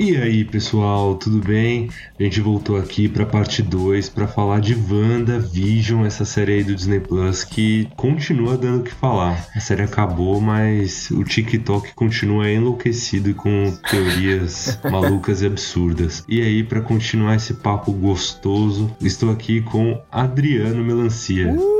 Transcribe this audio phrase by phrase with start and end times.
[0.00, 1.90] E aí, pessoal, tudo bem?
[2.20, 6.62] A gente voltou aqui para parte 2 para falar de Wanda Vision, essa série aí
[6.62, 9.44] do Disney Plus que continua dando o que falar.
[9.56, 16.24] A série acabou, mas o TikTok continua enlouquecido com teorias malucas e absurdas.
[16.28, 21.52] E aí, para continuar esse papo gostoso, estou aqui com Adriano Melancia.
[21.52, 21.77] Uh!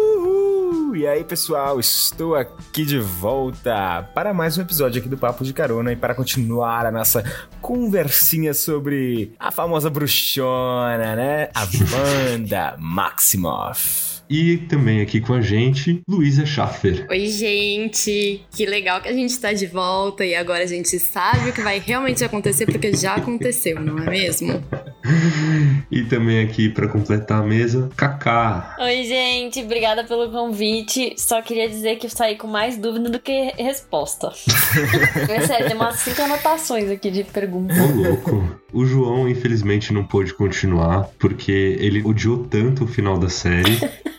[0.98, 5.52] E aí, pessoal, estou aqui de volta para mais um episódio aqui do Papo de
[5.52, 7.22] Carona e para continuar a nossa
[7.60, 11.50] conversinha sobre a famosa bruxona, né?
[11.54, 14.22] A Wanda Maximoff.
[14.28, 17.06] E também aqui com a gente, Luísa Schaffer.
[17.08, 18.44] Oi, gente!
[18.50, 21.62] Que legal que a gente está de volta e agora a gente sabe o que
[21.62, 24.64] vai realmente acontecer porque já aconteceu, não é mesmo?
[25.90, 28.76] e também aqui para completar a mesa, Kaká.
[28.78, 31.14] Oi, gente, obrigada pelo convite.
[31.16, 34.32] Só queria dizer que eu saí com mais dúvida do que resposta.
[35.28, 37.76] é sério, tem umas cinco anotações aqui de perguntas.
[37.78, 38.60] Ô, louco.
[38.72, 43.78] O João, infelizmente, não pôde continuar porque ele odiou tanto o final da série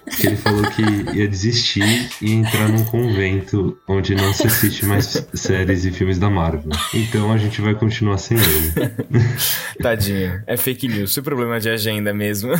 [0.09, 0.81] que ele falou que
[1.16, 6.30] ia desistir e entrar num convento onde não se assiste mais séries e filmes da
[6.30, 6.72] Marvel.
[6.94, 8.73] Então a gente vai continuar sem ele.
[9.81, 12.52] Tadinho, é fake news, é problema de agenda mesmo.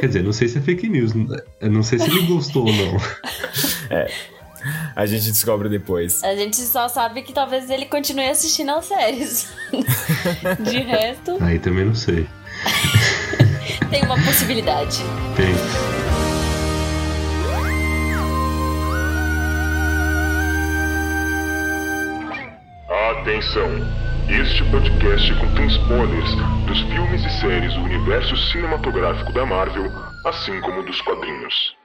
[0.00, 1.12] Quer dizer, não sei se é fake news,
[1.60, 2.96] não sei se ele gostou ou não.
[3.90, 4.10] É.
[4.94, 6.22] A gente descobre depois.
[6.24, 9.52] A gente só sabe que talvez ele continue assistindo as séries.
[10.60, 11.38] De resto.
[11.40, 12.28] Aí também não sei.
[13.90, 14.98] Tem uma possibilidade.
[15.36, 15.54] Tem.
[23.20, 23.68] Atenção!
[24.28, 26.34] Este podcast contém spoilers
[26.66, 29.90] dos filmes e séries do universo cinematográfico da Marvel,
[30.26, 31.77] assim como dos quadrinhos.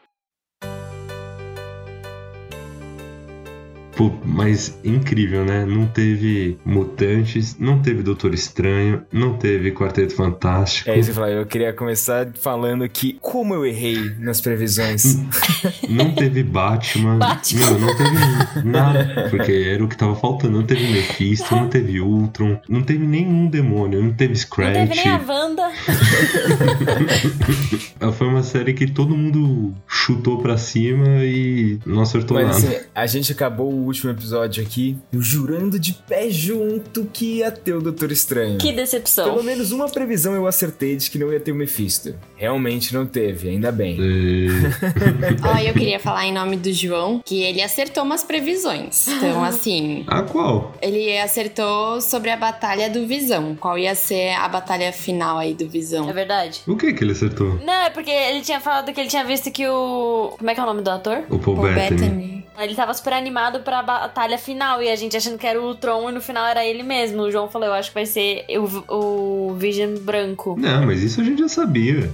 [3.96, 5.66] Pô, mas incrível, né?
[5.66, 10.90] Não teve Mutantes, não teve Doutor Estranho, não teve Quarteto Fantástico.
[10.90, 11.38] É isso que eu falei.
[11.38, 15.20] Eu queria começar falando que como eu errei nas previsões.
[15.88, 17.18] não teve Batman.
[17.18, 17.72] Batman.
[17.72, 19.28] Não, não teve nada.
[19.30, 20.58] Porque era o que tava faltando.
[20.58, 24.76] Não teve Mephisto, não teve Ultron, não teve nenhum demônio, não teve Scratch.
[24.78, 25.72] Não teve nem a Wanda.
[28.14, 32.76] Foi uma série que todo mundo chutou pra cima e não acertou Mas, nada.
[32.76, 37.52] Assim, a gente acabou o último episódio aqui, eu jurando de pé junto que ia
[37.52, 38.58] ter o Doutor Estranho.
[38.58, 39.26] Que decepção.
[39.26, 42.16] Pelo menos uma previsão eu acertei de que não ia ter o Mephisto.
[42.36, 43.98] Realmente não teve, ainda bem.
[45.44, 49.08] Ó, eu queria falar em nome do João que ele acertou umas previsões.
[49.08, 50.04] Então, assim.
[50.08, 50.74] A qual?
[50.82, 53.56] Ele acertou sobre a batalha do Visão.
[53.56, 56.10] Qual ia ser a batalha final aí do Visão?
[56.10, 56.62] É verdade.
[56.68, 57.60] O que que ele acertou?
[57.66, 60.36] Não, é porque ele tinha falado que ele tinha visto que o.
[60.38, 61.24] Como é que é o nome do ator?
[61.30, 62.02] O Paul, Paul Bettany.
[62.02, 62.33] Bettany.
[62.58, 66.10] Ele tava super animado pra batalha final e a gente achando que era o Tron
[66.10, 67.24] e no final era ele mesmo.
[67.24, 70.56] O João falou: Eu acho que vai ser o, o Vision branco.
[70.58, 72.12] Não, mas isso a gente já sabia.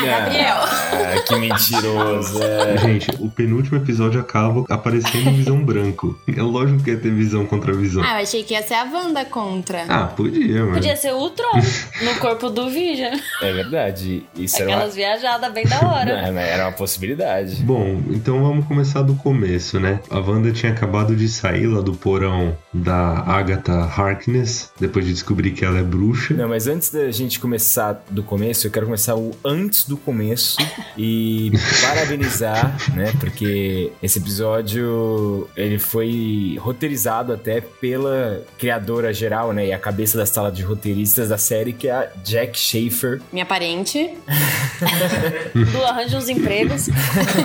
[0.00, 0.56] Gabriel.
[0.56, 2.42] Ah, que mentiroso.
[2.42, 2.78] é.
[2.78, 6.18] Gente, o penúltimo episódio acaba aparecendo visão branco.
[6.28, 8.02] É lógico que ia ter visão contra visão.
[8.04, 9.84] Ah, eu achei que ia ser a Wanda contra.
[9.88, 10.74] Ah, podia, mas.
[10.74, 11.60] Podia ser o Tron
[12.02, 13.14] no corpo do Vision.
[13.40, 14.24] É verdade.
[14.36, 14.76] Isso era uma...
[14.76, 16.30] Aquelas viajadas bem da hora.
[16.32, 17.56] Não, era uma possibilidade.
[17.62, 20.00] Bom, então vamos começar do começo, né?
[20.10, 25.52] A Wanda tinha acabado de sair lá do porão da Agatha Harkness, depois de descobrir
[25.52, 26.34] que ela é bruxa.
[26.34, 30.56] Não, mas antes da gente começar do começo, eu quero começar o antes do começo
[30.96, 33.12] e parabenizar, né?
[33.20, 39.66] Porque esse episódio ele foi roteirizado até pela criadora geral, né?
[39.66, 43.20] E a cabeça da sala de roteiristas da série, que é a Jack Schaefer.
[43.32, 44.14] Minha parente.
[45.72, 46.88] Do arranja uns empregos.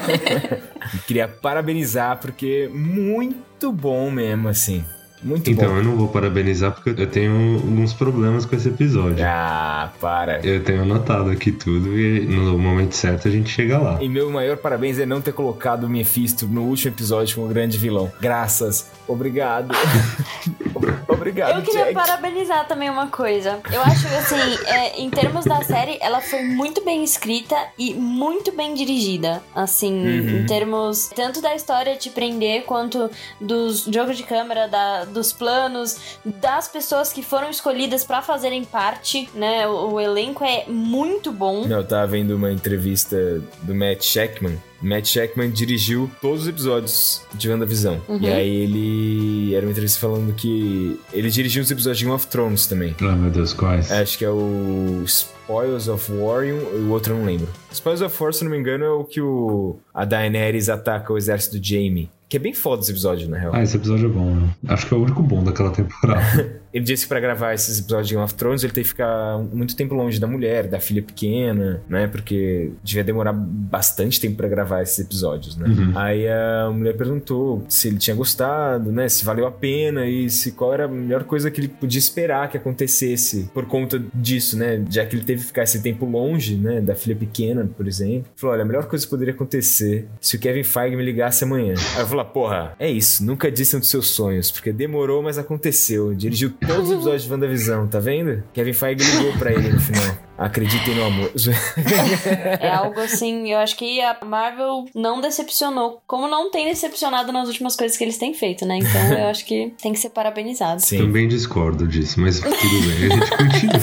[1.05, 4.83] Queria parabenizar porque muito bom mesmo, assim.
[5.21, 5.77] Muito Então bom.
[5.77, 9.25] eu não vou parabenizar porque eu tenho alguns problemas com esse episódio.
[9.27, 10.39] Ah, para.
[10.45, 14.01] Eu tenho anotado aqui tudo e no momento certo a gente chega lá.
[14.01, 17.77] E meu maior parabéns é não ter colocado o Mephisto no último episódio como grande
[17.77, 18.11] vilão.
[18.21, 18.87] Graças.
[19.07, 19.73] Obrigado.
[21.07, 21.93] Obrigado, Eu queria Jack.
[21.95, 23.59] parabenizar também uma coisa.
[23.71, 24.35] Eu acho que, assim,
[24.67, 29.41] é, em termos da série, ela foi muito bem escrita e muito bem dirigida.
[29.53, 30.39] Assim, Uhum.
[30.41, 33.09] em termos tanto da história te prender, quanto
[33.41, 39.29] dos jogos de câmera, da- dos planos, das pessoas que foram escolhidas pra fazerem parte,
[39.33, 39.67] né?
[39.67, 41.65] O, o elenco é muito bom.
[41.65, 44.57] Não, eu tava vendo uma entrevista do Matt Shackman.
[44.81, 48.01] Matt Shackman dirigiu todos os episódios de WandaVisão.
[48.07, 48.19] Uhum.
[48.21, 49.53] E aí ele.
[49.53, 50.97] Era uma entrevista falando que.
[51.11, 52.95] Ele dirigiu os episódios de Game of Thrones também.
[53.01, 53.91] Ah, meu Deus, quais?
[53.91, 57.47] Acho que é o Spoils of War e o o outro eu não lembro.
[57.71, 61.17] Spoils of War, se não me engano, é o que o, a Daenerys ataca o
[61.17, 62.09] exército do Jaime.
[62.29, 63.51] Que é bem foda esse episódio, na real.
[63.55, 64.49] Ah, esse episódio é bom, né?
[64.67, 66.61] Acho que é o único bom daquela temporada.
[66.73, 69.39] ele disse que pra gravar esses episódios de Game of Thrones ele teve que ficar
[69.51, 72.07] muito tempo longe da mulher, da filha pequena, né?
[72.07, 75.67] Porque devia demorar bastante tempo pra gravar esses episódios, né?
[75.67, 75.91] Uhum.
[75.95, 79.09] Aí a mulher perguntou se ele tinha gostado, né?
[79.09, 82.49] Se valeu a pena e se qual era a melhor coisa que ele podia esperar
[82.49, 84.83] que acontecesse por conta disso, né?
[84.89, 86.81] Já que ele teve que ficar esse tempo longe, né?
[86.81, 88.25] Da filha pequena, por exemplo.
[88.35, 91.73] Falou: olha, a melhor coisa que poderia acontecer se o Kevin Feige me ligasse amanhã.
[91.95, 95.37] Aí eu falei: porra, é isso, nunca disse um dos seus sonhos, porque demorou, mas
[95.37, 96.13] aconteceu.
[96.13, 98.43] Dirigiu todos os episódios de WandaVisão, tá vendo?
[98.53, 100.28] Kevin Feige ligou pra ele no final.
[100.39, 101.31] Acreditem no amor.
[102.59, 107.47] É algo assim, eu acho que a Marvel não decepcionou, como não tem decepcionado nas
[107.47, 108.77] últimas coisas que eles têm feito, né?
[108.77, 110.81] Então eu acho que tem que ser parabenizado.
[110.81, 110.99] Sim.
[110.99, 113.79] Também discordo disso, mas tudo bem, a gente continua.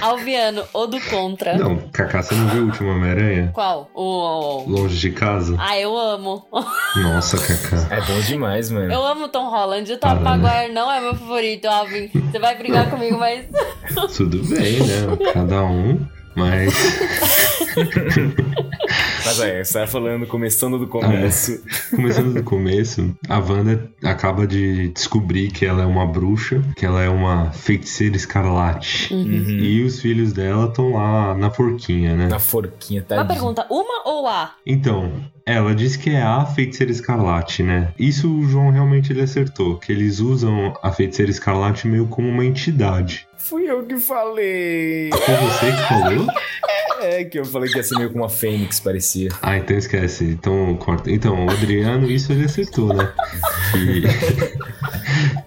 [0.00, 1.56] Alviano, ou do contra.
[1.56, 3.50] Não, Kaká, você não viu o último Homem-Aranha?
[3.54, 3.90] Qual?
[3.94, 4.64] O.
[4.66, 5.56] Longe de casa?
[5.58, 6.46] Ah, eu amo.
[6.96, 7.94] Nossa, Kaká.
[7.94, 8.92] É bom demais, mano.
[8.92, 9.90] Eu amo Tom Holland.
[9.92, 12.08] O Tom Maguire não é meu favorito, Alvin.
[12.08, 13.46] Você vai brigar comigo, mas.
[14.16, 14.97] Tudo bem, né?
[15.32, 16.00] Cada um,
[16.34, 16.74] mas.
[19.24, 21.62] Mas é, você tá falando, começando do começo.
[21.90, 27.02] Começando do começo, a Wanda acaba de descobrir que ela é uma bruxa, que ela
[27.02, 29.12] é uma feiticeira escarlate.
[29.12, 29.58] Uhum.
[29.58, 32.28] E os filhos dela estão lá na forquinha, né?
[32.28, 33.16] Na forquinha, tá?
[33.16, 34.52] Uma pergunta, uma ou a?
[34.64, 35.12] Então,
[35.44, 37.92] ela diz que é a feiticeira escarlate, né?
[37.98, 42.44] Isso o João realmente ele acertou, que eles usam a feiticeira escarlate meio como uma
[42.44, 43.27] entidade.
[43.48, 45.10] Fui eu que falei.
[45.10, 46.26] Foi você que falou?
[47.00, 49.30] É, que eu falei que ia ser meio como uma fênix, parecia.
[49.40, 50.24] Ah, então esquece.
[50.24, 51.10] Então corta.
[51.10, 53.08] Então, o Adriano, isso ele acertou, né?
[53.72, 54.02] Que,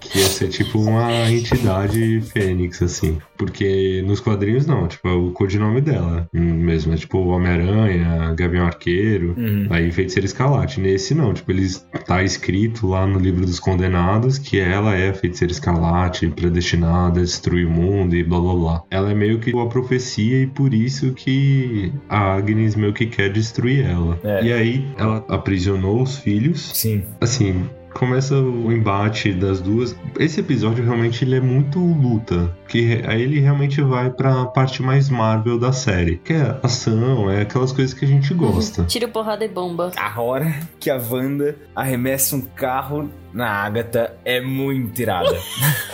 [0.00, 3.18] que ia ser tipo uma entidade fênix, assim.
[3.36, 6.94] Porque nos quadrinhos não, tipo, é o codinome dela mesmo.
[6.94, 9.66] É tipo Homem-Aranha, Gavião Arqueiro, Uhum.
[9.70, 10.80] aí Feiticeira Escarlate.
[10.80, 15.14] Nesse não, tipo, eles tá escrito lá no livro dos condenados que ela é a
[15.14, 18.82] Feiticeira Escarlate, predestinada a destruir o mundo e blá blá blá.
[18.90, 23.30] Ela é meio que a profecia e por isso que a Agnes meio que quer
[23.30, 24.18] destruir ela.
[24.24, 24.44] É.
[24.44, 26.70] E aí ela aprisionou os filhos.
[26.74, 27.02] Sim.
[27.20, 29.94] Assim, começa o embate das duas.
[30.18, 35.08] Esse episódio realmente ele é muito luta, que aí ele realmente vai pra parte mais
[35.08, 38.84] Marvel da série, que é ação, é aquelas coisas que a gente gosta.
[38.84, 39.92] Tiro, porrada e bomba.
[39.96, 45.36] A hora que a Wanda arremessa um carro na Agatha é muito irada.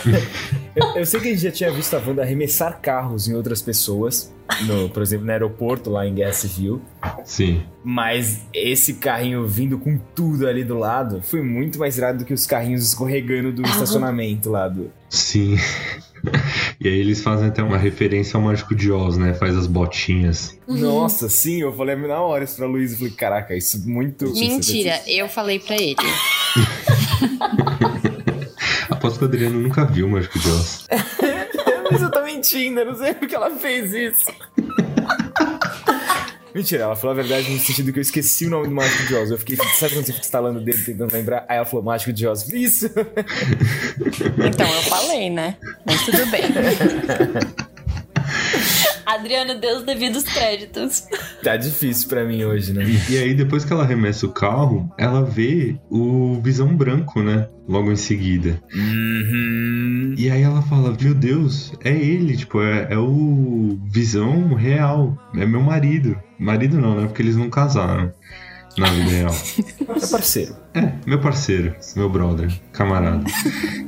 [0.75, 3.61] eu, eu sei que a gente já tinha visto a Wanda arremessar carros em outras
[3.61, 4.33] pessoas,
[4.65, 6.81] no, por exemplo, no aeroporto lá em Guerra Civil.
[7.23, 7.63] Sim.
[7.83, 12.33] Mas esse carrinho vindo com tudo ali do lado foi muito mais irado do que
[12.33, 14.91] os carrinhos escorregando do estacionamento lá do.
[15.09, 15.57] Sim.
[16.81, 19.33] E aí eles fazem até uma referência ao Mágico de Oz, né?
[19.33, 20.57] Faz as botinhas.
[20.67, 22.91] Nossa, sim, eu falei na hora isso pra Luiz.
[22.91, 24.25] Eu falei, caraca, isso é muito.
[24.33, 25.95] Mentira, eu falei pra ele.
[28.89, 30.87] Aposto que o Adriano nunca viu o Mágico de Oz.
[31.91, 34.31] Mas eu tô mentindo, eu não sei porque ela fez isso.
[36.53, 39.15] Mentira, ela falou a verdade no sentido que eu esqueci o nome do Mágico de
[39.15, 39.29] Oz.
[39.29, 41.45] Eu fiquei, sabe quando você fica instalando o dedo tentando lembrar?
[41.47, 42.51] Aí ela falou Mágico de Oz.
[42.51, 42.87] Isso!
[42.87, 45.57] Então eu falei, né?
[45.85, 46.41] Mas tudo bem.
[49.13, 51.03] Adriano deu os devidos créditos.
[51.43, 52.83] Tá difícil pra mim hoje, né?
[53.09, 57.47] E aí, depois que ela arremessa o carro, ela vê o Visão Branco, né?
[57.67, 58.61] Logo em seguida.
[58.73, 60.15] Uhum.
[60.17, 65.45] E aí ela fala, meu Deus, é ele, tipo, é, é o Visão real, é
[65.45, 66.17] meu marido.
[66.39, 67.07] Marido não, né?
[67.07, 68.11] Porque eles não casaram
[68.77, 69.35] na vida real.
[69.87, 70.55] Meu parceiro.
[70.73, 73.23] É, meu parceiro, meu brother, camarada.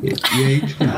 [0.01, 0.09] E,
[0.39, 0.91] e aí, tipo, ele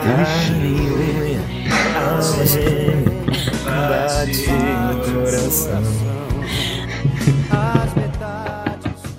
[3.65, 5.83] Bate no coração.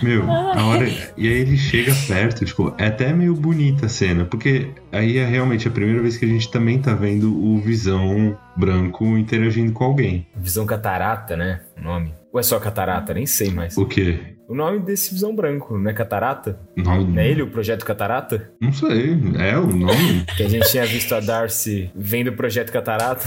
[0.03, 0.87] Meu, a hora.
[1.17, 5.25] E aí ele chega perto, tipo, é até meio bonita a cena, porque aí é
[5.25, 9.85] realmente a primeira vez que a gente também tá vendo o Visão branco interagindo com
[9.85, 10.27] alguém.
[10.37, 11.61] Visão Catarata, né?
[11.79, 12.15] O nome.
[12.31, 13.15] Ou é só Catarata?
[13.15, 13.79] Nem sei mais.
[13.79, 14.34] O quê?
[14.47, 16.59] O nome desse Visão Branco, não é Catarata?
[16.77, 17.05] Nome...
[17.05, 18.51] Não é ele o Projeto Catarata?
[18.61, 20.25] Não sei, é o nome?
[20.37, 23.27] Que a gente tinha visto a Darcy vendo o Projeto Catarata.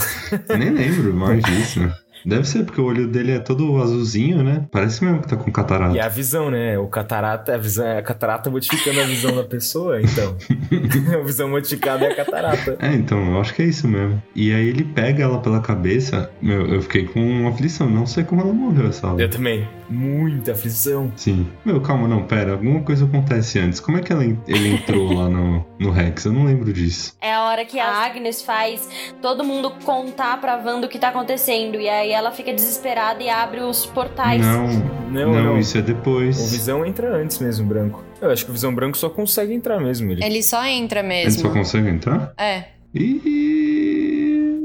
[0.57, 1.81] Nem lembro mais disso.
[2.25, 4.67] Deve ser, porque o olho dele é todo azulzinho, né?
[4.69, 5.95] Parece mesmo que tá com catarata.
[5.95, 6.77] E a visão, né?
[6.77, 10.35] O catarata, a visão, a catarata modificando a visão da pessoa, então.
[11.19, 12.77] a visão modificada é a catarata.
[12.79, 14.21] É, então, eu acho que é isso mesmo.
[14.35, 16.29] E aí ele pega ela pela cabeça.
[16.41, 17.89] Meu, eu fiquei com uma aflição.
[17.89, 19.21] Não sei como ela morreu essa hora.
[19.21, 19.65] Eu também.
[19.89, 21.11] Muita aflição.
[21.15, 21.47] Sim.
[21.63, 22.53] Meu, calma, não, pera.
[22.53, 23.79] Alguma coisa acontece antes.
[23.79, 26.25] Como é que ela, ele entrou lá no, no Rex?
[26.25, 27.13] Eu não lembro disso.
[27.21, 28.87] É a hora que a Agnes faz
[29.21, 31.75] todo mundo contar pra Wanda o que tá acontecendo.
[31.79, 34.41] E aí ela fica desesperada e abre os portais.
[34.41, 34.67] Não,
[35.09, 35.59] Não, não, não.
[35.59, 36.37] isso é depois.
[36.39, 38.03] O Visão entra antes mesmo, branco.
[38.21, 40.11] Eu acho que o Visão Branco só consegue entrar mesmo.
[40.11, 40.23] Ele...
[40.23, 41.53] Ele só entra Ele só mesmo.
[41.53, 42.33] consegue entrar?
[42.37, 42.63] É.
[42.93, 43.21] E...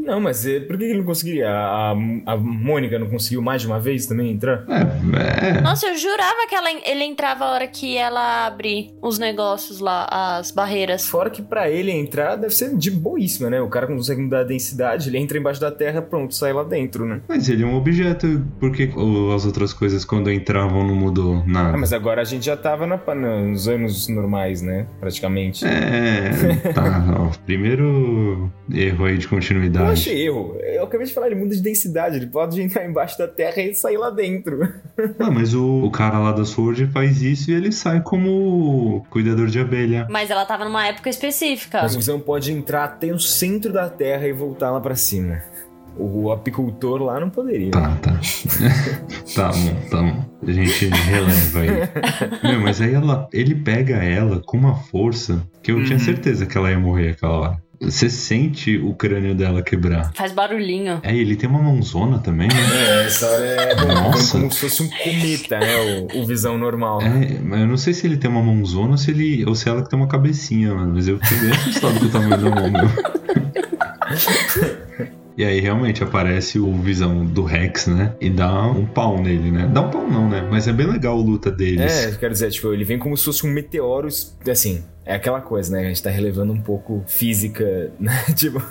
[0.03, 1.49] Não, mas é, por que ele não conseguiria?
[1.49, 1.91] A,
[2.27, 4.65] a Mônica não conseguiu mais de uma vez também entrar?
[4.69, 5.61] É, é.
[5.61, 10.07] Nossa, eu jurava que ela, ele entrava a hora que ela abre os negócios lá,
[10.11, 11.07] as barreiras.
[11.07, 13.61] Fora que pra ele entrar deve ser de boíssima, né?
[13.61, 17.05] O cara consegue mudar a densidade, ele entra embaixo da terra, pronto, sai lá dentro,
[17.07, 17.21] né?
[17.29, 18.45] Mas ele é um objeto.
[18.59, 21.75] Por que o- as outras coisas, quando entravam, não mudou nada?
[21.75, 24.87] Ah, mas agora a gente já tava na- nos anos normais, né?
[25.01, 25.65] Praticamente.
[25.65, 26.31] É,
[26.73, 27.05] tá.
[27.19, 29.27] ó, primeiro erro aí de
[29.92, 30.01] Eu continuidade.
[30.01, 30.57] achei erro.
[30.61, 33.75] Eu acabei de falar, ele muda de densidade, ele pode entrar embaixo da terra e
[33.75, 34.73] sair lá dentro.
[35.19, 39.47] Ah, mas o, o cara lá da Sword faz isso e ele sai como cuidador
[39.47, 40.07] de abelha.
[40.11, 41.81] Mas ela tava numa época específica.
[41.83, 45.41] Mas o Visão pode entrar até o centro da terra e voltar lá pra cima.
[45.95, 47.71] O apicultor lá não poderia.
[47.71, 48.13] Tá, tá.
[49.37, 50.25] tá bom, tá bom.
[50.47, 52.51] A gente releva aí.
[52.51, 56.05] Meu, mas aí ela, ele pega ela com uma força que eu tinha Uhum.
[56.05, 57.63] certeza que ela ia morrer aquela hora.
[57.83, 60.13] Você sente o crânio dela quebrar.
[60.15, 61.01] Faz barulhinho.
[61.03, 62.55] É, ele tem uma mãozona também, né?
[62.55, 64.39] É, essa hora é Nossa.
[64.39, 66.07] como se fosse um cometa, né?
[66.15, 67.03] O, o Visão normal.
[67.03, 69.69] É, mas eu não sei se ele tem uma mãozona ou se, ele, ou se
[69.69, 70.95] ela que tem uma cabecinha, mano.
[70.95, 72.89] Mas eu fiquei bem assustado com o tamanho da mão, meu.
[75.37, 78.15] E aí realmente aparece o visão do Rex, né?
[78.21, 79.69] E dá um pau nele, né?
[79.73, 80.47] Dá um pau não, né?
[80.51, 81.81] Mas é bem legal a luta deles.
[81.81, 84.09] É, quero dizer, tipo, ele vem como se fosse um meteoro,
[84.51, 85.85] assim, é aquela coisa, né?
[85.85, 88.25] A gente tá relevando um pouco física, né?
[88.37, 88.63] Tipo,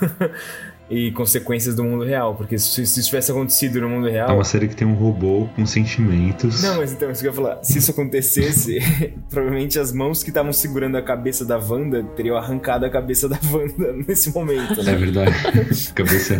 [0.92, 4.34] e consequências do mundo real, porque se, se isso tivesse acontecido no mundo É real...
[4.34, 6.62] uma série que tem um robô com sentimentos.
[6.62, 8.78] Não, mas então, isso que eu ia falar, se isso acontecesse,
[9.30, 13.38] provavelmente as mãos que estavam segurando a cabeça da Wanda teriam arrancado a cabeça da
[13.50, 14.94] Wanda nesse momento, É né?
[14.96, 15.32] verdade.
[15.94, 16.36] Cabeça.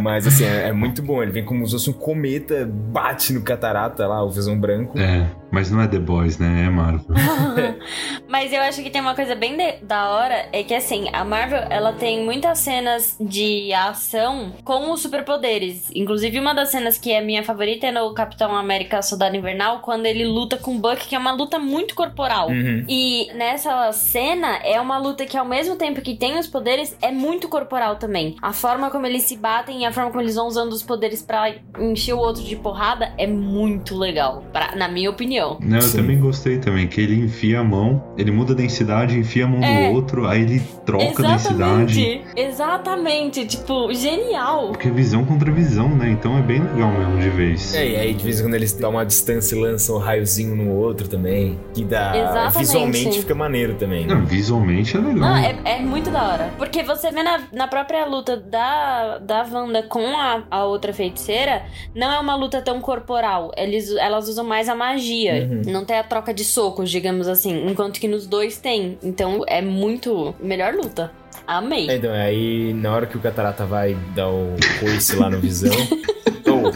[0.00, 3.42] Mas assim, é, é muito bom, ele vem como se fosse um cometa, bate no
[3.42, 4.98] catarata lá, o Visão Branco.
[4.98, 6.64] é, mas não é The Boys, né?
[6.66, 7.14] É Marvel.
[8.28, 11.22] Mas eu acho que tem uma coisa bem de- da hora, é que assim, a
[11.24, 15.90] Marvel, ela tem muitas cenas de ação com os superpoderes.
[15.94, 20.06] Inclusive, uma das cenas que é minha favorita é no Capitão América Soldado Invernal, quando
[20.06, 22.48] ele luta com o Buck, que é uma luta muito corporal.
[22.48, 22.84] Uhum.
[22.88, 27.10] E nessa cena é uma luta que ao mesmo tempo que tem os poderes é
[27.10, 28.36] muito corporal também.
[28.40, 31.20] A forma como eles se batem e a forma como eles vão usando os poderes
[31.22, 35.41] pra encher o outro de porrada é muito legal, pra- na minha opinião.
[35.60, 35.96] Não, eu Sim.
[35.98, 39.62] também gostei também, que ele enfia a mão, ele muda a densidade, enfia a mão
[39.62, 39.88] É.
[39.88, 42.22] no outro, aí ele troca a densidade.
[42.36, 44.68] Exatamente, exatamente, tipo, genial.
[44.68, 46.10] Porque é visão contra visão, né?
[46.10, 47.74] Então é bem legal mesmo de vez.
[47.74, 50.54] É, e aí de vez em quando eles dão uma distância e lançam um raiozinho
[50.56, 51.58] no outro também.
[51.74, 52.16] Que dá.
[52.16, 52.58] Exatamente.
[52.58, 54.06] Visualmente fica maneiro também.
[54.06, 54.14] né?
[54.14, 55.14] Não, visualmente é legal.
[55.16, 56.50] Não, é, é muito da hora.
[56.56, 61.62] Porque você vê na, na própria luta da, da Wanda com a, a outra feiticeira,
[61.94, 63.50] não é uma luta tão corporal.
[63.56, 65.31] Eles, elas usam mais a magia.
[65.40, 65.62] Uhum.
[65.66, 67.66] Não tem a troca de socos, digamos assim.
[67.68, 68.98] Enquanto que nos dois tem.
[69.02, 70.34] Então é muito.
[70.40, 71.10] Melhor luta.
[71.46, 71.90] Amei.
[71.90, 75.72] Então, aí na hora que o Catarata vai dar o coice lá no Visão.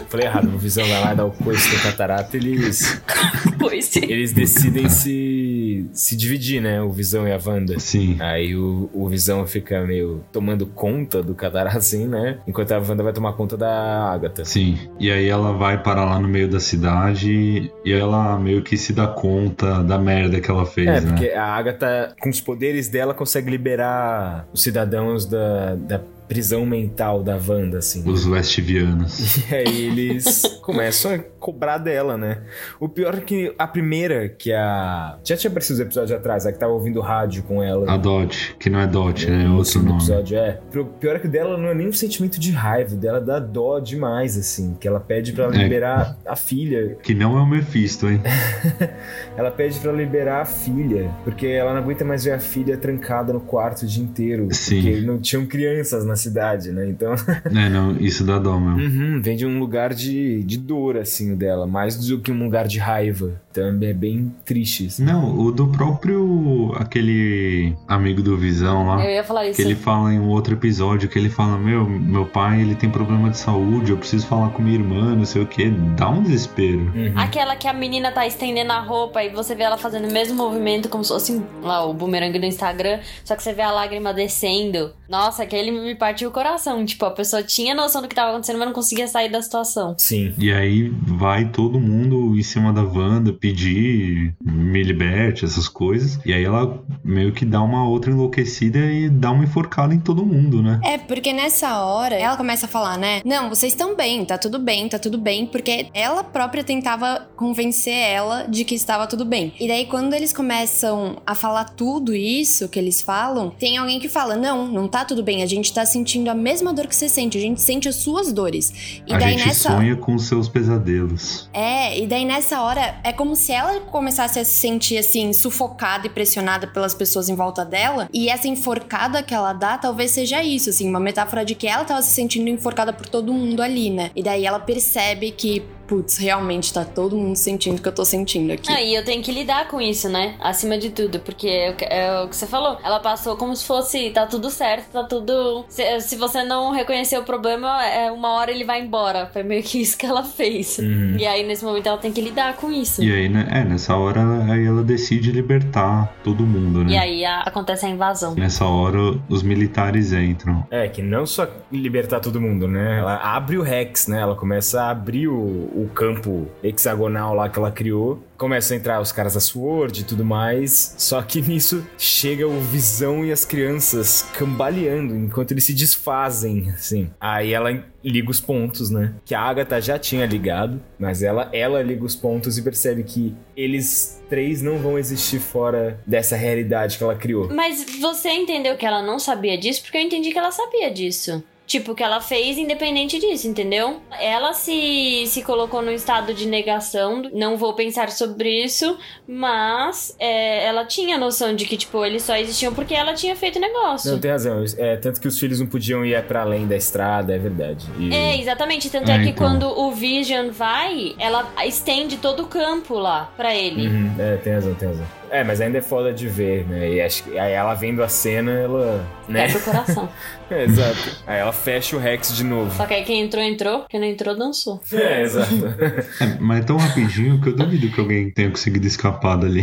[0.09, 3.01] Falei errado, o Visão vai lá dar o coice no Catarata, eles.
[3.59, 5.87] Pois Eles decidem se.
[5.91, 6.79] se dividir, né?
[6.81, 7.79] O Visão e a Wanda.
[7.79, 8.15] Sim.
[8.19, 12.37] Aí o, o Visão fica meio tomando conta do Catarata, assim, né?
[12.47, 14.45] Enquanto a Wanda vai tomar conta da Agatha.
[14.45, 14.77] Sim.
[14.99, 18.93] E aí ela vai parar lá no meio da cidade e ela meio que se
[18.93, 21.07] dá conta da merda que ela fez, É, né?
[21.11, 27.23] porque a Agatha, com os poderes dela, consegue liberar os cidadãos da, da prisão mental
[27.23, 28.03] da Wanda, assim.
[28.09, 29.37] Os Westvianos.
[29.49, 32.41] E aí eles começam a cobrar dela, né?
[32.79, 35.17] O pior é que a primeira, que a.
[35.23, 37.89] Já tinha aparecido os episódios atrás, a que tava ouvindo rádio com ela.
[37.91, 39.45] A Dot, que não é Dot, né?
[39.45, 39.95] É outro nome.
[39.97, 40.59] episódio, é.
[40.75, 43.79] O pior é que dela não é nem um sentimento de raiva, dela dá dó
[43.79, 44.75] demais, assim.
[44.79, 45.49] Que ela pede pra É.
[45.49, 46.97] liberar a filha.
[47.01, 48.21] Que não é o Mephisto, hein?
[49.37, 53.31] Ela pede pra liberar a filha, porque ela não aguenta mais ver a filha trancada
[53.31, 54.47] no quarto o dia inteiro.
[54.51, 54.81] Sim.
[54.81, 56.87] Porque não tinham crianças na cidade, né?
[56.87, 57.13] Então.
[57.45, 58.77] é, não, isso dá dó mesmo.
[58.77, 62.43] Uhum, vem de um lugar de, de dor, assim, o dela, mais do que um
[62.43, 63.39] lugar de raiva.
[63.51, 64.85] Então é bem triste.
[64.85, 65.03] Assim.
[65.03, 66.73] Não, o do próprio.
[66.75, 69.03] aquele amigo do Visão lá.
[69.03, 69.55] Eu ia falar isso.
[69.55, 72.89] Que ele fala em um outro episódio que ele fala: Meu, meu pai ele tem
[72.89, 75.69] problema de saúde, eu preciso falar com minha irmã, não sei o que.
[75.95, 76.91] Dá um desespero.
[76.95, 77.13] Uhum.
[77.15, 80.35] Aquela que a menina tá estendendo a roupa e você vê ela fazendo o mesmo
[80.35, 84.13] movimento como se fosse lá o bumerangue do Instagram, só que você vê a lágrima
[84.13, 84.91] descendo.
[85.09, 86.85] Nossa, aquele me partiu o coração.
[86.85, 89.95] Tipo, a pessoa tinha noção do que tava acontecendo, mas não conseguia sair da situação.
[89.97, 90.33] Sim.
[90.37, 96.19] E aí vai todo mundo em cima da Wanda pedir me liberte, essas coisas.
[96.25, 100.25] E aí ela meio que dá uma outra enlouquecida e dá uma enforcada em todo
[100.25, 100.79] mundo, né?
[100.83, 103.21] É, porque nessa hora ela começa a falar, né?
[103.23, 107.93] Não, vocês estão bem, tá tudo bem, tá tudo bem, porque ela própria tentava convencer
[107.93, 109.53] ela de que estava tudo bem.
[109.59, 114.09] E daí, quando eles começam a falar tudo isso que eles falam, tem alguém que
[114.09, 117.09] fala: Não, não tá tudo bem, a gente tá sentindo a mesma dor que você
[117.09, 119.01] sente, a gente sente as suas dores.
[119.05, 119.71] E a daí gente nessa.
[119.71, 121.49] sonha com seus pesadelos.
[121.53, 126.07] É, e daí nessa hora é como se ela começasse a se sentir assim, sufocada
[126.07, 128.09] e pressionada pelas pessoas em volta dela.
[128.13, 131.83] E essa enforcada que ela dá talvez seja isso, assim, uma metáfora de que ela
[131.85, 134.11] tava se sentindo enforcada por todo mundo ali, né?
[134.15, 138.03] E daí ela percebe que, putz, realmente tá todo mundo sentindo o que eu tô
[138.05, 138.71] sentindo aqui.
[138.71, 140.35] Ah, e eu tenho que lidar com isso, né?
[140.39, 142.77] Acima de tudo, porque é o que- é o que você falou.
[142.83, 145.65] Ela passou como se fosse, tá tudo certo, tá tudo.
[145.69, 149.29] Se, se você não reconhecer o problema, é uma hora ele vai embora.
[149.31, 150.77] Foi meio que isso que ela fez.
[150.77, 151.15] Uhum.
[151.17, 153.03] E aí, nesse momento, ela tem que lidar com isso.
[153.03, 153.47] E aí, né?
[153.51, 156.91] É, nessa hora aí ela decide libertar todo mundo, né?
[156.93, 158.35] E aí a- acontece a invasão.
[158.35, 158.97] Nessa hora
[159.29, 160.65] os militares entram.
[160.69, 162.99] É, que não só libertar todo mundo, né?
[162.99, 164.19] Ela abre o Rex, né?
[164.19, 168.23] Ela começa a abrir o, o campo hexagonal lá que ela criou.
[168.37, 170.95] Começam a entrar os caras da Sword e tudo mais.
[170.97, 177.09] Só que nisso chega o Visão e as crianças cambaleando enquanto eles se desfazem, assim.
[177.19, 179.13] Aí ela liga os pontos, né?
[179.25, 183.35] Que a Agatha já tinha ligado, mas ela, ela liga os pontos e percebe que
[183.55, 187.49] eles três não vão existir fora dessa realidade que ela criou.
[187.53, 189.83] Mas você entendeu que ela não sabia disso?
[189.83, 191.43] Porque eu entendi que ela sabia disso.
[191.67, 194.01] Tipo, que ela fez independente disso, entendeu?
[194.19, 198.97] Ela se, se colocou num estado de negação, não vou pensar sobre isso,
[199.27, 203.59] mas é, ela tinha noção de que, tipo, eles só existiam porque ela tinha feito
[203.59, 204.11] negócio.
[204.13, 204.63] Não, tem razão.
[204.77, 207.85] É, tanto que os filhos não podiam ir para além da estrada, é verdade.
[207.99, 208.89] E- É, exatamente.
[208.89, 209.47] Tanto É, é, que então.
[209.47, 213.87] quando o Vision vai, ela estende todo o campo lá pra ele.
[213.89, 215.05] Uhum, é, tem razão, tem razão.
[215.29, 216.89] É, mas ainda é foda de ver, né?
[216.89, 219.05] E acho que aí ela vendo a cena, ela.
[219.27, 219.45] Né?
[219.45, 220.09] É pro coração.
[220.49, 220.97] É, exato.
[221.27, 222.73] Aí ela fecha o Rex de novo.
[222.73, 223.85] Só que aí quem entrou, entrou.
[223.89, 224.79] Quem não entrou, dançou.
[224.93, 225.51] É, exato.
[226.21, 229.61] É, mas é tão rapidinho que eu duvido que alguém tenha conseguido escapar dali.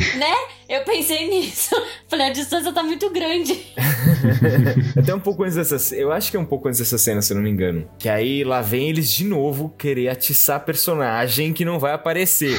[0.68, 1.75] Eu pensei nisso.
[2.09, 3.67] Falei, a distância tá muito grande.
[4.99, 7.32] Até um pouco antes dessa Eu acho que é um pouco antes dessa cena, se
[7.32, 7.86] eu não me engano.
[7.99, 12.58] Que aí lá vem eles de novo querer atiçar personagem que não vai aparecer.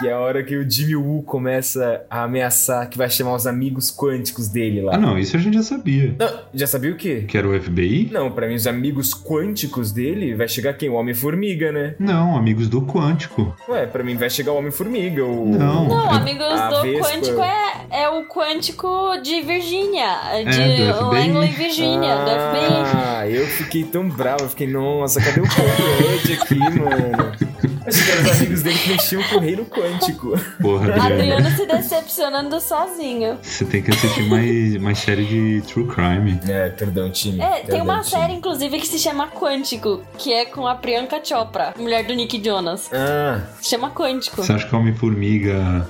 [0.00, 3.46] Que é a hora que o Jimmy Woo começa a ameaçar que vai chamar os
[3.46, 4.94] amigos quânticos dele lá.
[4.94, 6.14] Ah, não, isso a gente já sabia.
[6.18, 7.24] Não, já sabia o quê?
[7.28, 8.08] Que era o FBI?
[8.12, 10.88] Não, pra mim, os amigos quânticos dele vai chegar quem?
[10.88, 11.94] O Homem-Formiga, né?
[11.98, 13.54] Não, amigos do Quântico.
[13.68, 15.24] Ué, pra mim vai chegar o Homem-Formiga.
[15.24, 15.46] O...
[15.46, 15.88] Não.
[15.88, 17.08] Não, É- amigos a do Vespa.
[17.08, 18.88] Quântico é, é o Quântico
[19.22, 20.06] de Virgínia.
[20.50, 21.30] De É, do FBI.
[21.32, 23.04] Langley, Virgínia, do FBI.
[23.04, 24.44] Ah, eu fiquei tão bravo.
[24.44, 27.50] Eu fiquei, nossa, cadê o Conrad aqui, mano?
[27.86, 30.38] Acho que eram os amigos dele que mexiam com o reino quântico.
[30.60, 31.14] Porra, Adriano.
[31.14, 33.38] Adriano se decepcionando sozinho.
[33.42, 36.38] Você tem que assistir mais, mais série de True Crime.
[36.48, 37.40] É, perdão, time.
[37.40, 38.10] É, tem Perdão, uma time.
[38.10, 42.42] série, inclusive, que se chama Quântico, que é com a Priyanka Chopra, mulher do Nick
[42.44, 42.90] Jonas.
[42.92, 44.42] Ah, Se chama Quântico.
[44.42, 45.88] Você acha que Homem-Formiga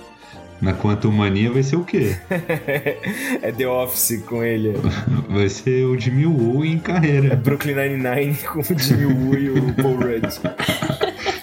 [0.60, 2.16] na Quantum Mania vai ser o quê?
[3.42, 4.74] é The Office com ele.
[5.30, 7.36] Vai ser o Jimmy Woo em É carreira.
[7.36, 10.26] Brooklyn Nine-Nine com o Jimmy Woo e o Paul Rudd.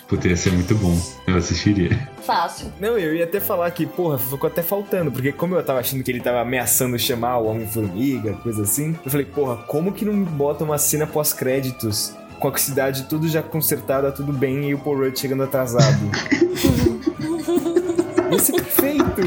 [0.07, 0.97] Puta, ia ser muito bom.
[1.27, 2.07] Eu assistiria.
[2.21, 2.71] Fácil.
[2.79, 6.01] Não, eu ia até falar que, porra, ficou até faltando, porque como eu tava achando
[6.01, 10.23] que ele tava ameaçando chamar o Homem-Formiga, coisa assim, eu falei, porra, como que não
[10.23, 14.99] bota uma cena pós-créditos com a cidade tudo já consertada, tudo bem, e o Paul
[14.99, 15.99] Rudd chegando atrasado?
[18.31, 19.21] Ia ser perfeito!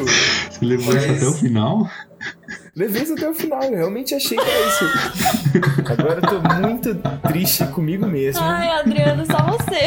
[0.50, 1.86] Você levou isso até o final?
[2.74, 4.84] Levei isso até o final, eu realmente achei que era isso.
[5.90, 6.94] Agora eu tô muito
[7.28, 9.86] triste comigo mesmo Ai, Adriano, só você.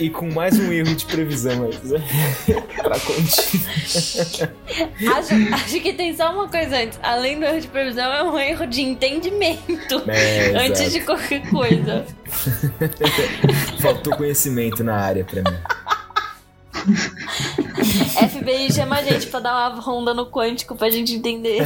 [0.00, 1.72] E com mais um erro de previsão aí.
[2.82, 4.52] pra continuar.
[5.16, 6.98] Acho, acho que tem só uma coisa antes.
[7.02, 10.02] Além do erro de previsão, é um erro de entendimento.
[10.08, 10.90] É, antes exato.
[10.90, 12.04] de qualquer coisa.
[13.80, 15.58] Faltou conhecimento na área pra mim.
[18.28, 21.62] FBI chama a gente pra dar uma ronda no quântico pra gente entender.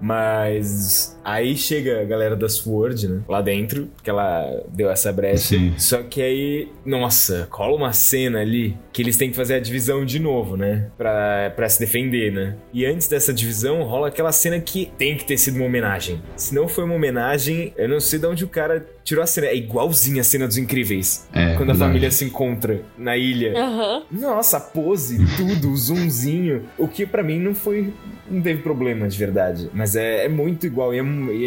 [0.00, 3.20] Mas aí chega a galera da Sword, né?
[3.28, 5.58] Lá dentro, que ela deu essa brecha.
[5.58, 5.74] Sim.
[5.76, 10.04] Só que aí, nossa, cola uma cena ali que eles têm que fazer a divisão
[10.04, 10.90] de novo, né?
[10.96, 12.56] Pra, pra se defender, né?
[12.72, 16.20] E antes dessa divisão, rola aquela cena que tem que ter sido uma homenagem.
[16.36, 19.48] Se não foi uma homenagem, eu não sei de onde o cara tirou a cena.
[19.48, 21.26] É igualzinha a cena dos Incríveis.
[21.32, 23.52] É, quando a família se encontra na ilha.
[23.56, 24.02] Aham.
[24.10, 26.62] Nossa, a pose, tudo, o zoomzinho.
[26.78, 27.92] O que pra mim não foi.
[28.30, 29.68] Não teve problema de verdade.
[29.74, 30.98] Mas é, é muito igual e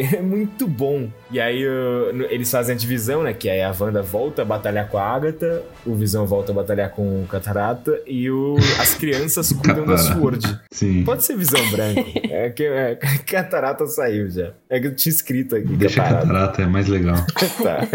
[0.02, 1.10] é, é muito bom.
[1.32, 3.34] E aí uh, eles fazem a divisão, né?
[3.34, 6.92] Que aí a Wanda volta a batalhar com a Agatha, o Visão volta a batalhar
[6.92, 9.98] com o Catarata e o, as crianças cuidam da.
[9.98, 10.60] Sword.
[10.70, 11.04] Sim.
[11.04, 12.12] Pode ser Visão Branco.
[12.30, 12.96] É que é,
[13.26, 14.52] Catarata saiu já.
[14.70, 15.68] É que eu tinha escrito aqui.
[15.68, 16.28] Deixa Catarata.
[16.28, 17.16] catarata, é mais legal.
[17.62, 17.88] Tá.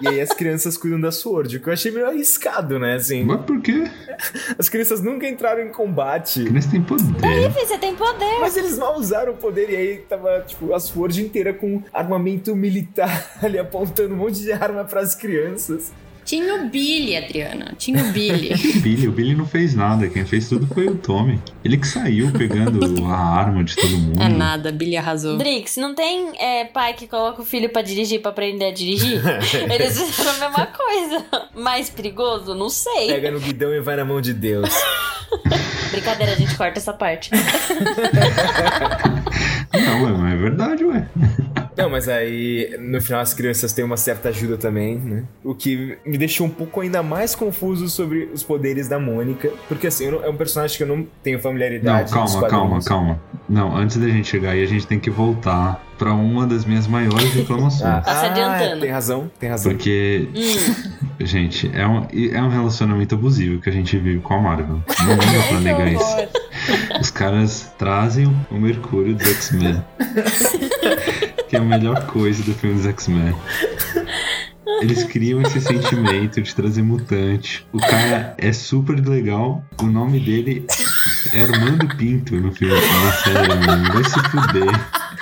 [0.00, 2.94] E aí as crianças cuidam da Sword, o que eu achei meio arriscado, né?
[2.94, 3.84] Assim, Mas por quê?
[4.58, 6.44] as crianças nunca entraram em combate.
[6.44, 7.50] Criança tem poder.
[7.50, 8.40] Você tem poder.
[8.40, 12.54] Mas eles mal usaram o poder e aí tava, tipo, a Sword inteira com armamento
[12.54, 15.92] militar ali apontando um monte de arma pras crianças.
[16.26, 17.72] Tinha o Billy, Adriana.
[17.78, 18.52] Tinha o Billy.
[18.52, 20.08] O Billy, o Billy não fez nada.
[20.08, 21.40] Quem fez tudo foi o Tommy.
[21.64, 24.20] Ele que saiu pegando a arma de todo mundo.
[24.20, 25.38] é nada, Billy arrasou.
[25.38, 29.22] Drix, não tem é, pai que coloca o filho pra dirigir, pra aprender a dirigir?
[29.72, 31.24] Eles fizeram a mesma coisa.
[31.54, 32.56] Mais perigoso?
[32.56, 33.06] Não sei.
[33.06, 34.68] Pega no guidão e vai na mão de Deus.
[35.92, 37.30] Brincadeira, a gente corta essa parte.
[39.72, 41.08] Não, ué, mas é verdade, ué.
[41.76, 45.24] Não, mas aí no final as crianças têm uma certa ajuda também, né?
[45.44, 49.50] O que me deixou um pouco ainda mais confuso sobre os poderes da Mônica.
[49.68, 52.12] Porque assim, não- é um personagem que eu não tenho Não, familiaridade.
[52.14, 53.20] nos calma, calma, calma.
[53.48, 56.86] Não, antes da gente chegar aí, a gente tem que voltar pra uma das minhas
[56.86, 57.82] maiores reclamações.
[57.82, 58.80] Ah, Tá se adiantando.
[58.80, 59.72] tem razão, tem razão.
[59.72, 60.96] Porque, Hum.
[61.24, 64.80] gente, é um, é um relacionamento abusivo que a gente vive com a Marvel.
[65.00, 66.16] Não dá pra negar isso.
[67.00, 69.82] Os caras trazem o Mercúrio dos X-Men.
[71.48, 73.34] Que é a melhor coisa do filme dos X-Men.
[74.82, 77.66] Eles criam esse sentimento de trazer mutante.
[77.72, 79.64] O cara é super legal.
[79.80, 80.66] O nome dele
[81.32, 83.92] é Armando Pinto no filme, na série, mano.
[83.92, 85.15] Vai se fuder.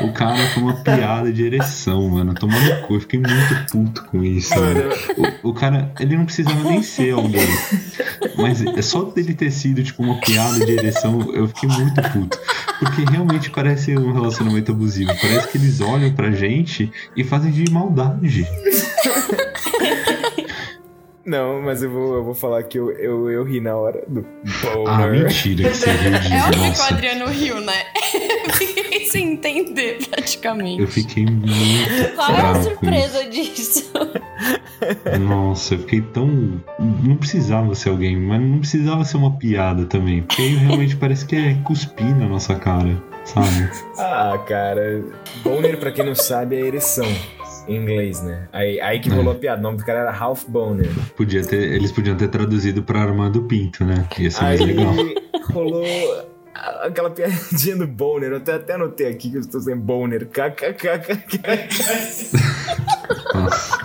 [0.00, 2.34] O cara foi uma piada de ereção, mano.
[2.34, 2.94] Tomando cu.
[2.94, 4.80] Eu fiquei muito puto com isso, mano.
[5.42, 7.46] O, o cara, ele não precisava nem ser alguém.
[8.36, 12.38] Mas é só dele ter sido, tipo, uma piada de ereção, eu fiquei muito puto.
[12.78, 15.10] Porque realmente parece um relacionamento abusivo.
[15.20, 18.46] Parece que eles olham pra gente e fazem de maldade.
[21.28, 24.24] Não, mas eu vou, eu vou falar que eu, eu, eu ri na hora do
[24.86, 25.24] Ah, boner.
[25.24, 26.32] mentira que você riu disso.
[26.34, 27.82] É óbvio que o Adriano riu, né?
[28.48, 30.80] Eu fiquei sem entender, praticamente.
[30.80, 33.60] eu fiquei muito Qual é a bravo com surpresa disso?
[33.60, 33.92] isso.
[35.20, 36.60] Nossa, eu fiquei tão...
[36.78, 40.22] Não precisava ser alguém, mas não precisava ser uma piada também.
[40.22, 43.70] Porque aí realmente parece que é cuspir na nossa cara, sabe?
[43.98, 45.04] Ah, cara.
[45.42, 47.06] Boner, pra quem não sabe, é ereção.
[47.68, 48.48] Em inglês, né?
[48.52, 49.60] Aí, aí que rolou a piada.
[49.60, 50.88] O nome do cara era Ralph Boner.
[51.16, 54.06] Podia ter, eles podiam ter traduzido pra Armando Pinto, né?
[54.18, 54.94] Ia ser mais Aí legal.
[55.52, 55.84] rolou
[56.82, 58.30] aquela piadinha do Boner.
[58.30, 60.26] Eu até, até anotei aqui que eu estou sem Boner.
[60.26, 61.38] KKKKK.
[63.34, 63.76] Nossa.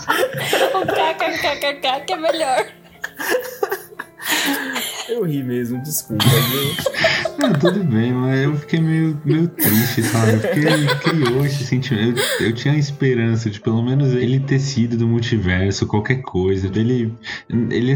[0.75, 2.65] O kkkk que é melhor.
[5.09, 6.83] Eu ri mesmo, desculpa, gente.
[7.43, 10.37] Ah, tudo bem, mas eu fiquei meio, meio triste, sabe?
[10.39, 12.21] Porque criou esse sentimento.
[12.39, 16.67] Eu, eu tinha a esperança de pelo menos ele ter sido do multiverso, qualquer coisa.
[16.67, 17.13] Ele,
[17.49, 17.95] ele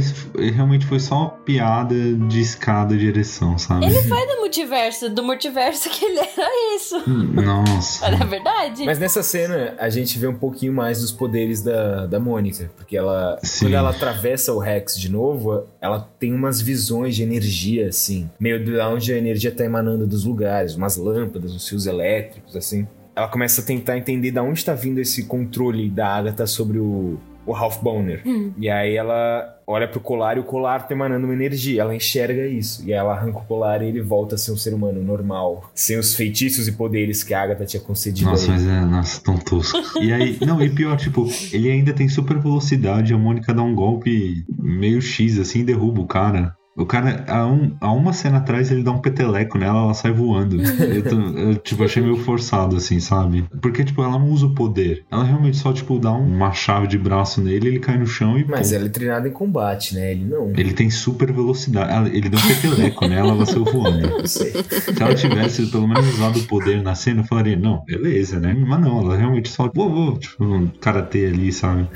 [0.53, 1.95] realmente foi só uma piada
[2.27, 3.85] de escada de ereção, sabe?
[3.85, 7.09] Ele foi do multiverso, do multiverso que ele era isso.
[7.09, 8.05] Nossa.
[8.05, 8.83] Olha a verdade.
[8.83, 12.69] Mas nessa cena, a gente vê um pouquinho mais dos poderes da, da Mônica.
[12.75, 13.65] Porque ela, Sim.
[13.65, 18.29] quando ela atravessa o Rex de novo, ela tem umas visões de energia, assim.
[18.37, 20.75] Meio de onde a energia tá emanando dos lugares.
[20.75, 22.87] Umas lâmpadas, uns fios elétricos, assim.
[23.15, 27.17] Ela começa a tentar entender de onde tá vindo esse controle da Agatha sobre o,
[27.47, 28.21] o Ralph Boner.
[28.59, 31.81] E aí ela olha pro colar e o colar tá emanando uma energia.
[31.81, 32.83] Ela enxerga isso.
[32.85, 35.71] E aí ela arranca o colar e ele volta a ser um ser humano normal.
[35.73, 38.53] Sem os feitiços e poderes que a Agatha tinha concedido a Nossa, ele.
[38.53, 39.79] mas é, nossa, tão tosco.
[40.01, 43.73] E aí, não, e pior, tipo, ele ainda tem super velocidade, a Mônica dá um
[43.73, 46.55] golpe meio X assim e derruba o cara.
[46.77, 50.11] O cara, há, um, há uma cena atrás, ele dá um peteleco nela, ela sai
[50.11, 50.57] voando.
[50.87, 53.45] Eu, tô- eu, tipo, achei meio forçado, assim, sabe?
[53.61, 55.03] Porque, tipo, ela não usa o poder.
[55.11, 58.45] Ela realmente só, tipo, dá uma chave de braço nele, ele cai no chão e.
[58.45, 60.11] Mas pô, ela é treinada em combate, né?
[60.11, 60.51] Ele não.
[60.55, 61.91] Ele tem super velocidade.
[61.91, 64.07] Ela- Ele deu um peteleco nela, ela saiu voando.
[64.17, 64.51] Não sei.
[64.51, 68.53] Se ela tivesse pelo menos usado o poder na cena, eu falaria, não, beleza, né?
[68.67, 71.87] Mas não, ela realmente só, uou, uou, tipo, um karatê ali, sabe?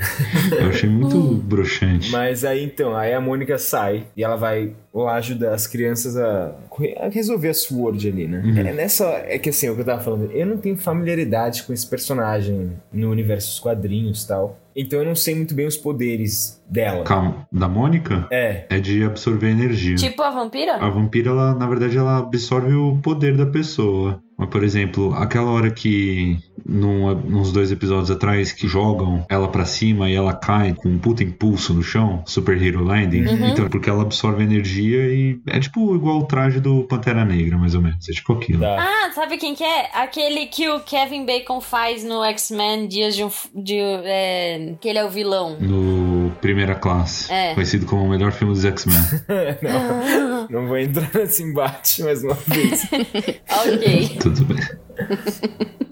[0.58, 1.16] Eu achei muito
[1.46, 2.10] broxante.
[2.10, 6.54] Mas aí então, aí a Mônica sai e ela vai lá ajudar as crianças a,
[7.00, 8.42] a resolver a Sword ali, né?
[8.44, 8.58] Uhum.
[8.58, 9.04] É nessa.
[9.26, 11.86] É que assim, é o que eu tava falando, eu não tenho familiaridade com esse
[11.86, 14.58] personagem no universo dos quadrinhos e tal.
[14.74, 17.04] Então eu não sei muito bem os poderes dela.
[17.04, 18.64] Calma, da Mônica É.
[18.70, 19.96] é de absorver energia.
[19.96, 20.76] Tipo a vampira?
[20.76, 24.22] A vampira, ela, na verdade, ela absorve o poder da pessoa.
[24.38, 29.64] Mas, por exemplo, aquela hora que num, nos dois episódios atrás que jogam ela pra
[29.64, 33.22] cima e ela cai com um puta impulso no chão, Super Hero Landing.
[33.26, 33.48] Uhum.
[33.48, 37.74] Então, porque ela absorve energia e é tipo igual o traje do Pantera Negra, mais
[37.74, 38.08] ou menos.
[38.08, 38.60] É tipo aquilo.
[38.60, 38.76] Tá.
[38.78, 39.90] Ah, sabe quem que é?
[39.94, 43.28] Aquele que o Kevin Bacon faz no X-Men Dias de um.
[43.28, 45.56] F- De, é, que ele é o vilão.
[45.60, 47.54] No Primeira Classe, É.
[47.54, 48.96] conhecido como o melhor filme dos X-Men.
[49.62, 52.82] não, não vou entrar nesse embate mais uma vez.
[53.50, 54.18] ok.
[54.20, 54.58] Tudo bem.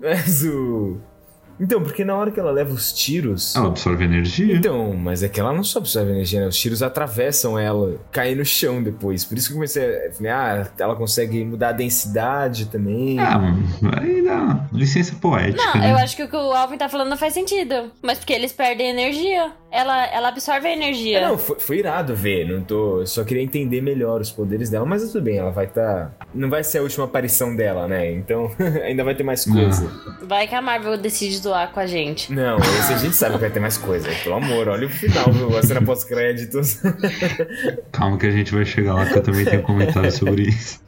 [0.00, 0.98] Mas o.
[1.61, 3.55] Então, porque na hora que ela leva os tiros.
[3.55, 4.57] Ela absorve energia.
[4.57, 6.46] Então, mas é que ela não só absorve energia, né?
[6.46, 9.25] Os tiros atravessam ela, caem no chão depois.
[9.25, 10.12] Por isso que eu comecei a.
[10.12, 13.18] Falei, ah, ela consegue mudar a densidade também.
[13.20, 13.55] Ah,
[14.01, 15.92] aí dá licença poética, Não, né?
[15.92, 17.90] eu acho que o que o Alvin tá falando não faz sentido.
[18.03, 19.53] Mas porque eles perdem energia.
[19.70, 21.18] Ela, ela absorve a energia.
[21.18, 23.01] É, não, foi, foi irado ver, não tô.
[23.01, 26.12] Eu só queria entender melhor os poderes dela, mas tudo bem, ela vai estar.
[26.35, 28.11] Não vai ser a última aparição dela, né?
[28.11, 28.51] Então
[28.83, 29.88] ainda vai ter mais coisa.
[30.23, 32.33] Vai que a Marvel decide zoar com a gente.
[32.33, 34.09] Não, esse a gente sabe que vai ter mais coisa.
[34.23, 35.57] Pelo amor, olha o final, viu?
[35.57, 36.81] A cena pós-créditos.
[37.91, 40.81] Calma que a gente vai chegar lá que eu também tenho comentário sobre isso.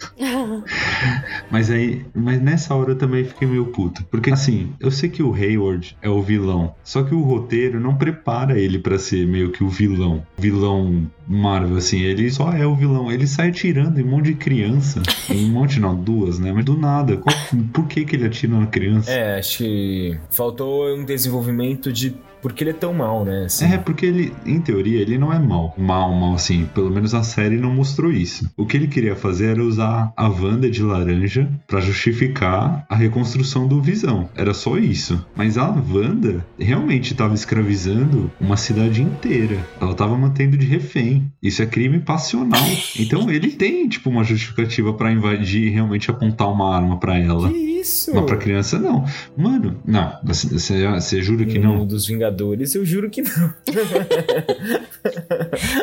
[1.51, 4.05] Mas aí, mas nessa hora eu também fiquei meio puto.
[4.05, 6.75] Porque assim, eu sei que o Hayward é o vilão.
[6.85, 10.25] Só que o roteiro não prepara ele pra ser meio que o vilão.
[10.39, 12.01] Vilão Marvel, assim.
[12.01, 13.11] Ele só é o vilão.
[13.11, 15.03] Ele sai atirando em um monte de criança.
[15.31, 16.53] Em um monte, não, duas, né?
[16.53, 17.17] Mas do nada.
[17.17, 17.35] Qual-
[17.73, 19.11] por que, que ele atira na criança?
[19.11, 23.45] É, acho que faltou um desenvolvimento de por que ele é tão mal, né?
[23.47, 23.65] Assim.
[23.67, 25.75] É, porque ele, em teoria, ele não é mal.
[25.79, 26.69] Mal, mal, assim.
[26.75, 28.51] Pelo menos a série não mostrou isso.
[28.57, 33.69] O que ele queria fazer era usar a Wanda de laranja pra justificar a reconstrução
[33.69, 34.29] do Visão.
[34.35, 35.25] Era só isso.
[35.37, 39.59] Mas a Wanda realmente estava escravizando uma cidade inteira.
[39.81, 41.31] Ela tava mantendo de refém.
[41.43, 42.61] Isso é crime passional.
[42.99, 47.49] Então ele tem, tipo, uma justificativa pra invadir e realmente apontar uma arma pra ela.
[47.49, 48.13] Que isso?
[48.15, 49.05] Mas pra criança, não.
[49.37, 50.13] Mano, não.
[50.25, 51.83] Você, jura que não?
[51.83, 52.32] Um dos Vingadores,
[52.75, 53.55] eu juro que não.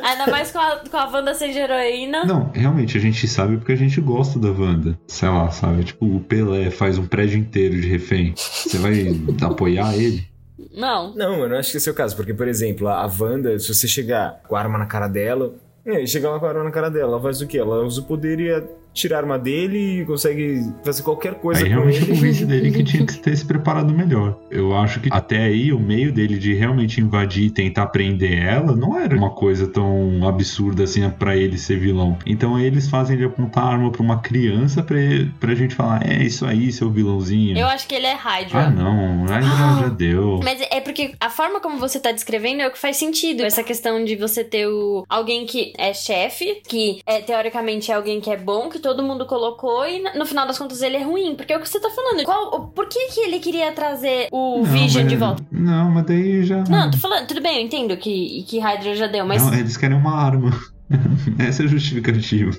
[0.04, 2.26] Ainda mais com a, com a Wanda sendo heroína.
[2.26, 4.98] Não, realmente, a gente sabe porque a gente gosta da Wanda.
[5.08, 5.84] Sei lá, sabe?
[5.84, 8.34] Tipo, o Pelé faz um prédio inteiro de refém.
[8.36, 9.08] Você vai
[9.42, 10.28] apoiar ele?
[10.76, 11.14] Não.
[11.16, 13.74] Não, eu não acho que esse é o caso, porque, por exemplo, a Wanda, se
[13.74, 15.54] você chegar com a arma na cara dela,
[15.86, 17.58] é, chegar lá com a arma na cara dela, ela faz o quê?
[17.58, 21.62] Ela usa o poder e a- tira a arma dele e consegue fazer qualquer coisa
[21.64, 22.16] Aí com realmente eu ele.
[22.16, 24.38] convenci dele que tinha que ter se preparado melhor.
[24.50, 28.76] Eu acho que até aí o meio dele de realmente invadir e tentar prender ela
[28.76, 32.18] não era uma coisa tão absurda assim pra ele ser vilão.
[32.26, 34.98] Então aí eles fazem ele apontar a arma pra uma criança pra,
[35.40, 37.58] pra gente falar: é isso aí, seu vilãozinho.
[37.58, 38.60] Eu acho que ele é Hydra.
[38.66, 40.40] Ah, não, aí já, já deu.
[40.44, 43.44] Mas é porque a forma como você tá descrevendo é o que faz sentido.
[43.44, 48.20] Essa questão de você ter o, alguém que é chefe, que é, teoricamente é alguém
[48.20, 51.36] que é bom, que todo mundo colocou, e no final das contas ele é ruim.
[51.36, 52.24] Porque é o que você tá falando.
[52.24, 55.44] Qual, por que, que ele queria trazer o Não, Vision mas- de volta?
[55.52, 56.64] Não, mas daí já.
[56.70, 59.46] Não, tô falando, tudo bem, eu entendo que, que Hydra já deu, mas.
[59.46, 60.52] Não, eles querem uma arma.
[61.40, 62.52] Essa é a justificativa.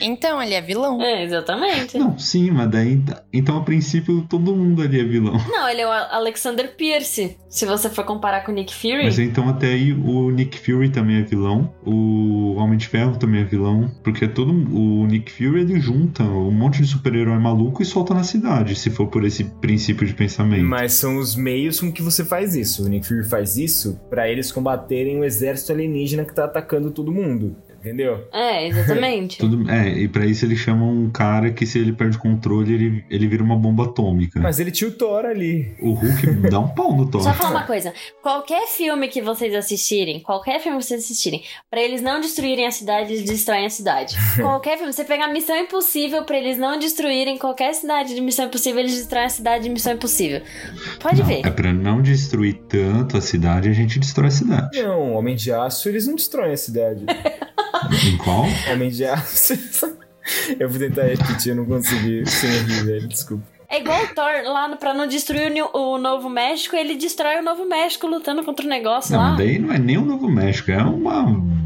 [0.00, 1.00] Então, ele é vilão.
[1.00, 1.98] É, exatamente.
[1.98, 3.02] Não, sim, mas daí.
[3.32, 5.36] Então, a princípio, todo mundo ali é vilão.
[5.48, 7.36] Não, ele é o Alexander Pierce.
[7.48, 9.04] Se você for comparar com o Nick Fury.
[9.04, 11.72] Mas então, até aí, o Nick Fury também é vilão.
[11.84, 13.90] O Homem de Ferro também é vilão.
[14.04, 18.22] Porque todo o Nick Fury ele junta um monte de super-herói maluco e solta na
[18.22, 20.64] cidade, se for por esse princípio de pensamento.
[20.64, 22.84] Mas são os meios com que você faz isso.
[22.84, 27.12] O Nick Fury faz isso pra eles combaterem o exército alienígena que tá atacando todo
[27.12, 27.56] mundo.
[27.86, 28.26] Entendeu?
[28.32, 29.38] É, exatamente.
[29.38, 32.74] Tudo, é, e pra isso eles chamam um cara que se ele perde o controle,
[32.74, 34.40] ele, ele vira uma bomba atômica.
[34.40, 35.72] Mas ele tinha o Thor ali.
[35.80, 37.22] O Hulk dá um pau no Thor.
[37.22, 37.94] Só falar uma coisa.
[38.20, 42.72] Qualquer filme que vocês assistirem, qualquer filme que vocês assistirem, pra eles não destruírem a
[42.72, 44.16] cidade, eles destroem a cidade.
[44.36, 48.80] qualquer filme, você pegar Missão Impossível, pra eles não destruírem qualquer cidade de Missão Impossível,
[48.80, 50.42] eles destroem a cidade de Missão Impossível.
[50.98, 51.46] Pode Não, ver.
[51.46, 54.82] É pra não destruir tanto a cidade, a gente destrói a cidade.
[54.82, 57.06] Não, Homem de Aço, eles não destroem a cidade.
[58.06, 58.44] Em qual?
[58.72, 59.54] Homem de Aço.
[60.58, 63.08] Eu vou tentar repetir, eu não consegui sem rir, velho.
[63.08, 63.44] Desculpa.
[63.68, 67.40] É igual o Thor lá no- pra não destruir o, o Novo México, ele destrói
[67.40, 69.34] o Novo México lutando contra o negócio Não, lá.
[69.34, 71.22] daí não é nem o Novo México, é uma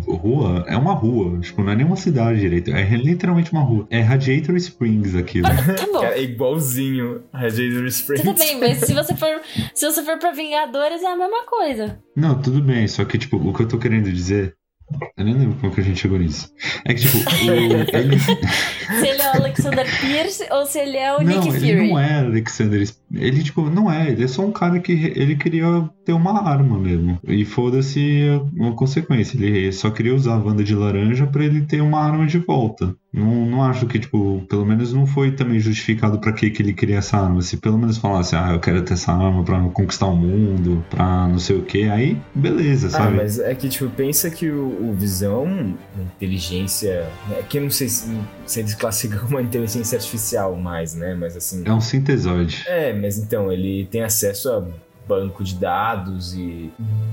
[0.07, 3.87] rua, é uma rua, tipo, não é nem uma cidade direito, é literalmente uma rua.
[3.90, 5.46] É Radiator Springs aquilo.
[5.77, 6.01] Tá bom.
[6.01, 8.25] Cara, é igualzinho a Radiator Springs.
[8.25, 9.40] Tudo bem, mas se você for,
[9.75, 11.99] se você for pra Vingadores é a mesma coisa.
[12.16, 14.55] Não, tudo bem, só que, tipo, o que eu tô querendo dizer.
[15.16, 16.53] Eu nem lembro como que a gente chegou nisso.
[16.85, 17.50] É que, tipo, o,
[17.96, 18.18] ele.
[18.18, 21.88] Se ele é o Alexander Pierce ou se ele é o não, Nick ele Fury.
[21.90, 22.88] não é Alexander.
[23.12, 26.79] Ele, tipo, não é, ele é só um cara que ele queria ter uma arma
[26.79, 27.18] mesmo.
[27.27, 29.37] E foda-se uma consequência.
[29.37, 32.94] Ele só queria usar a Wanda de laranja para ele ter uma arma de volta.
[33.12, 36.73] Não, não acho que, tipo, pelo menos não foi também justificado para que, que ele
[36.73, 37.42] queria essa arma.
[37.42, 41.27] Se pelo menos falasse, ah, eu quero ter essa arma pra conquistar o mundo, pra
[41.27, 43.16] não sei o que, aí beleza, Ah, sabe?
[43.16, 45.75] mas é que, tipo, pensa que o, o Visão,
[46.25, 47.09] inteligência.
[47.33, 48.09] É que eu não sei se,
[48.46, 51.16] se eles classificam uma inteligência artificial mais, né?
[51.18, 51.62] Mas assim.
[51.64, 52.62] É um sintesoide.
[52.68, 54.66] É, mas então, ele tem acesso a
[55.08, 56.70] banco de dados e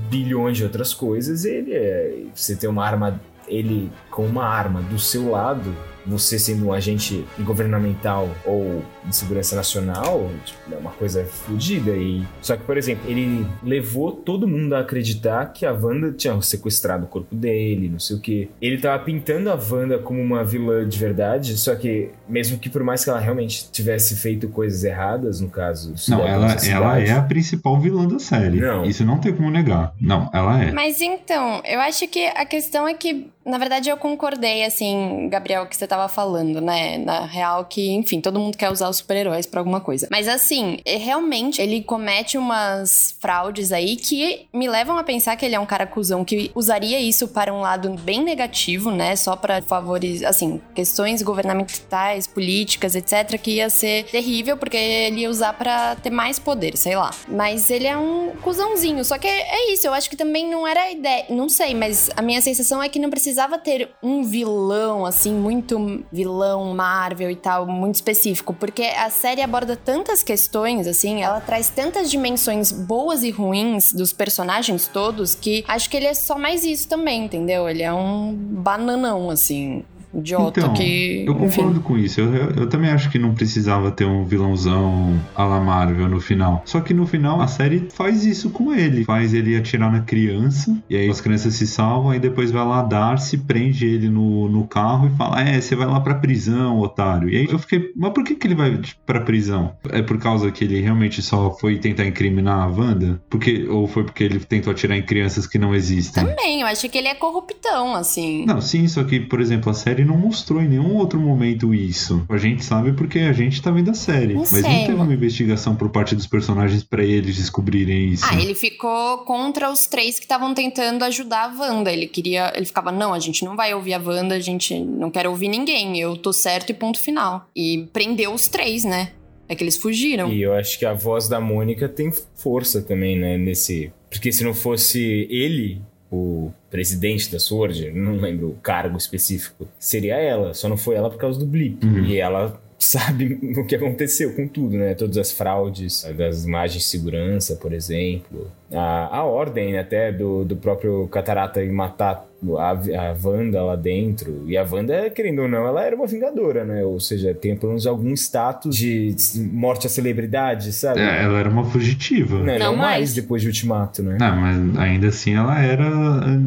[0.08, 1.44] bilhões de outras coisas.
[1.44, 2.22] Ele é.
[2.34, 3.20] Você tem uma arma.
[3.48, 5.72] Ele com uma arma do seu lado,
[6.04, 11.92] você sendo um agente governamental ou de segurança nacional, tipo, é uma coisa fodida.
[11.92, 12.24] E...
[12.40, 17.04] Só que, por exemplo, ele levou todo mundo a acreditar que a Wanda tinha sequestrado
[17.04, 18.50] o corpo dele, não sei o que.
[18.60, 22.82] Ele tava pintando a Wanda como uma vilã de verdade, só que, mesmo que por
[22.82, 25.94] mais que ela realmente tivesse feito coisas erradas, no caso.
[26.08, 28.60] Não, ela, ela é a principal vilã da série.
[28.60, 28.84] Não.
[28.84, 29.94] Isso não tem como negar.
[30.00, 30.72] Não, ela é.
[30.72, 35.66] Mas então, eu acho que a questão é que, na verdade, eu concordei, assim, Gabriel,
[35.66, 36.98] que você tava falando, né?
[36.98, 40.06] Na real, que, enfim, todo mundo quer usar os super-heróis pra alguma coisa.
[40.10, 45.44] Mas, assim, é- realmente, ele comete umas fraudes aí que me levam a pensar que
[45.46, 49.16] ele é um cara cuzão que usaria isso para um lado bem negativo, né?
[49.16, 55.30] Só pra favorizar, assim, questões governamentais, políticas, etc., que ia ser terrível, porque ele ia
[55.30, 57.10] usar pra ter mais poder, sei lá.
[57.26, 59.04] Mas ele é um cuzãozinho.
[59.04, 61.24] Só que é isso, eu acho que também não era a ideia.
[61.30, 66.04] Não sei, mas a minha sensação é que não precisava ter um vilão, assim, muito
[66.10, 68.52] vilão Marvel e tal, muito específico.
[68.52, 74.12] Porque a série aborda tantas questões, assim, ela traz tantas dimensões boas e ruins dos
[74.12, 77.68] personagens todos que acho que ele é só mais isso também, entendeu?
[77.68, 79.84] Ele é um bananão, assim.
[80.14, 81.24] Idiota Então, que.
[81.26, 81.56] Eu enfim.
[81.62, 82.20] concordo com isso.
[82.20, 86.20] Eu, eu- eu também acho que não precisava ter um vilãozão à la Marvel no
[86.20, 86.62] final.
[86.64, 89.04] Só que no final a série faz isso com ele.
[89.04, 90.76] Faz ele atirar na criança.
[90.88, 92.10] E aí as crianças se salvam.
[92.10, 95.86] Aí depois vai lá Darcy, prende ele no, no carro e fala: É, você vai
[95.86, 97.28] lá pra prisão, otário.
[97.28, 99.72] E aí eu fiquei, mas por que, que ele vai pra prisão?
[99.90, 103.20] É por causa que ele realmente só foi tentar incriminar a Wanda?
[103.28, 106.24] Porque, ou foi porque ele tentou atirar em crianças que não existem?
[106.24, 108.44] Também, eu acho que ele é corruptão, assim.
[108.46, 112.24] Não, sim, só que, por exemplo, a série não mostrou em nenhum outro momento isso.
[112.28, 114.34] A gente sabe porque a gente tá vendo a série.
[114.34, 118.24] Não mas sei, não teve uma investigação por parte dos personagens pra eles descobrirem isso.
[118.28, 121.92] Ah, ele ficou contra os três que estavam tentando ajudar a Wanda.
[121.92, 122.52] Ele queria.
[122.54, 125.48] Ele ficava, não, a gente não vai ouvir a Wanda, a gente não quer ouvir
[125.48, 125.98] ninguém.
[125.98, 127.48] Eu tô certo e ponto final.
[127.54, 129.12] E prendeu os três, né?
[129.48, 130.30] É que eles fugiram.
[130.30, 133.38] E eu acho que a voz da Mônica tem força também, né?
[133.38, 133.90] Nesse.
[134.10, 140.16] Porque se não fosse ele, o presidente da Sword, não lembro o cargo específico, seria
[140.16, 140.54] ela.
[140.54, 141.84] Só não foi ela por causa do blip.
[141.84, 142.04] Uhum.
[142.04, 144.94] E ela sabe o que aconteceu com tudo, né?
[144.94, 148.50] Todas as fraudes, das imagens de segurança, por exemplo.
[148.72, 154.42] A, a ordem até do, do próprio Catarata em matar a, a Wanda lá dentro.
[154.46, 156.84] E a Wanda, querendo ou não, ela era uma vingadora, né?
[156.84, 159.14] Ou seja, tem pelo menos algum status de
[159.52, 161.00] morte à celebridade, sabe?
[161.00, 162.38] É, ela era uma fugitiva.
[162.38, 163.14] Não, Não mais mais.
[163.14, 164.16] depois de Ultimato, né?
[164.20, 165.84] Não, mas ainda assim ela era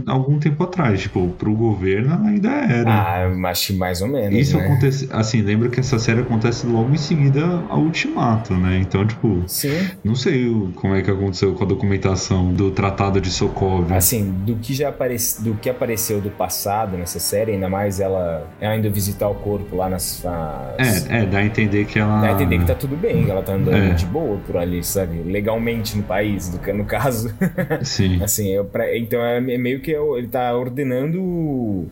[0.07, 1.01] há algum tempo atrás.
[1.01, 2.89] Tipo, pro governo ela ainda era.
[2.89, 4.65] Ah, acho que mais ou menos, Isso né?
[4.65, 5.09] acontece.
[5.11, 8.79] Assim, lembra que essa série acontece logo em seguida ao Ultimato, né?
[8.79, 9.89] Então, tipo, Sim.
[10.03, 13.97] não sei como é que aconteceu com a documentação do Tratado de Sokovia.
[13.97, 15.80] Assim, do que já aparece, do que apareceu
[16.21, 20.21] do passado nessa série, ainda mais ela, ela indo visitar o corpo lá nas.
[20.23, 22.21] nas- É, é, dá a entender que ela.
[22.21, 23.93] Dá a entender que tá tudo bem, que ela tá andando É.
[23.93, 25.21] de boa por ali, sabe?
[25.23, 27.33] Legalmente no país, do, que- no caso.
[27.83, 28.21] Sim.
[28.23, 31.87] Assim, eu, pra- então é meio que eu- ele tá ordenando o,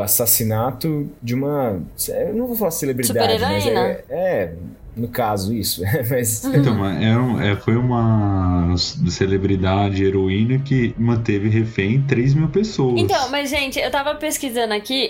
[0.00, 1.80] assassinato de uma.
[2.08, 4.52] Eu não vou falar celebridade, mas é, é,
[4.94, 5.82] no caso, isso.
[6.10, 6.44] mas.
[6.44, 13.00] Então, mas era um- é, foi uma celebridade heroína que manteve refém 3 mil pessoas.
[13.00, 15.08] Então, mas gente, eu tava pesquisando aqui.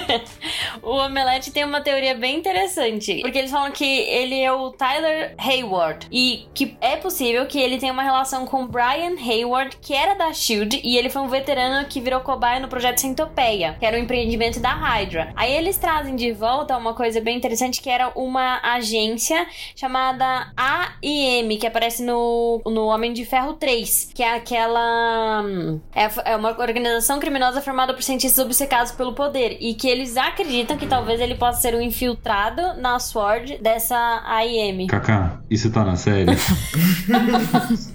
[0.82, 3.20] o Omelete tem uma teoria bem interessante.
[3.20, 6.06] Porque eles falam que ele é o Tyler Hayward.
[6.10, 10.32] E que é possível que ele tenha uma relação com Brian Hayward, que era da
[10.32, 10.80] Shield.
[10.82, 14.58] E ele foi um veterano que virou cobaia no projeto Centopeia, que era um empreendimento
[14.60, 15.32] da Hydra.
[15.36, 19.01] Aí eles trazem de volta uma coisa bem interessante, que era uma agência
[19.76, 25.42] chamada AIM, que aparece no, no Homem de Ferro 3, que é aquela.
[25.94, 29.56] É, é uma organização criminosa formada por cientistas obcecados pelo poder.
[29.60, 34.86] E que eles acreditam que talvez ele possa ser um infiltrado na SWORD dessa AIM.
[34.86, 36.30] Kaká, isso tá na série?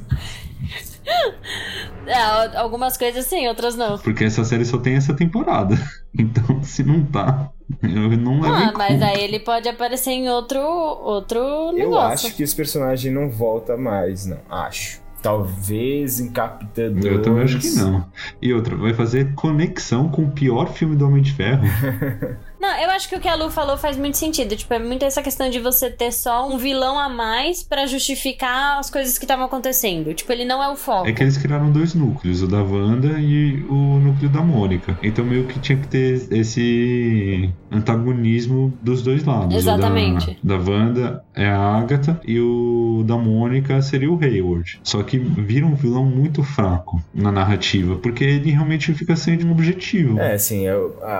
[2.06, 3.98] É, al- algumas coisas sim, outras não.
[3.98, 5.76] Porque essa série só tem essa temporada.
[6.20, 7.52] Então, se não tá.
[7.84, 12.28] Eu não levo Ah, mas aí ele pode aparecer em outro, outro Eu negócio.
[12.28, 14.40] acho que esse personagem não volta mais, não.
[14.50, 15.02] Acho.
[15.22, 17.06] Talvez em Capitã 2.
[17.06, 18.06] Eu também acho que não.
[18.42, 21.64] E outra, vai fazer conexão com o pior filme do Homem de Ferro.
[22.60, 24.56] Não, eu acho que o que a Lu falou faz muito sentido.
[24.56, 28.80] Tipo, é muito essa questão de você ter só um vilão a mais pra justificar
[28.80, 30.14] as coisas que estavam acontecendo.
[30.14, 31.08] Tipo, ele não é o foco.
[31.08, 34.98] É que eles criaram dois núcleos, o da Wanda e o núcleo da Mônica.
[35.04, 39.56] Então meio que tinha que ter esse antagonismo dos dois lados.
[39.56, 40.38] Exatamente.
[40.44, 44.80] O da, da Wanda é a Agatha e o da Mônica seria o Hayward.
[44.84, 49.52] Só que vira um vilão muito fraco na narrativa, porque ele realmente fica sem um
[49.52, 50.20] objetivo.
[50.20, 50.76] É, assim, é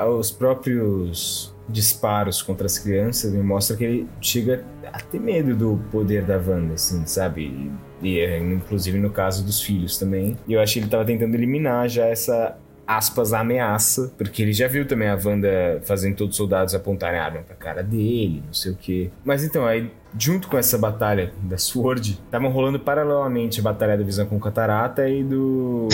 [0.08, 1.27] os próprios
[1.68, 6.38] disparos contra as crianças me mostram que ele chega a ter medo do poder da
[6.38, 7.72] Wanda, assim, sabe?
[8.02, 10.38] E, é, inclusive no caso dos filhos também.
[10.48, 14.68] E eu acho que ele tava tentando eliminar já essa aspas ameaça, porque ele já
[14.68, 18.72] viu também a Wanda fazendo todos os soldados apontarem arma pra cara dele, não sei
[18.72, 19.12] o quê.
[19.26, 24.04] Mas então, aí junto com essa batalha da Sword, estavam rolando paralelamente a batalha da
[24.04, 25.90] Visão com Catarata e do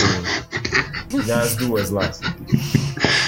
[1.26, 2.10] das duas lá.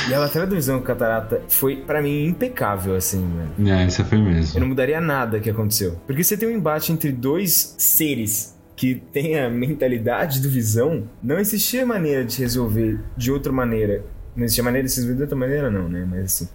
[0.09, 3.71] E a batalha da Visão com o Catarata foi, pra mim, impecável, assim, mano.
[3.71, 4.61] É, essa foi Eu mesmo.
[4.61, 5.99] não mudaria nada que aconteceu.
[6.07, 11.39] Porque você tem um embate entre dois seres que têm a mentalidade do Visão, não
[11.39, 14.05] existia maneira de resolver de outra maneira.
[14.37, 16.07] Não existia maneira de se resolver de outra maneira, não, né?
[16.09, 16.49] Mas assim.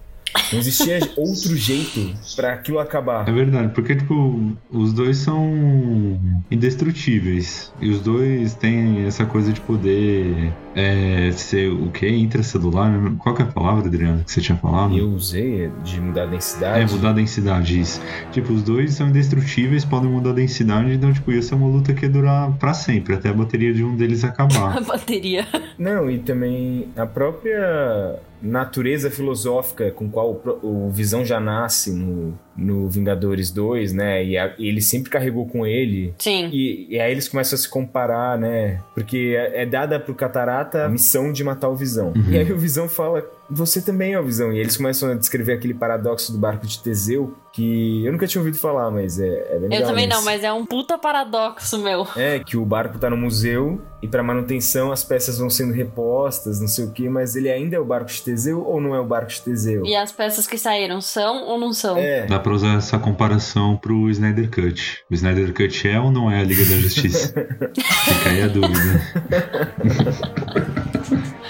[0.52, 3.28] Não existia outro jeito pra aquilo acabar.
[3.28, 6.20] É verdade, porque, tipo, os dois são
[6.50, 7.74] indestrutíveis.
[7.82, 12.08] E os dois têm essa coisa de poder é, ser o que?
[12.08, 12.92] Intracelular?
[12.92, 13.16] né?
[13.20, 14.98] Qual que é a palavra, Adriano, que você tinha falado?
[14.98, 16.94] Eu usei de mudar a É, densidade.
[16.94, 18.02] mudar a densidade, isso.
[18.32, 21.94] Tipo, os dois são indestrutíveis, podem mudar a densidade, então, tipo, ia ser uma luta
[21.94, 24.78] que ia durar pra sempre, até a bateria de um deles acabar.
[24.82, 25.46] A bateria.
[25.78, 32.90] Não, e também a própria natureza filosófica com qual o, Visão já nasce no, no
[32.90, 34.24] Vingadores 2, né?
[34.24, 36.14] E, a- e ele sempre carregou com ele.
[36.18, 36.50] Sim.
[36.52, 38.82] E, e aí eles começam a se comparar, né?
[38.94, 42.14] Porque é, é dada pro Catarata a missão de matar o Visão.
[42.16, 42.26] Uhum.
[42.32, 44.52] E aí o Visão fala, você também é o Visão.
[44.52, 48.40] E eles começam a descrever aquele paradoxo do barco de Teseu, que eu nunca tinha
[48.42, 51.78] ouvido falar, mas é, é bem Eu legal também não, mas é um puta paradoxo,
[51.80, 52.08] meu.
[52.16, 56.60] É, que o barco tá no museu e pra manutenção as peças vão sendo repostas,
[56.62, 59.00] não sei o que, mas ele ainda é o barco de Teseu ou não é
[59.00, 59.86] o barco de Teseu?
[59.86, 61.98] E as peças que saíram são ou não são?
[61.98, 65.04] É, Dá pra usar essa comparação pro Snyder Cut.
[65.10, 67.34] O Snyder Cut é ou não é a Liga da Justiça?
[67.76, 69.02] Fica aí a dúvida.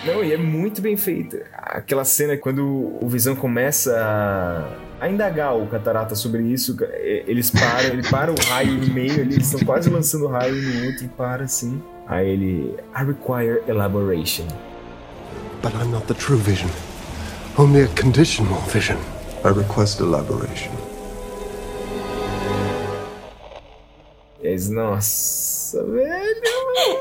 [0.06, 1.44] não, e é muito bem feita.
[1.54, 7.50] Aquela cena quando o Visão começa a, a indagar o Catarata sobre isso, é, eles
[7.50, 10.86] param, ele para o raio no meio ali, eles estão quase lançando o raio no
[10.88, 11.82] outro e para assim.
[12.08, 14.46] Aí ele, I require elaboration.
[15.62, 16.70] But I'm not the true vision.
[17.58, 18.98] Only a conditional vision.
[19.44, 20.81] I request elaboration.
[24.42, 26.42] Eles, nossa, velho.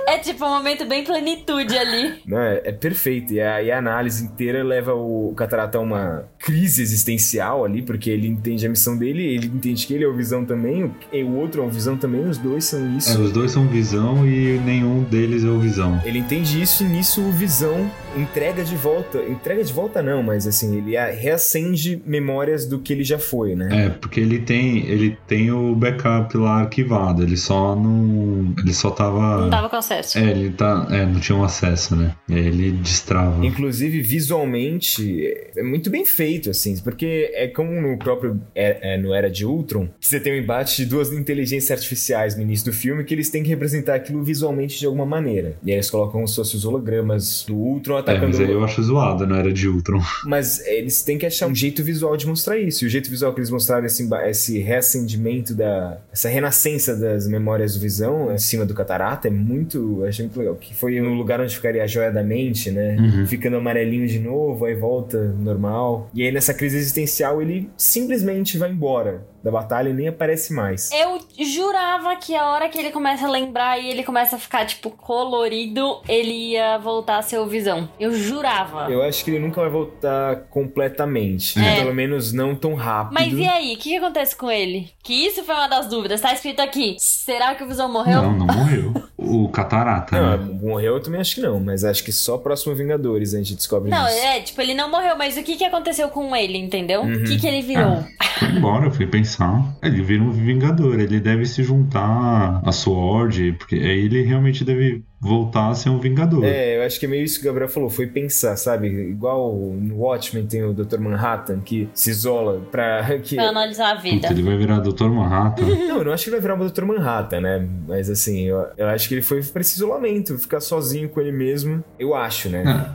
[0.07, 2.15] É tipo um momento bem plenitude ali.
[2.27, 3.33] Não, é, é perfeito.
[3.33, 8.11] E a, e a análise inteira leva o Catarata a uma crise existencial ali, porque
[8.11, 11.23] ele entende a missão dele, ele entende que ele é o Visão também, o, e
[11.23, 13.21] o outro é o Visão também, os dois são É, isso.
[13.21, 16.01] os dois são visão e nenhum deles é o visão.
[16.05, 19.19] Ele entende isso e nisso o Visão entrega de volta.
[19.23, 23.55] Entrega de volta não, mas assim, ele a- reacende memórias do que ele já foi,
[23.55, 23.87] né?
[23.87, 28.53] É, porque ele tem, ele tem o backup lá arquivado, ele só não.
[28.61, 29.43] Ele só tava.
[29.43, 30.19] Não tava com acesso.
[30.19, 30.87] É, ele tá.
[30.91, 32.15] É, não tinha um acesso, né?
[32.29, 33.45] E aí ele destrava.
[33.45, 39.15] Inclusive, visualmente, é muito bem feito, assim, porque é como no próprio é, é, no
[39.15, 42.73] Era de Ultron, que você tem um embate de duas inteligências artificiais no início do
[42.73, 45.57] filme que eles têm que representar aquilo visualmente de alguma maneira.
[45.63, 48.29] E aí eles colocam os hologramas do Ultron É, atacando...
[48.29, 50.01] mas aí eu acho zoado, não era de Ultron.
[50.25, 52.85] Mas eles têm que achar um jeito visual de mostrar isso.
[52.85, 55.99] E o jeito visual que eles mostraram esse, esse reacendimento da.
[56.13, 60.05] essa renascença das memórias do Visão em cima do catarata é muito.
[60.05, 60.55] Achei muito legal.
[60.57, 62.97] Que foi no lugar onde ficaria a joia da mente, né?
[62.99, 63.27] Uhum.
[63.27, 66.11] Ficando amarelinho de novo, aí volta normal.
[66.13, 70.91] E aí nessa crise existencial ele simplesmente vai embora da batalha e nem aparece mais.
[70.93, 74.67] Eu jurava que a hora que ele começa a lembrar e ele começa a ficar,
[74.67, 77.89] tipo, colorido, ele ia voltar a ser o Visão.
[77.99, 78.91] Eu jurava.
[78.91, 81.59] Eu acho que ele nunca vai voltar completamente.
[81.59, 81.77] É.
[81.77, 83.15] Pelo menos não tão rápido.
[83.15, 84.91] Mas e aí, o que, que acontece com ele?
[85.03, 86.21] Que isso foi uma das dúvidas.
[86.21, 86.97] Tá escrito aqui.
[86.99, 88.23] Será que o Visão morreu?
[88.23, 88.93] Não, não morreu.
[89.17, 90.59] O Catarata, Não, né?
[90.61, 93.91] morreu eu também acho que não, mas acho que só próximo Vingadores a gente descobre
[93.91, 94.19] Não, isso.
[94.19, 97.03] é, tipo, ele não morreu, mas o que, que aconteceu com ele, entendeu?
[97.03, 97.15] Uhum.
[97.17, 98.05] O que, que ele virou?
[98.41, 99.77] Foi embora, fui pensar.
[99.83, 105.05] Ele vira um Vingador, ele deve se juntar a Sword, porque aí ele realmente deve
[105.21, 106.45] voltar a ser um Vingador.
[106.45, 108.89] É, eu acho que é meio isso que o Gabriel falou, foi pensar, sabe?
[108.89, 110.99] Igual no Watchmen tem o Dr.
[110.99, 113.01] Manhattan, que se isola pra...
[113.21, 113.35] Que...
[113.35, 114.29] Pra analisar a vida.
[114.29, 115.09] Puta, ele vai virar Dr.
[115.09, 115.67] Manhattan.
[115.91, 116.85] Não, eu não acho que ele vai virar o Dr.
[116.85, 117.69] Manhattan, né?
[117.87, 121.33] Mas assim, eu, eu acho que ele foi pra esse isolamento, ficar sozinho com ele
[121.33, 121.85] mesmo.
[121.99, 122.95] Eu acho, né?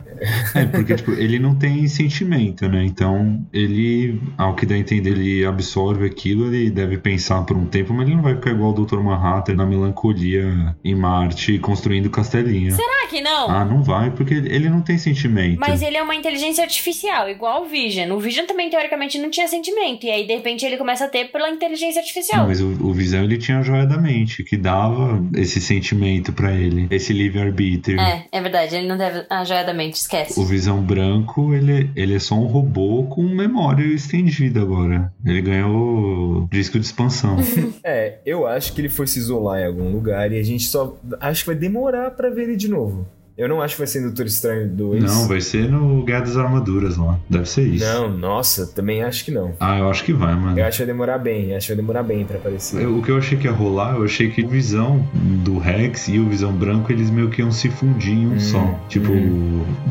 [0.54, 2.84] É, porque, tipo, ele não tem sentimento, né?
[2.84, 7.66] Então, ele, ao que dá a entender, ele absorve aquilo, ele deve pensar por um
[7.66, 8.98] tempo, mas ele não vai ficar igual o Dr.
[8.98, 12.74] Manhattan na melancolia em Marte, construindo castelinho.
[12.74, 13.50] Será que não?
[13.50, 15.58] Ah, não vai, porque ele não tem sentimento.
[15.60, 18.10] Mas ele é uma inteligência artificial, igual o Vision.
[18.12, 20.06] O Vision também, teoricamente, não tinha sentimento.
[20.06, 22.40] E aí, de repente, ele começa a ter pela inteligência artificial.
[22.40, 26.32] Não, mas o, o Visão ele tinha a joia da mente, que dava esse sentimento
[26.32, 28.00] pra ele, esse livre-arbítrio.
[28.00, 28.76] É, é verdade.
[28.76, 30.40] Ele não deve a joia da mente, esquece.
[30.40, 35.12] O Visão Branco, ele, ele é só um robô com memória estendida agora.
[35.24, 37.36] Ele ganhou disco de expansão.
[37.84, 40.96] É, eu acho que ele foi se isolar em algum lugar e a gente só.
[41.20, 43.06] Acho que vai demorar pra ver ele de novo.
[43.36, 45.02] Eu não acho que vai ser no Doutor Estranho 2.
[45.04, 47.18] Não, vai ser no Guerra das Armaduras lá.
[47.28, 47.84] Deve ser isso.
[47.84, 49.52] Não, nossa, também acho que não.
[49.60, 50.58] Ah, eu acho que vai, mano.
[50.58, 52.82] Eu acho que vai demorar bem, acho que vai demorar bem pra aparecer.
[52.82, 55.06] Eu- o que eu achei que ia rolar, eu achei que o Visão
[55.44, 58.40] do Rex e o Visão Branco, eles meio que iam se fundir em um Hum,
[58.40, 58.80] só.
[58.88, 59.12] Tipo,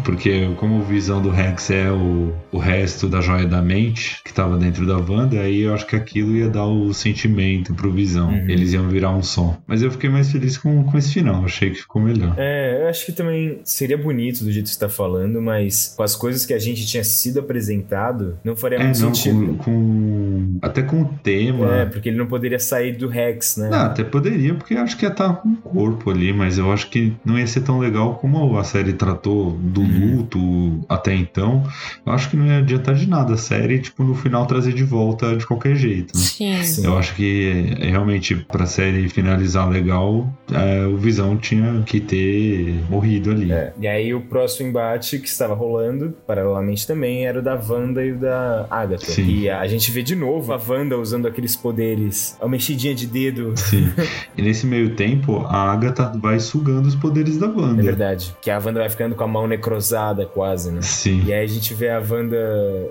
[0.03, 4.33] porque como o Visão do Rex é o, o resto da joia da mente que
[4.33, 8.29] tava dentro da Wanda, aí eu acho que aquilo ia dar o sentimento pro Visão.
[8.29, 8.49] Uhum.
[8.49, 9.57] Eles iam virar um só.
[9.67, 12.33] Mas eu fiquei mais feliz com, com esse final, achei que ficou melhor.
[12.37, 16.03] É, eu acho que também seria bonito do jeito que você tá falando, mas com
[16.03, 19.55] as coisas que a gente tinha sido apresentado, não faria É, muito não, sentido.
[19.57, 21.75] com, com- Até com o tema.
[21.81, 23.69] É, porque ele não poderia sair do Rex, né?
[23.69, 26.71] Não, até poderia, porque eu acho que ia estar com o corpo ali, mas eu
[26.71, 30.17] acho que não ia ser tão legal como a série tratou do Uhum.
[30.17, 31.63] luto até então.
[32.05, 34.83] Eu acho que não ia adiantar de nada a série, tipo, no final trazer de
[34.83, 36.15] volta de qualquer jeito.
[36.15, 36.21] né?
[36.23, 36.63] Sim.
[36.63, 36.85] Sim.
[36.85, 42.75] Eu acho que é, realmente pra série finalizar legal, é, o Visão tinha que ter
[42.89, 43.51] morrido ali.
[43.51, 48.03] É, E aí o próximo embate que estava rolando, paralelamente também, era o da Wanda
[48.05, 49.05] e o da Agatha.
[49.05, 49.25] Sim.
[49.27, 53.53] E a gente vê de novo a Wanda usando aqueles poderes, a mexidinha de dedo.
[53.55, 53.89] Sim.
[54.37, 57.81] E nesse meio tempo, a Agatha vai sugando os poderes da É Wanda.
[57.81, 58.35] verdade.
[58.41, 60.81] Que a Wanda vai ficando com a mão necrosada quase, né?
[60.81, 61.23] Sim.
[61.25, 62.37] E aí a gente vê a Wanda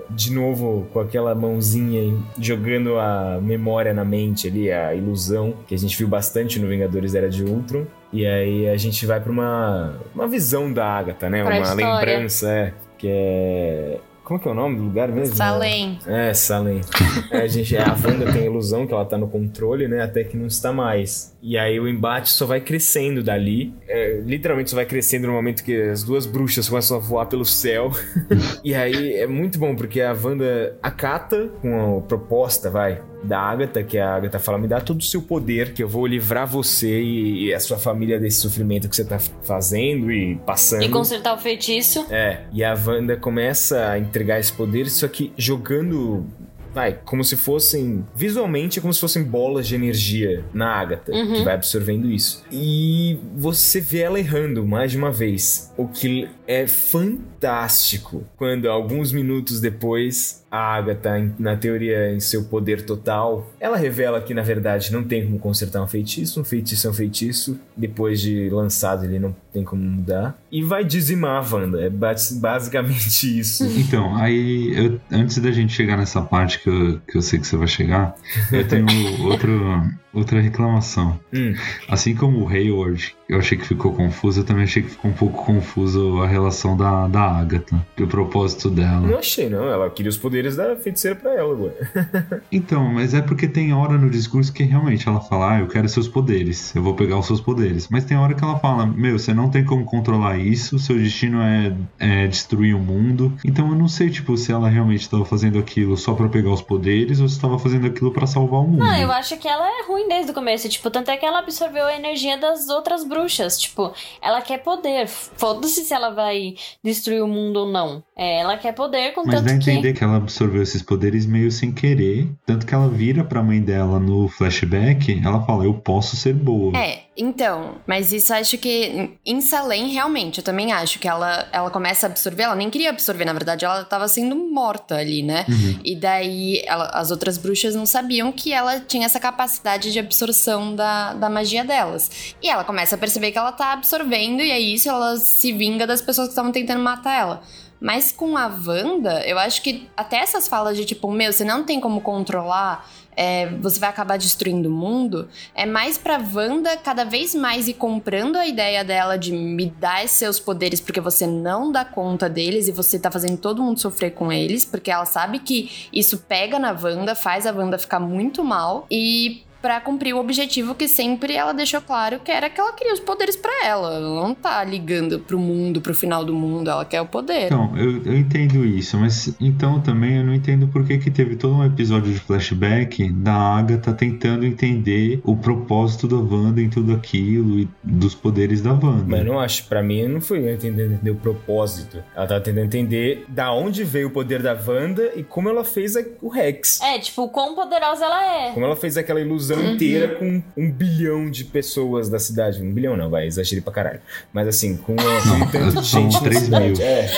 [0.09, 5.77] de novo com aquela mãozinha jogando a memória na mente ali, a ilusão, que a
[5.77, 7.85] gente viu bastante no Vingadores Era de Ultron.
[8.13, 11.43] E aí a gente vai pra uma, uma visão da Agatha, né?
[11.43, 12.13] Pra uma história.
[12.13, 13.99] lembrança, é, que é...
[14.25, 15.35] Como que é o nome do lugar mesmo?
[15.35, 15.99] Salem.
[16.07, 16.81] É, Salem.
[17.29, 20.01] É, a, gente, a Wanda tem a ilusão que ela tá no controle, né?
[20.01, 21.37] Até que não está mais.
[21.43, 23.71] E aí o embate só vai crescendo dali.
[23.87, 27.45] É, literalmente só vai crescendo no momento que as duas bruxas começam a voar pelo
[27.45, 27.91] céu.
[28.65, 33.83] e aí é muito bom, porque a Wanda acata com a proposta, vai, da Agatha,
[33.83, 37.01] que a Agatha fala: me dá todo o seu poder, que eu vou livrar você
[37.01, 40.83] e, e a sua família desse sofrimento que você tá fazendo e passando.
[40.83, 42.05] E consertar o feitiço.
[42.09, 46.25] É, e a Wanda começa a entregar esse poder, só que jogando.
[46.73, 48.05] Vai, como se fossem.
[48.13, 51.35] Visualmente, como se fossem bolas de energia na Agatha, Uhum.
[51.35, 52.43] que vai absorvendo isso.
[52.51, 55.71] E você vê ela errando mais de uma vez.
[55.77, 62.83] O que é fantástico quando, alguns minutos depois, a Agatha, na teoria, em seu poder
[62.85, 66.39] total, ela revela que, na verdade, não tem como consertar um feitiço.
[66.39, 67.59] Um feitiço é um feitiço.
[67.75, 70.37] Depois de lançado, ele não tem como mudar.
[70.51, 71.81] E vai dizimar a Wanda.
[71.81, 73.65] É bas- basicamente isso.
[73.79, 77.47] Então, aí, eu- antes da gente chegar nessa parte que eu, que eu sei que
[77.47, 78.15] você vai chegar,
[78.51, 78.85] eu tenho
[79.25, 79.81] outro,
[80.15, 81.19] outra reclamação.
[81.33, 81.53] Hum.
[81.87, 85.13] Assim como o Hayward, eu achei que ficou confuso, eu também achei que ficou um
[85.13, 89.01] pouco confuso a relação da, da Agatha, e o propósito dela.
[89.01, 89.67] Não achei, não.
[89.67, 91.71] Ela queria os poderes da feiticeira pra ela, ué.
[92.51, 95.89] Então, mas é porque tem hora no discurso que realmente ela fala, ah, eu quero
[95.89, 97.87] seus poderes, eu vou pegar os seus poderes.
[97.89, 101.41] Mas tem hora que ela fala, meu, você não tem como controlar isso, seu destino
[101.41, 103.33] é, é destruir o mundo.
[103.43, 106.61] Então eu não sei, tipo, se ela realmente estava fazendo aquilo só pra pegar os
[106.61, 108.79] poderes ou se estava fazendo aquilo pra salvar o mundo.
[108.79, 110.67] Não, eu acho que ela é ruim desde o começo.
[110.69, 113.59] Tipo, tanto é que ela absorveu a energia das outras bruxas.
[113.59, 115.07] Tipo, ela quer poder.
[115.07, 118.03] Foda-se se ela vai destruir o mundo ou não.
[118.17, 119.69] É, ela quer poder, Mas contanto dá a que.
[119.71, 122.29] entender que ela absorveu esses poderes meio sem querer.
[122.45, 126.77] Tanto que ela vira pra mãe dela no flashback, ela fala, eu posso ser boa.
[126.77, 131.69] É, então, mas isso acho que em Salem, realmente, eu também acho que ela, ela
[131.69, 135.45] começa a absorver, ela nem queria absorver, na verdade, ela tava sendo morta ali, né?
[135.49, 135.79] Uhum.
[135.83, 140.75] E daí ela- as outras bruxas não sabiam que ela tinha essa capacidade de absorção
[140.75, 142.35] da, da magia delas.
[142.41, 145.87] E ela começa a perceber que ela tá absorvendo, e é isso, ela se vinga
[145.87, 147.41] das pessoas que estavam tentando matar ela.
[147.79, 151.63] Mas com a Wanda, eu acho que até essas falas de tipo, meu, você não
[151.63, 157.03] tem como controlar, é, você vai acabar destruindo o mundo, é mais pra Wanda cada
[157.03, 161.71] vez mais ir comprando a ideia dela de me dar seus poderes porque você não
[161.71, 165.39] dá conta deles e você tá fazendo todo mundo sofrer com eles, porque ela sabe
[165.39, 170.19] que isso pega na Wanda, faz a Wanda ficar muito mal e para cumprir o
[170.19, 173.95] objetivo que sempre ela deixou claro que era que ela queria os poderes para ela.
[173.95, 177.45] Ela não tá ligando pro mundo, pro final do mundo, ela quer o poder.
[177.47, 181.35] Então, eu, eu entendo isso, mas então também eu não entendo por que, que teve
[181.35, 186.93] todo um episódio de flashback da Agatha tentando entender o propósito da Wanda em tudo
[186.93, 189.05] aquilo e dos poderes da Wanda.
[189.07, 192.03] Mas eu não acho, pra mim não foi entender, entender o propósito.
[192.15, 195.95] Ela tava tentando entender da onde veio o poder da Wanda e como ela fez
[195.97, 196.79] a- o Rex.
[196.81, 198.51] É, tipo, quão poderosa ela é.
[198.51, 202.61] Como ela fez aquela ilusão inteira com um bilhão de pessoas da cidade.
[202.61, 203.99] Um bilhão não, vai, exagerei pra caralho.
[204.33, 206.75] Mas assim, com aquele tanto de gente na três mil.
[206.75, 206.83] cidade.
[206.83, 207.09] É,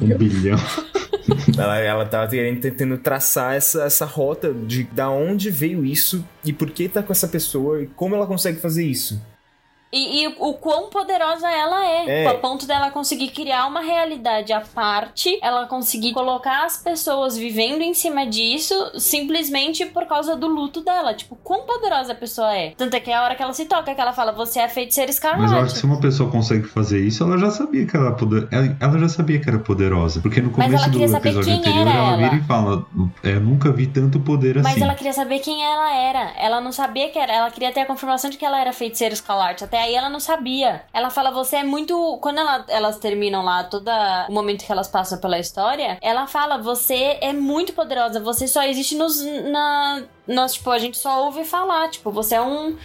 [0.00, 0.58] Um bilhão.
[1.56, 6.52] ela, ela tava querendo, tentando traçar essa, essa rota de da onde veio isso e
[6.52, 9.20] por que tá com essa pessoa e como ela consegue fazer isso.
[9.92, 12.26] E, e o quão poderosa ela é, É.
[12.28, 17.82] A ponto dela conseguir criar uma realidade à parte, ela conseguir colocar as pessoas vivendo
[17.82, 21.14] em cima disso simplesmente por causa do luto dela.
[21.14, 22.72] Tipo, quão poderosa a pessoa é.
[22.76, 24.68] Tanto é que é a hora que ela se toca, que ela fala, você é
[24.68, 25.42] feiticeira escarlate.
[25.42, 28.06] Mas eu acho que se uma pessoa consegue fazer isso, ela já sabia que ela
[28.06, 28.48] era poder...
[28.50, 30.20] ela, ela já sabia que era poderosa.
[30.20, 32.36] Porque no Mas começo ela do queria saber episódio quem anterior, era ela vira ela.
[32.36, 32.86] e fala:
[33.22, 34.82] é, Eu nunca vi tanto poder Mas assim.
[34.82, 36.32] ela queria saber quem ela era.
[36.38, 37.32] Ela não sabia que era.
[37.32, 39.64] Ela queria ter a confirmação de que ela era feiticeira escarlate.
[39.64, 40.84] Até aí ela não sabia.
[40.92, 42.18] Ela fala, você é muito.
[42.22, 43.88] Quando ela- elas terminam lá, todo
[44.28, 48.20] o momento que elas passam pela história, ela fala, você é muito poderosa.
[48.20, 49.20] Você só existe nos.
[49.22, 51.88] Na, nós, tipo, a gente só ouve falar.
[51.90, 52.76] Tipo, você é um.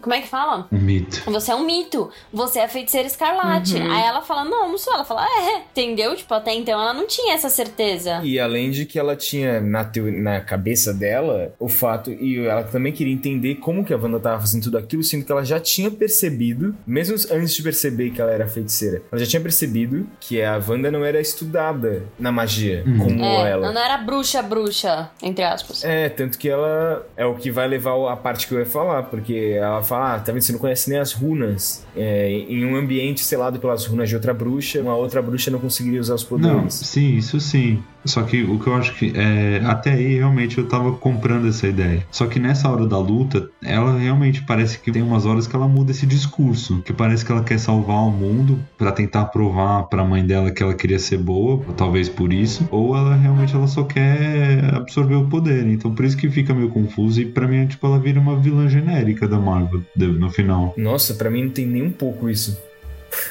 [0.00, 0.66] Como é que fala?
[0.72, 1.22] Um mito.
[1.30, 2.10] Você é um mito.
[2.32, 3.74] Você é feiticeira escarlate.
[3.76, 3.90] Uhum.
[3.92, 4.94] Aí ela fala, não, não sou.
[4.94, 6.14] Ela fala, é, entendeu?
[6.16, 8.20] Tipo, até então ela não tinha essa certeza.
[8.22, 12.62] E além de que ela tinha na, teo- na cabeça dela o fato, e ela
[12.64, 15.58] também queria entender como que a Wanda tava fazendo tudo aquilo, sendo que ela já
[15.60, 20.42] tinha percebido, mesmo antes de perceber que ela era feiticeira, ela já tinha percebido que
[20.42, 22.98] a Wanda não era estudada na magia, Uhum.
[22.98, 23.66] como É, ela.
[23.66, 25.84] ela não era bruxa, bruxa, entre aspas.
[25.84, 29.04] É, tanto que ela é o que vai levar a parte que eu ia falar,
[29.04, 31.86] porque ela fala, ah, tá vendo, você não conhece nem as runas.
[31.96, 36.00] É, em um ambiente selado pelas runas de outra bruxa, uma outra bruxa não conseguiria
[36.00, 36.56] usar os poderes.
[36.56, 37.82] Não, sim, isso sim.
[38.04, 41.66] Só que o que eu acho que é, até aí realmente eu tava comprando essa
[41.66, 42.04] ideia.
[42.10, 45.68] Só que nessa hora da luta, ela realmente parece que tem umas horas que ela
[45.68, 50.04] muda esse discurso, que parece que ela quer salvar o mundo pra tentar provar pra
[50.04, 53.82] mãe dela que ela queria ser boa, talvez por isso, ou ela realmente ela só
[53.82, 55.66] quer absorver o poder.
[55.66, 58.68] Então por isso que fica meio confuso e pra mim tipo ela vira uma vilã
[58.68, 60.74] genérica da Marvel no final.
[60.76, 62.60] Nossa, pra mim não tem nem um pouco isso.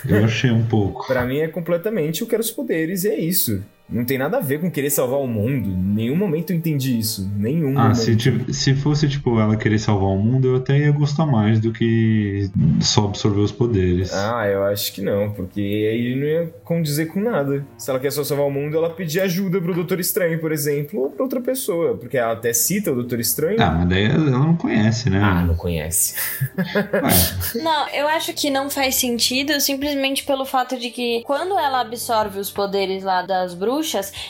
[0.07, 1.05] Eu achei um pouco.
[1.07, 3.63] Pra mim é completamente eu quero os poderes e é isso.
[3.91, 5.67] Não tem nada a ver com querer salvar o mundo.
[5.69, 7.29] Em nenhum momento eu entendi isso.
[7.35, 7.95] Nenhum Ah, momento.
[7.95, 11.71] se, se fosse, tipo, ela querer salvar o mundo, eu até ia gostar mais do
[11.71, 14.13] que só absorver os poderes.
[14.13, 17.65] Ah, eu acho que não, porque aí não ia condizer com nada.
[17.77, 20.99] Se ela quer só salvar o mundo, ela pedir ajuda pro Doutor Estranho, por exemplo,
[21.01, 21.95] ou pra outra pessoa.
[21.97, 23.61] Porque ela até cita o Doutor Estranho.
[23.61, 25.19] Ah, mas daí ela não conhece, né?
[25.23, 26.13] Ah, não conhece.
[27.61, 32.39] Não, eu acho que não faz sentido simplesmente pelo fato de que quando ela absorve
[32.39, 33.78] os poderes lá das bruxas,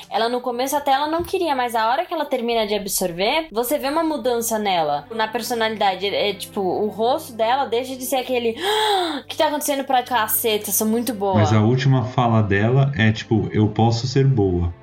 [0.09, 3.47] ela no começo até ela não queria, mas a hora que ela termina de absorver,
[3.51, 6.05] você vê uma mudança nela, na personalidade.
[6.07, 8.55] É tipo, o rosto dela deixa de ser aquele.
[8.59, 10.71] "Ah, que tá acontecendo pra caceta?
[10.71, 11.35] Sou muito boa.
[11.35, 14.73] mas a última fala dela é, tipo, eu posso ser boa.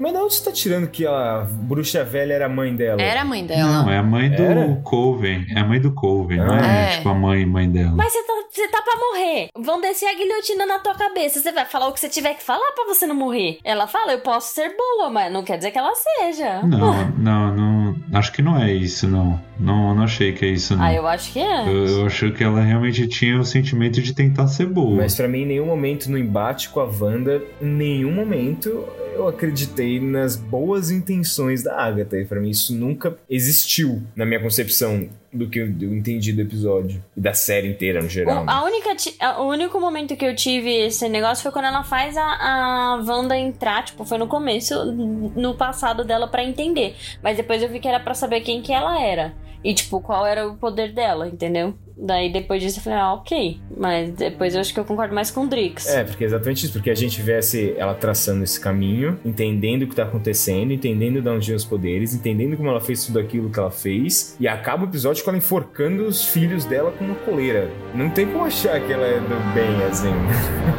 [0.00, 3.02] Mas de onde você tá tirando que a bruxa velha era a mãe dela?
[3.02, 3.82] Era a mãe dela.
[3.82, 4.80] Não, é a mãe do Era?
[4.82, 5.44] Coven.
[5.54, 6.96] É a mãe do Coven, não Ah, é, é.
[6.96, 7.92] tipo a mãe, mãe dela.
[7.94, 9.48] Mas você tá, você tá pra morrer.
[9.58, 11.38] Vão descer a guilhotina na tua cabeça.
[11.38, 13.58] Você vai falar o que você tiver que falar pra você não morrer.
[13.62, 16.62] Ela fala, eu posso ser boa, mas não quer dizer que ela seja.
[16.62, 17.79] Não, não, não.
[18.12, 19.40] Acho que não é isso, não.
[19.58, 20.84] Não, não achei que é isso, não.
[20.84, 21.68] Ah, eu acho que é.
[21.68, 24.96] Eu, eu acho que ela realmente tinha o sentimento de tentar ser boa.
[24.96, 29.28] Mas pra mim, em nenhum momento no embate com a Wanda, em nenhum momento eu
[29.28, 32.18] acreditei nas boas intenções da Agatha.
[32.18, 37.02] E pra mim isso nunca existiu na minha concepção do que eu entendi do episódio.
[37.16, 38.42] E da série inteira, no geral.
[38.42, 38.52] O, né?
[38.52, 42.16] a única, a- o único momento que eu tive esse negócio foi quando ela faz
[42.16, 46.96] a, a Wanda entrar, tipo, foi no começo, no passado dela pra entender.
[47.22, 49.32] Mas depois eu vi que era pra saber quem que ela era.
[49.62, 51.74] E, tipo, qual era o poder dela, entendeu?
[52.02, 53.60] Daí depois disso eu falei, ah, ok.
[53.76, 55.86] Mas depois eu acho que eu concordo mais com o Drix.
[55.86, 59.82] É, porque é exatamente isso, porque a gente vê esse- ela traçando esse caminho, entendendo
[59.82, 63.18] o que tá acontecendo, entendendo de onde vem os poderes, entendendo como ela fez tudo
[63.18, 67.04] aquilo que ela fez, e acaba o episódio com ela enforcando os filhos dela com
[67.04, 67.70] uma coleira.
[67.94, 70.08] Não tem como achar que ela é do bem, assim.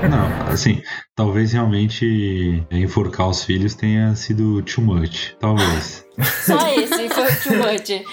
[0.10, 0.82] Não, assim,
[1.22, 5.36] Talvez realmente enforcar os filhos tenha sido too much.
[5.40, 6.04] Talvez.
[6.20, 8.04] Só esse foi too much.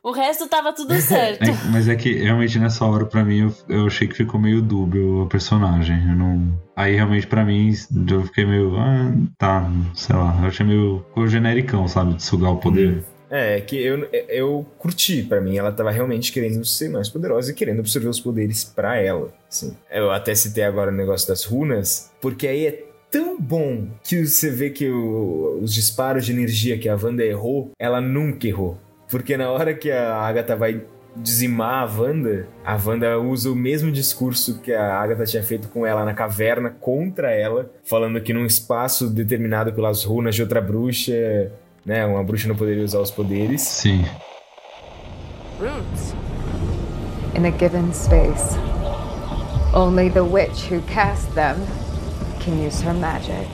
[0.00, 1.42] o resto tava tudo certo.
[1.42, 4.62] É, mas é que realmente nessa hora, pra mim, eu, eu achei que ficou meio
[4.62, 6.08] dúbio o personagem.
[6.08, 6.56] Eu não.
[6.76, 7.74] Aí realmente pra mim,
[8.08, 8.76] eu fiquei meio.
[8.76, 10.38] Ah, tá, sei lá.
[10.40, 11.04] Eu achei meio.
[11.08, 12.14] Ficou genericão, sabe?
[12.14, 13.04] De sugar o poder.
[13.30, 17.54] É, que eu, eu curti, para mim, ela tava realmente querendo ser mais poderosa e
[17.54, 19.32] querendo absorver os poderes para ela.
[19.48, 19.76] Assim.
[19.90, 24.50] Eu até citei agora o negócio das runas, porque aí é tão bom que você
[24.50, 28.78] vê que o, os disparos de energia que a Wanda errou, ela nunca errou.
[29.08, 30.82] Porque na hora que a Agatha vai
[31.16, 35.86] dizimar a Wanda, a Wanda usa o mesmo discurso que a Agatha tinha feito com
[35.86, 41.52] ela na caverna contra ela, falando que num espaço determinado pelas runas de outra bruxa
[41.84, 42.04] né?
[42.06, 43.62] Uma bruxa não poderia usar os poderes.
[43.62, 44.04] Sim.
[45.58, 46.14] Roots.
[47.36, 48.56] In a given space.
[49.74, 51.56] Only the witch who cast them
[52.40, 53.48] can use her magic.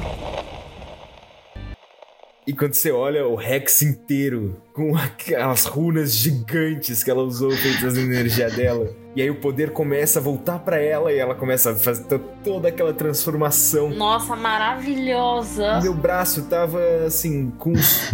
[2.46, 7.96] E quando você olha o Rex inteiro com aquelas runas gigantes que ela usou feitas
[7.96, 11.72] na energia dela, e aí o poder começa a voltar para ela e ela começa
[11.72, 12.04] a fazer
[12.44, 13.90] toda aquela transformação.
[13.90, 15.80] Nossa, maravilhosa!
[15.82, 17.72] Meu braço tava assim, com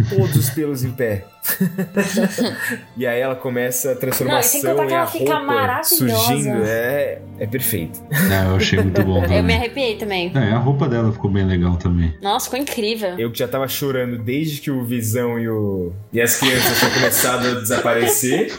[0.09, 1.25] todos os pelos em pé.
[2.97, 6.63] e aí ela começa a transformação Não, e, e a roupa surgindo.
[6.65, 8.01] É, é perfeito.
[8.11, 9.21] É, eu achei muito bom.
[9.27, 9.37] Também.
[9.37, 10.31] Eu me arrepiei também.
[10.35, 12.13] É, a roupa dela ficou bem legal também.
[12.21, 13.17] Nossa, ficou incrível.
[13.17, 15.93] Eu que já tava chorando desde que o Visão e, o...
[16.11, 18.57] e as crianças tinham começado a desaparecer.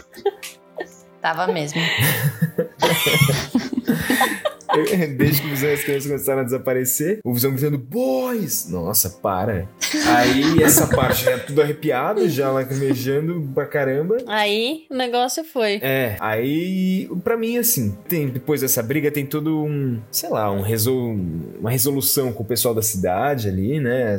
[1.21, 1.81] Tava mesmo.
[5.17, 8.69] Desde que o Visão e as crianças começaram a desaparecer, o Visão gritando, boys!
[8.71, 9.69] Nossa, para.
[10.07, 14.19] Aí essa parte já tudo arrepiado, já lacrimejando pra caramba.
[14.27, 15.79] Aí o negócio foi.
[15.83, 20.61] É, aí pra mim, assim, tem, depois dessa briga tem todo um, sei lá, um
[20.61, 21.17] resol,
[21.59, 24.19] uma resolução com o pessoal da cidade ali, né?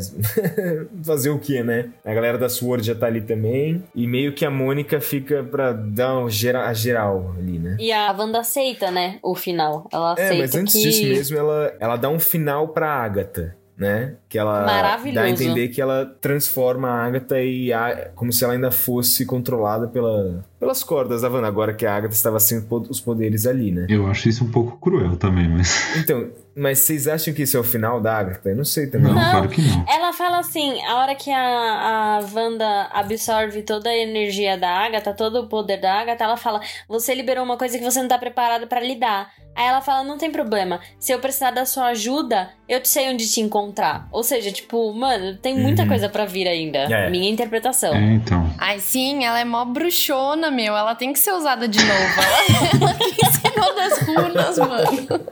[1.04, 1.89] Fazer o que, né?
[2.04, 3.84] A galera da SWORD já tá ali também.
[3.93, 7.78] E meio que a Mônica fica pra dar um gera, a geral ali, né?
[7.80, 9.20] E a Wanda aceita, né?
[9.22, 9.88] O final.
[9.91, 10.36] Ela aceita.
[10.36, 10.82] É, mas antes que...
[10.82, 14.18] disso mesmo, ela, ela dá um final pra Agatha né?
[14.28, 14.66] Que ela
[15.14, 19.26] dá a entender que ela transforma a Agatha e a, como se ela ainda fosse
[19.26, 23.72] controlada pela, pelas cordas da Wanda, agora que a Agatha estava sem os poderes ali,
[23.72, 23.88] né?
[23.89, 25.88] Eu acho isso um pouco cruel também, mas.
[26.10, 28.49] Então, mas vocês acham que isso é o final da Agatha?
[28.49, 29.07] Eu não sei também.
[29.07, 29.86] Não, não, claro que não.
[29.88, 35.14] Ela fala assim: a hora que a, a Wanda absorve toda a energia da Agatha,
[35.14, 38.18] todo o poder da Agatha, ela fala: você liberou uma coisa que você não tá
[38.18, 39.32] preparado para lidar.
[39.55, 40.80] Aí ela fala: não tem problema.
[40.99, 44.07] Se eu precisar da sua ajuda, eu sei onde te encontrar.
[44.12, 45.88] Ou seja, tipo, mano, tem muita uhum.
[45.88, 46.80] coisa para vir ainda.
[46.80, 47.10] É.
[47.10, 47.93] Minha interpretação.
[47.93, 48.53] É, então.
[48.57, 50.76] Ai, sim, ela é mó bruxona, meu.
[50.76, 52.00] Ela tem que ser usada de novo.
[52.18, 55.26] Ela, ela que ensinou das runas, mano.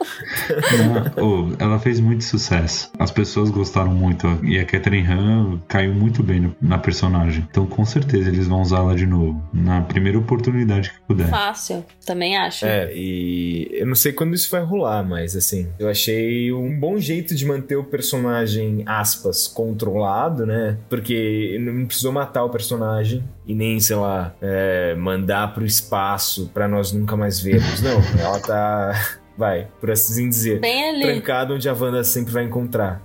[0.73, 2.91] Ela, oh, ela fez muito sucesso.
[2.97, 4.27] As pessoas gostaram muito.
[4.43, 7.47] E a Catherine Han caiu muito bem na personagem.
[7.49, 9.41] Então, com certeza, eles vão usá-la de novo.
[9.53, 11.29] Na primeira oportunidade que puder.
[11.29, 11.85] Fácil.
[12.05, 12.65] Também acho.
[12.65, 16.97] É, e eu não sei quando isso vai rolar, mas assim, eu achei um bom
[16.97, 20.77] jeito de manter o personagem, aspas, controlado, né?
[20.89, 26.67] Porque não precisou matar o personagem e nem, sei lá, é, mandar pro espaço para
[26.67, 27.81] nós nunca mais vermos.
[27.81, 31.01] Não, ela tá, vai, por assim dizer, bem ali.
[31.01, 33.01] trancada onde a Wanda sempre vai encontrar,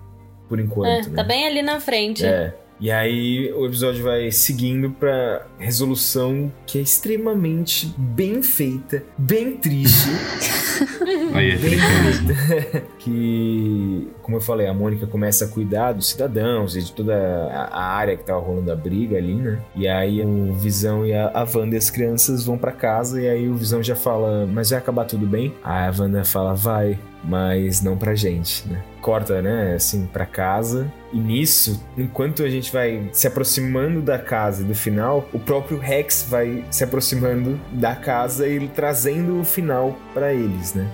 [0.48, 0.88] por enquanto.
[1.06, 1.16] É, né?
[1.16, 2.26] Tá bem ali na frente.
[2.26, 2.52] É.
[2.82, 10.08] E aí o episódio vai seguindo pra resolução que é extremamente bem feita, bem triste.
[11.32, 12.80] Aí é bem feita.
[12.98, 17.84] que, como eu falei, a Mônica começa a cuidar dos cidadãos e de toda a
[17.84, 19.60] área que tava rolando a briga ali, né?
[19.76, 23.28] E aí o Visão e a, a Wanda e as crianças vão para casa e
[23.28, 25.54] aí o Visão já fala, mas vai acabar tudo bem?
[25.62, 28.82] Aí a Wanda fala, vai, mas não pra gente, né?
[29.02, 30.90] corta, né, assim, para casa.
[31.12, 35.76] E nisso, enquanto a gente vai se aproximando da casa e do final, o próprio
[35.76, 40.88] Rex vai se aproximando da casa e trazendo o final para eles, né?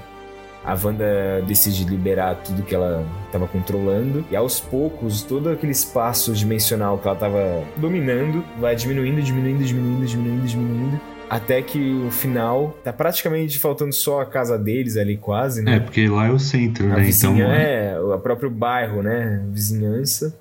[0.64, 6.32] A Wanda decide liberar tudo que ela estava controlando e aos poucos todo aquele espaço
[6.34, 12.76] dimensional que ela estava dominando vai diminuindo, diminuindo, diminuindo, diminuindo, diminuindo até que o final
[12.82, 15.76] tá praticamente faltando só a casa deles ali, quase, né?
[15.76, 17.02] É, porque lá é o centro, a né?
[17.02, 17.52] Vizinha, então.
[17.52, 19.44] É, o próprio bairro, né?
[19.50, 20.38] Vizinhança.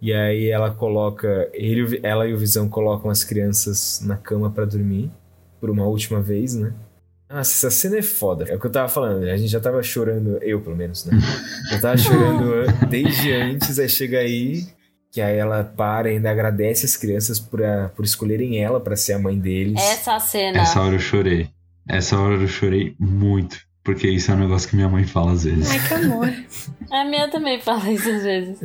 [0.00, 1.48] E aí ela coloca.
[1.52, 5.10] Ele, ela e o Visão colocam as crianças na cama para dormir.
[5.60, 6.72] Por uma última vez, né?
[7.32, 8.44] Nossa, essa cena é foda.
[8.48, 11.18] É o que eu tava falando, a gente já tava chorando, eu pelo menos, né?
[11.72, 14.66] Eu tava chorando desde antes, aí chega aí,
[15.12, 18.96] que aí ela para e ainda agradece as crianças por, a, por escolherem ela para
[18.96, 19.78] ser a mãe deles.
[19.78, 20.58] Essa cena.
[20.58, 21.50] Essa hora eu chorei.
[21.86, 23.58] Essa hora eu chorei muito.
[23.84, 25.70] Porque isso é um negócio que minha mãe fala às vezes.
[25.70, 26.32] Ai, que amor.
[26.90, 28.58] A minha também fala isso às vezes.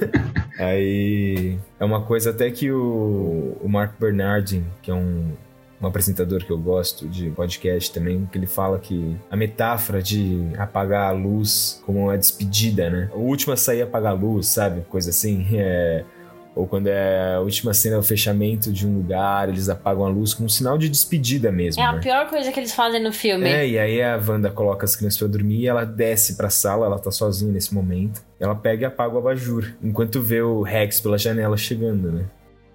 [0.58, 5.32] Aí é uma coisa até que o, o Mark Bernardin, que é um,
[5.82, 10.40] um apresentador que eu gosto de podcast também, que ele fala que a metáfora de
[10.56, 13.10] apagar a luz como uma despedida, né?
[13.12, 14.82] O último a sair apagar a luz, sabe?
[14.88, 15.46] Coisa assim.
[15.64, 16.04] É,
[16.54, 20.34] ou quando é a última cena, o fechamento de um lugar, eles apagam a luz
[20.34, 21.82] como um sinal de despedida mesmo.
[21.82, 22.00] É a né?
[22.00, 23.48] pior coisa que eles fazem no filme.
[23.48, 26.86] É, e aí a Wanda coloca as crianças pra dormir e ela desce pra sala,
[26.86, 28.22] ela tá sozinha nesse momento.
[28.38, 32.24] Ela pega e apaga o abajur, enquanto vê o Rex pela janela chegando, né?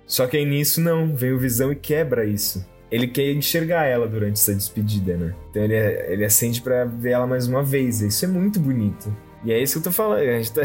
[0.07, 2.65] Só que aí nisso não, vem o Visão e quebra isso.
[2.89, 5.33] Ele quer enxergar ela durante essa despedida, né?
[5.49, 8.01] Então ele, ele acende pra ver ela mais uma vez.
[8.01, 9.13] Isso é muito bonito.
[9.43, 10.61] E é isso que eu tô falando, a gente tá,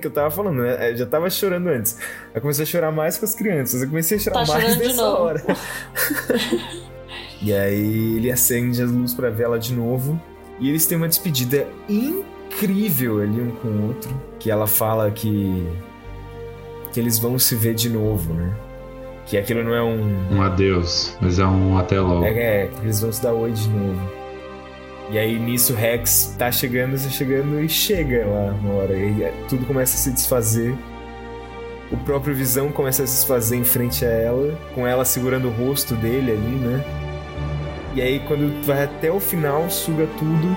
[0.00, 0.90] que eu tava falando, né?
[0.90, 1.98] Eu já tava chorando antes.
[2.34, 5.04] Eu comecei a chorar mais com as crianças, eu comecei a chorar Tá mais nessa
[5.04, 5.42] hora.
[7.40, 10.20] e aí ele acende as luzes pra ver ela de novo.
[10.58, 14.10] E eles têm uma despedida incrível ali um com o outro.
[14.38, 15.66] Que ela fala que.
[16.92, 18.54] que eles vão se ver de novo, né?
[19.26, 20.36] Que aquilo não é um.
[20.36, 22.24] Um adeus, mas é um até logo.
[22.24, 24.00] É, é, eles vão se dar oi de novo.
[25.10, 28.96] E aí nisso o Rex tá chegando, tá chegando e chega lá uma hora.
[28.96, 30.74] E tudo começa a se desfazer.
[31.90, 35.50] O próprio Visão começa a se desfazer em frente a ela, com ela segurando o
[35.50, 36.84] rosto dele ali, né?
[37.94, 40.56] E aí quando vai até o final, suga tudo.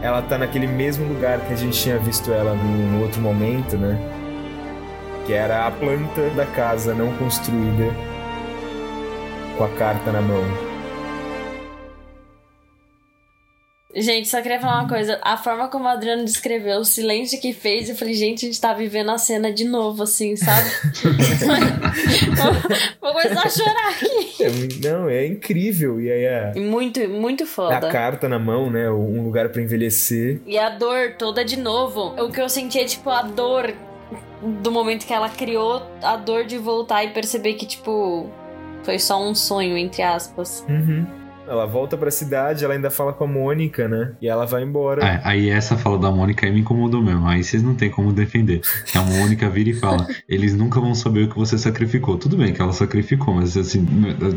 [0.00, 3.98] Ela tá naquele mesmo lugar que a gente tinha visto ela no outro momento, né?
[5.28, 7.94] Que era a planta da casa não construída
[9.58, 10.42] com a carta na mão.
[13.94, 15.20] Gente, só queria falar uma coisa.
[15.20, 18.58] A forma como o Adriano descreveu o silêncio que fez, eu falei, gente, a gente
[18.58, 20.70] tá vivendo a cena de novo, assim, sabe?
[22.34, 22.52] vou,
[23.12, 24.42] vou começar a chorar aqui.
[24.42, 26.00] É, não, é incrível.
[26.00, 27.90] E aí a, Muito, muito a foda.
[27.90, 28.90] carta na mão, né?
[28.90, 30.40] Um lugar pra envelhecer.
[30.46, 32.14] E a dor toda de novo.
[32.18, 33.74] O que eu senti é, tipo, a dor
[34.42, 38.28] do momento que ela criou, a dor de voltar e perceber que, tipo,
[38.82, 40.64] foi só um sonho, entre aspas.
[40.68, 41.06] Uhum.
[41.48, 44.12] Ela volta pra cidade, ela ainda fala com a Mônica, né?
[44.20, 45.04] E ela vai embora.
[45.04, 47.26] É, aí essa fala da Mônica aí me incomodou mesmo.
[47.26, 48.60] Aí vocês não tem como defender.
[48.94, 52.16] A Mônica vira e fala: eles nunca vão saber o que você sacrificou.
[52.16, 53.86] Tudo bem que ela sacrificou, mas assim,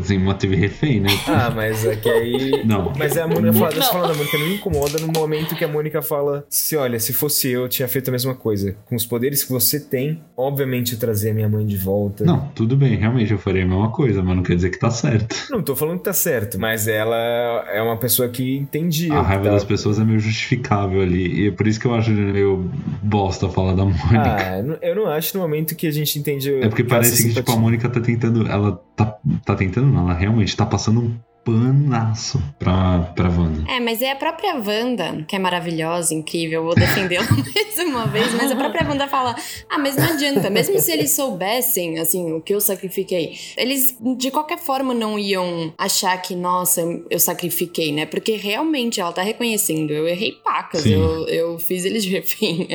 [0.00, 1.08] assim manteve refém, né?
[1.26, 2.64] Ah, mas é que aí.
[2.64, 2.92] Não.
[2.96, 3.72] Mas é a Mônica fala, Não.
[3.74, 6.76] deixa eu falar da Mônica, não me incomoda no momento que a Mônica fala: se
[6.76, 8.76] olha, se fosse eu, eu tinha feito a mesma coisa.
[8.86, 12.24] Com os poderes que você tem, obviamente eu trazia minha mãe de volta.
[12.24, 14.90] Não, tudo bem, realmente eu faria a mesma coisa, mas não quer dizer que tá
[14.90, 15.34] certo.
[15.50, 19.12] Não tô falando que tá certo, mas ela é uma pessoa que entendia.
[19.14, 21.44] A raiva das pessoas é meio justificável ali.
[21.44, 22.70] E é por isso que eu acho meio
[23.02, 24.22] bosta falar da Mônica.
[24.24, 26.52] Ah, eu não- acho no momento que a gente entende.
[26.54, 27.56] É porque parece que, tipo, a.
[27.56, 28.46] Mônica tá tentando.
[28.48, 33.64] Ela tá, tá tentando, não, ela realmente tá passando um panaço pra, pra Wanda.
[33.70, 38.32] É, mas é a própria Wanda, que é maravilhosa, incrível, vou defendê-la mais uma vez,
[38.34, 39.34] mas a própria Wanda fala:
[39.68, 44.30] ah, mas não adianta, mesmo se eles soubessem, assim, o que eu sacrifiquei, eles de
[44.30, 48.06] qualquer forma não iam achar que, nossa, eu sacrifiquei, né?
[48.06, 50.92] Porque realmente ela tá reconhecendo, eu errei pacas, Sim.
[50.92, 52.68] eu, eu fiz eles de refém.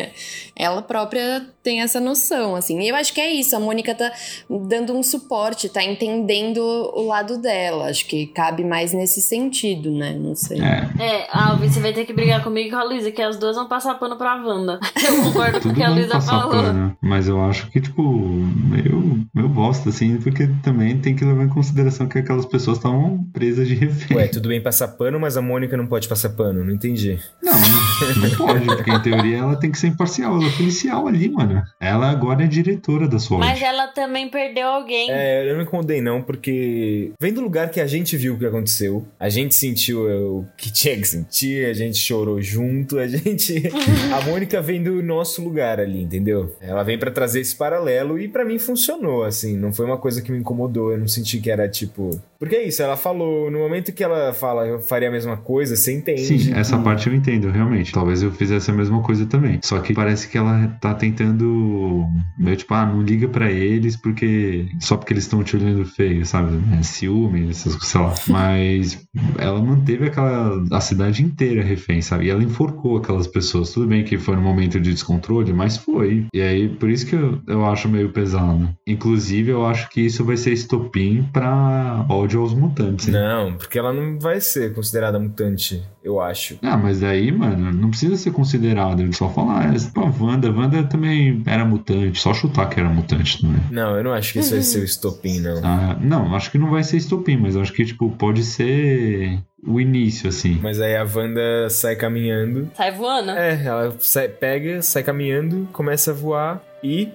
[0.55, 2.80] Ela própria tem essa noção, assim.
[2.82, 4.11] E eu acho que é isso, a Mônica tá
[4.49, 7.89] dando um suporte, tá entendendo o lado dela.
[7.89, 10.18] Acho que cabe mais nesse sentido, né?
[10.20, 10.60] Não sei.
[10.62, 13.38] É, É, Alvin, você vai ter que brigar comigo e com a Luísa, que as
[13.38, 14.80] duas vão passar pano pra Wanda.
[15.08, 16.51] Eu concordo com o que a Luísa falou.
[16.51, 16.97] pano.
[17.01, 21.49] Mas eu acho que, tipo, meio, meio bosta, assim, porque também tem que levar em
[21.49, 24.18] consideração que aquelas pessoas estavam presas de refém.
[24.18, 27.20] Ué, tudo bem passar pano, mas a Mônica não pode passar pano, não entendi.
[27.41, 30.36] Não, não pode, porque em teoria ela tem que ser imparcial.
[30.36, 31.62] Ela é policial ali, mano.
[31.80, 33.45] Ela agora é diretora da SWORD.
[33.45, 35.10] Mas ela também perdeu alguém.
[35.12, 38.38] É, eu não me incomodei não, porque vem do lugar que a gente viu o
[38.50, 43.00] que aconteceu, a gente sentiu é, o que tinha que sentir, a gente chorou junto,
[43.00, 43.64] a gente...
[44.14, 46.56] a Mônica vem do nosso lugar ali, entendeu?
[46.62, 50.22] Ela vem pra trazer esse paralelo e pra mim funcionou, assim, não foi uma coisa
[50.22, 52.20] que me incomodou, eu não senti que era tipo...
[52.39, 55.76] Porque é isso, ela falou, no momento que ela fala eu faria a mesma coisa,
[55.76, 56.22] você entende.
[56.22, 57.91] Sim, essa parte eu entendo, realmente.
[57.91, 59.60] Talvez eu fizesse a mesma coisa também.
[59.64, 62.06] Só que parece que ela tá tentando.
[62.38, 64.68] Meio tipo, ah, não liga pra eles porque.
[64.80, 66.58] Só porque eles estão te olhando feio, sabe?
[66.78, 68.14] É, ciúme, essas coisas, sei lá.
[68.38, 69.00] Mas
[69.38, 70.64] ela manteve aquela.
[70.72, 72.26] a cidade inteira refém, sabe?
[72.26, 73.72] E ela enforcou aquelas pessoas.
[73.72, 76.26] Tudo bem que foi no momento de descontrole, mas foi.
[76.34, 78.70] E aí, por isso que eu, eu acho meio pesado.
[78.86, 83.08] Inclusive, eu acho que isso vai ser estopim pra ódio aos mutantes.
[83.08, 83.14] hein?
[83.14, 86.58] Não, porque ela não vai ser considerada mutante, eu acho.
[86.62, 89.00] Ah, mas aí, mano, não precisa ser considerado.
[89.02, 92.20] Ele só falar, ah, pô, a Wanda, a Wanda também era mutante.
[92.20, 93.62] Só chutar que era mutante também.
[93.72, 95.62] Não, eu não acho que isso vai ser o estopim, não.
[95.64, 99.40] Ah, não, acho que não vai ser estopim, mas acho que, tipo, pode pode ser
[99.66, 100.60] o início, assim.
[100.62, 102.70] Mas aí a Wanda sai caminhando.
[102.76, 103.32] Sai voando?
[103.32, 107.08] É, ela sai- pega, sai caminhando, começa a voar e.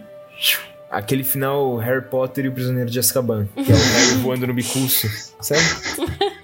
[0.90, 3.46] Aquele final Harry Potter e o Prisioneiro de Azkaban.
[3.54, 5.06] Que é o Harry voando no bicurso.
[5.40, 5.60] Sabe?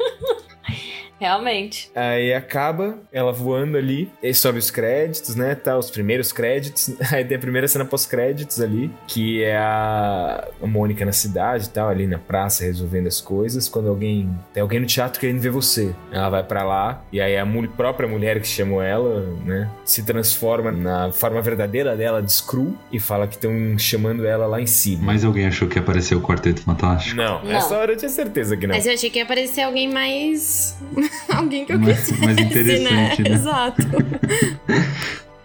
[1.19, 1.91] Realmente.
[1.95, 5.55] Aí acaba ela voando ali, e sobe os créditos, né?
[5.55, 6.91] Tá, os primeiros créditos.
[7.13, 11.89] Aí tem a primeira cena pós-créditos ali, que é a Mônica na cidade e tal,
[11.89, 13.69] ali na praça resolvendo as coisas.
[13.69, 14.31] Quando alguém.
[14.53, 15.95] Tem alguém no teatro querendo ver você.
[16.13, 17.47] Ela vai pra lá, e aí a
[17.77, 19.71] própria mulher que chamou ela, né?
[19.85, 24.61] Se transforma na forma verdadeira dela, de Screw, e fala que estão chamando ela lá
[24.61, 25.03] em cima.
[25.05, 27.17] Mas alguém achou que apareceu o Quarteto Fantástico?
[27.17, 27.53] Não, Não.
[27.53, 28.75] essa hora eu tinha certeza que não.
[28.75, 30.77] Mas eu achei que ia aparecer alguém mais.
[31.35, 33.31] alguém que eu Mais- quisesse, mais interessante, né?
[33.35, 33.83] Exato.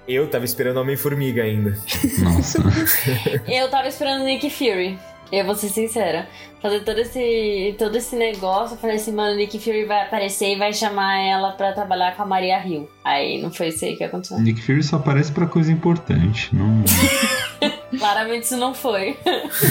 [0.08, 1.78] Eu tava esperando Homem-Formiga ainda.
[2.20, 2.60] Nossa.
[3.48, 4.98] Eu tava esperando Nick Fury.
[5.34, 6.28] Eu vou ser sincera.
[6.62, 10.60] Fazer todo esse, todo esse negócio, eu falei assim, mano, Nick Fury vai aparecer e
[10.60, 12.88] vai chamar ela pra trabalhar com a Maria Hill.
[13.04, 14.40] Aí não foi isso aí que aconteceu.
[14.40, 16.56] Nick Fury só aparece pra coisa importante.
[16.56, 16.84] Não...
[17.98, 19.18] Claramente isso não foi.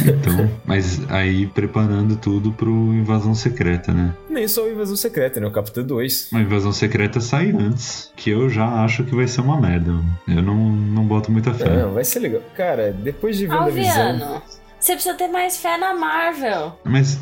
[0.03, 4.15] Então, mas aí preparando tudo pro Invasão Secreta, né?
[4.29, 5.47] Nem só o Invasão Secreta, né?
[5.47, 6.31] O Capitão 2.
[6.35, 9.93] A Invasão Secreta sai antes, que eu já acho que vai ser uma merda.
[10.27, 11.69] Eu não, não boto muita fé.
[11.69, 12.43] Não, vai ser legal.
[12.57, 13.97] Cara, depois de WandaVision...
[13.97, 14.43] Alviano,
[14.83, 16.77] você precisa ter mais fé na Marvel.
[16.85, 17.19] Mas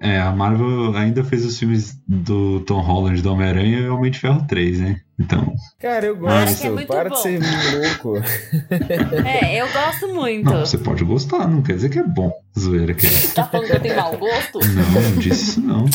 [0.00, 4.20] é, a Marvel ainda fez os filmes do Tom Holland do Homem-Aranha e Homem de
[4.20, 5.00] Ferro 3, né?
[5.18, 6.60] Então, Cara, eu gosto.
[6.60, 7.16] que é muito Para bom.
[7.16, 8.22] de ser louco.
[9.26, 10.44] É, eu gosto muito.
[10.44, 12.32] não, você pode gostar, não quer dizer que é bom.
[12.58, 13.10] Zoeira que é.
[13.34, 14.58] Tá falando que eu tenho mau gosto?
[14.60, 15.86] Não, não disse isso não.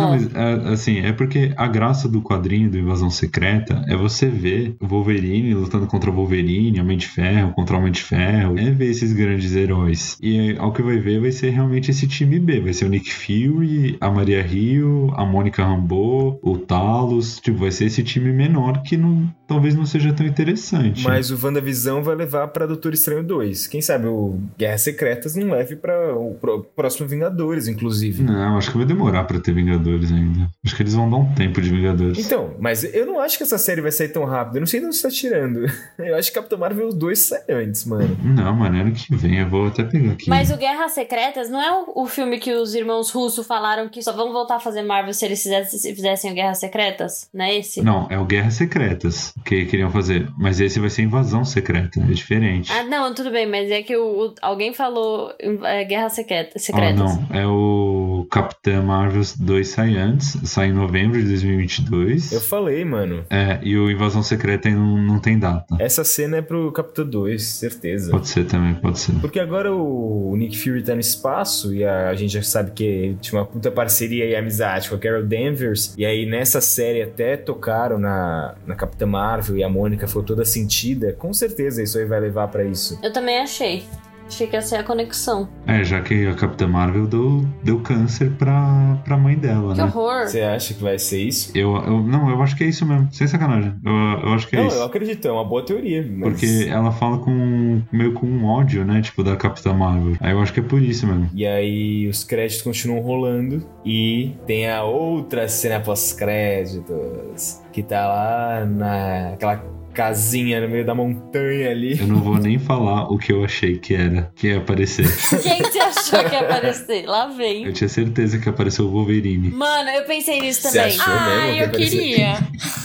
[0.00, 4.26] Não, mas é, assim, é porque a graça do quadrinho do Invasão Secreta é você
[4.26, 8.58] ver o Wolverine lutando contra o Wolverine, Homem de Ferro, contra o Homem de Ferro,
[8.58, 10.18] é ver esses grandes heróis.
[10.20, 12.88] E aí, ao que vai ver vai ser realmente esse time B, vai ser o
[12.88, 18.32] Nick Fury, a Maria Hill, a Mônica Rambeau, o Talos, tipo, vai ser esse time
[18.32, 21.04] menor que não, talvez não seja tão interessante.
[21.04, 23.68] Mas o WandaVision vai levar pra Doutor Estranho 2.
[23.68, 26.34] Quem sabe o Guerras Secretas não leve pra o
[26.74, 28.22] próximo Vingadores, inclusive.
[28.22, 30.48] Não, acho que vai demorar pra ter Vingadores ainda.
[30.64, 32.18] Acho que eles vão dar um tempo de Vingadores.
[32.24, 34.56] Então, mas eu não acho que essa série vai sair tão rápido.
[34.56, 35.66] Eu não sei de onde você tá tirando.
[35.98, 38.16] Eu acho que Capitão Marvel 2 sai antes, mano.
[38.22, 40.28] Não, mano, ano que vem eu vou até pegar aqui.
[40.28, 44.12] Mas o Guerras Secretas não é o, filme que os irmãos Russo falaram que só
[44.12, 47.28] vão voltar a fazer Marvel se eles fizessem, se fizessem o Guerras Secretas?
[47.32, 47.82] Não é esse?
[47.82, 50.28] Não, é o Guerras Secretas que queriam fazer.
[50.38, 52.70] Mas esse vai ser Invasão Secreta, é diferente.
[52.72, 55.32] Ah, não, tudo bem, mas é que o, o- alguém falou
[55.64, 56.98] é, Guerras Secreta, Ah, Secretas.
[56.98, 62.32] não, é o Capitã Marvel 2 sai antes, sai em novembro de 2022.
[62.32, 63.24] Eu falei, mano.
[63.30, 65.76] É, e o Invasão Secreta não, não tem data.
[65.78, 68.10] Essa cena é pro Capitão 2, certeza.
[68.10, 69.12] Pode ser também, pode ser.
[69.20, 72.84] Porque agora o Nick Fury tá no espaço e a, a gente já sabe que
[72.84, 75.94] ele tinha uma puta parceria e amizade com a Carol Danvers.
[75.96, 80.44] E aí nessa série até tocaram na, na Capitã Marvel e a Mônica foi toda
[80.44, 81.12] sentida.
[81.12, 82.98] Com certeza isso aí vai levar pra isso.
[83.02, 83.84] Eu também achei.
[84.28, 85.48] Achei que ia ser a conexão.
[85.66, 89.84] É, já que a Capitã Marvel deu, deu câncer pra, pra mãe dela, Que né?
[89.84, 90.26] horror.
[90.26, 91.52] Você acha que vai ser isso?
[91.56, 93.72] Eu, eu, não, eu acho que é isso mesmo, sem sacanagem.
[93.84, 93.92] Eu,
[94.28, 94.76] eu acho que é Não, isso.
[94.76, 96.04] eu acredito, é uma boa teoria.
[96.10, 96.28] Mas...
[96.30, 99.00] Porque ela fala com meio com um ódio, né?
[99.00, 100.16] Tipo, da Capitã Marvel.
[100.20, 101.30] Aí eu acho que é por isso mesmo.
[101.32, 108.64] E aí os créditos continuam rolando e tem a outra cena pós-créditos que tá lá
[108.64, 109.62] naquela
[109.96, 111.98] casinha no meio da montanha ali.
[111.98, 115.06] Eu não vou nem falar o que eu achei que era, que ia aparecer.
[115.42, 117.06] Quem você achou que ia aparecer?
[117.06, 117.64] Lá vem.
[117.64, 119.50] Eu tinha certeza que apareceu o Wolverine.
[119.50, 121.00] Mano, eu pensei nisso Você também.
[121.00, 121.14] achou?
[121.14, 122.34] Ah, mesmo que eu queria.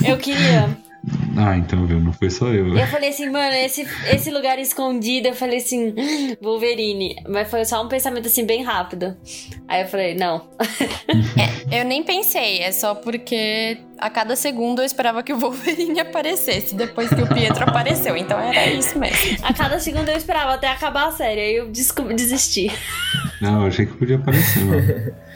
[0.07, 0.78] Eu queria.
[1.36, 1.99] Ah, então, viu?
[1.99, 2.78] Não foi só eu.
[2.78, 7.16] Eu falei assim, mano, esse, esse lugar escondido, eu falei assim, "Hum, Wolverine.
[7.28, 9.18] Mas foi só um pensamento assim, bem rápido.
[9.68, 10.47] Aí eu falei, não.
[11.72, 16.76] Eu nem pensei, é só porque a cada segundo eu esperava que o Wolverine aparecesse
[16.76, 18.18] depois que o Pietro apareceu.
[18.18, 19.38] Então era isso mesmo.
[19.41, 21.39] A cada segundo eu esperava até acabar a série.
[21.39, 21.72] Aí eu
[22.14, 22.70] desisti.
[23.39, 25.14] Não, eu achei que podia aparecer, mano.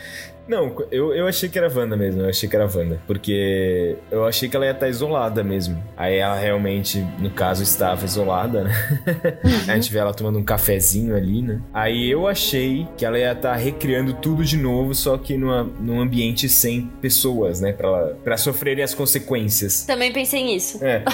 [0.47, 2.99] Não, eu, eu achei que era Wanda mesmo, eu achei que era Wanda.
[3.07, 5.81] Porque eu achei que ela ia estar isolada mesmo.
[5.97, 8.71] Aí ela realmente, no caso, estava isolada, né?
[9.67, 11.59] A gente vê ela tomando um cafezinho ali, né?
[11.73, 15.99] Aí eu achei que ela ia estar recriando tudo de novo, só que numa, num
[15.99, 17.71] ambiente sem pessoas, né?
[17.73, 19.85] Pra, ela- pra sofrerem as consequências.
[19.85, 20.83] Também pensei nisso.
[20.83, 21.03] É.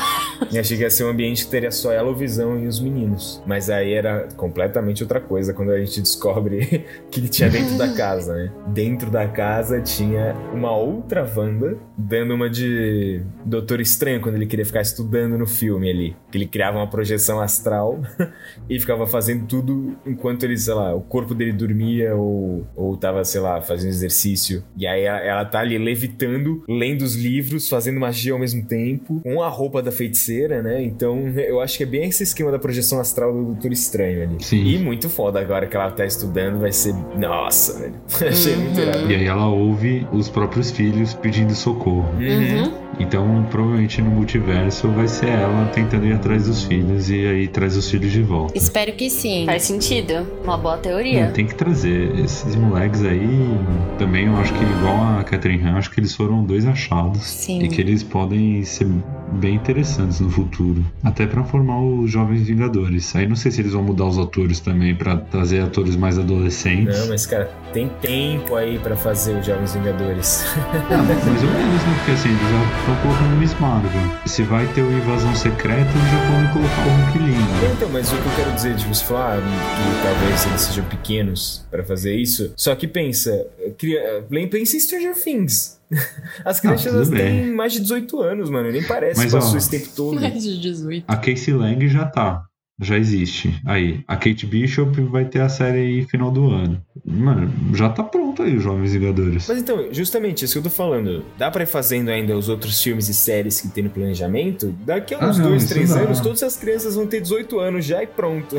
[0.52, 2.80] E achei que ia ser um ambiente que teria só ela, o Visão e os
[2.80, 3.42] meninos.
[3.46, 7.88] Mas aí era completamente outra coisa quando a gente descobre que ele tinha dentro da
[7.94, 8.52] casa, né?
[8.68, 14.48] Dentro da da casa tinha uma outra Wanda dando uma de Doutor Estranho quando ele
[14.48, 16.16] queria ficar estudando no filme ali.
[16.32, 18.02] Que ele criava uma projeção astral
[18.70, 23.24] e ficava fazendo tudo enquanto ele, sei lá, o corpo dele dormia ou, ou tava,
[23.24, 24.64] sei lá, fazendo exercício.
[24.76, 29.22] E aí ela, ela tá ali levitando, lendo os livros, fazendo magia ao mesmo tempo,
[29.22, 30.82] com a roupa da feiticeira, né?
[30.82, 34.44] Então eu acho que é bem esse esquema da projeção astral do Doutor Estranho ali.
[34.44, 34.66] Sim.
[34.66, 36.96] E muito foda agora que ela tá estudando, vai ser.
[37.18, 37.94] Nossa, velho.
[38.28, 39.11] Achei muito irado.
[39.12, 42.06] E aí ela ouve os próprios filhos pedindo socorro.
[42.18, 42.72] Uhum.
[42.98, 47.76] Então, provavelmente no multiverso vai ser ela tentando ir atrás dos filhos e aí traz
[47.76, 48.58] os filhos de volta.
[48.58, 49.46] Espero que sim.
[49.46, 50.26] Faz sentido.
[50.44, 51.28] Uma boa Não, teoria.
[51.28, 52.18] tem que trazer.
[52.20, 53.58] Esses moleques aí,
[53.98, 57.22] também eu acho que, igual a Catherine Han, acho que eles foram dois achados.
[57.24, 57.64] Sim.
[57.64, 58.88] E que eles podem ser
[59.34, 60.84] bem interessantes no futuro.
[61.04, 63.16] Até pra formar os Jovens Vingadores.
[63.16, 67.00] Aí não sei se eles vão mudar os atores também pra trazer atores mais adolescentes.
[67.00, 70.46] Não, mas cara, tem tempo aí pra fazer os Jovens Vingadores.
[70.90, 71.94] Não, mais ou menos, né?
[71.98, 73.92] Porque assim, eles já estão colocando Miss Marvel.
[74.26, 77.76] Se vai ter o Invasão Secreta, eles já podem colocar o Hulk lindo.
[77.76, 81.66] Então, mas o que eu quero dizer de você falar que talvez eles sejam pequenos
[81.70, 82.54] pra fazer isso.
[82.56, 83.48] Só que pensa,
[83.78, 85.80] cria, pensa em Stranger Things.
[86.46, 87.44] As crianças tudo elas bem.
[87.44, 88.72] têm mais de 18 anos, mano.
[88.72, 90.22] Nem parece Mas, que passou ó, esse tempo todo.
[90.22, 91.06] Mais de 18.
[91.08, 92.46] A Casey Lang já tá.
[92.82, 93.62] Já existe.
[93.66, 96.82] Aí, a Kate Bishop vai ter a série aí final do ano.
[97.06, 99.48] Mano, já tá pronto aí os Jovens Vingadores.
[99.48, 101.24] Mas então, justamente isso que eu tô falando.
[101.38, 104.74] Dá pra ir fazendo ainda os outros filmes e séries que tem no planejamento?
[104.86, 106.00] Daqui a Ah, uns não, dois, três dá.
[106.02, 108.58] anos, todas as crianças vão ter 18 anos já e pronto.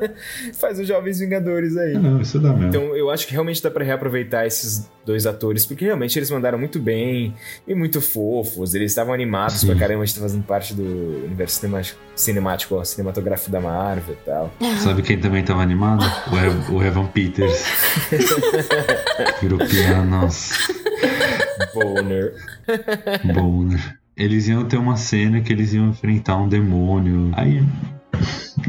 [0.60, 1.94] Faz os Jovens Vingadores aí.
[1.96, 2.68] Ah, não, isso dá mesmo.
[2.68, 6.58] Então eu acho que realmente dá pra reaproveitar esses dois atores, porque realmente eles mandaram
[6.58, 7.34] muito bem
[7.66, 8.74] e muito fofos.
[8.74, 9.66] Eles estavam animados Sim.
[9.68, 10.82] pra caramba de estar fazendo parte do
[11.24, 14.52] universo cinemático, cinemático ó, cinematográfico da Marvel e tal.
[14.78, 16.04] Sabe quem também tava animado?
[16.30, 17.64] O, Ev- o Evan Peters.
[19.42, 20.54] Virou piano, nossa.
[21.74, 22.34] Boner.
[23.24, 23.94] Né?
[24.16, 27.30] Eles iam ter uma cena que eles iam enfrentar um demônio.
[27.34, 27.62] Aí.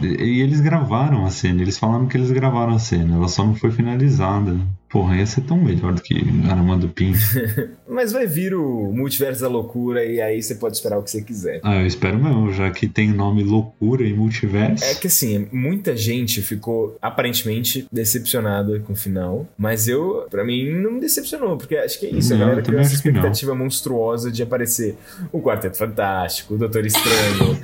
[0.02, 3.54] E eles gravaram a cena, eles falaram que eles gravaram a cena, ela só não
[3.56, 4.58] foi finalizada.
[4.94, 6.14] Porra, ia ser tão melhor do que
[6.48, 7.18] Armando Pinto.
[7.90, 11.20] Mas vai vir o multiverso da loucura e aí você pode esperar o que você
[11.24, 11.60] quiser.
[11.64, 14.84] Ah, eu espero mesmo, já que tem nome loucura e multiverso.
[14.86, 20.70] É que assim, muita gente ficou aparentemente decepcionada com o final, mas eu, pra mim,
[20.70, 23.56] não me decepcionou, porque acho que é isso, Não, a galera criou essa que expectativa
[23.56, 24.96] monstruosa de aparecer
[25.32, 27.58] o Quarteto Fantástico, o Doutor Estranho,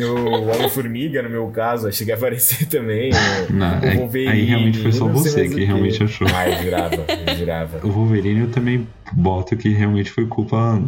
[0.16, 3.10] o Homem-Formiga, no meu caso, achei que ia aparecer também,
[3.50, 4.32] o, Não, o é- Wolverine.
[4.32, 5.64] aí realmente foi só você o que quê.
[5.64, 6.26] realmente achou.
[6.26, 7.86] Eu jurava, eu jurava.
[7.86, 10.82] O Wolverine eu também boto que realmente foi culpa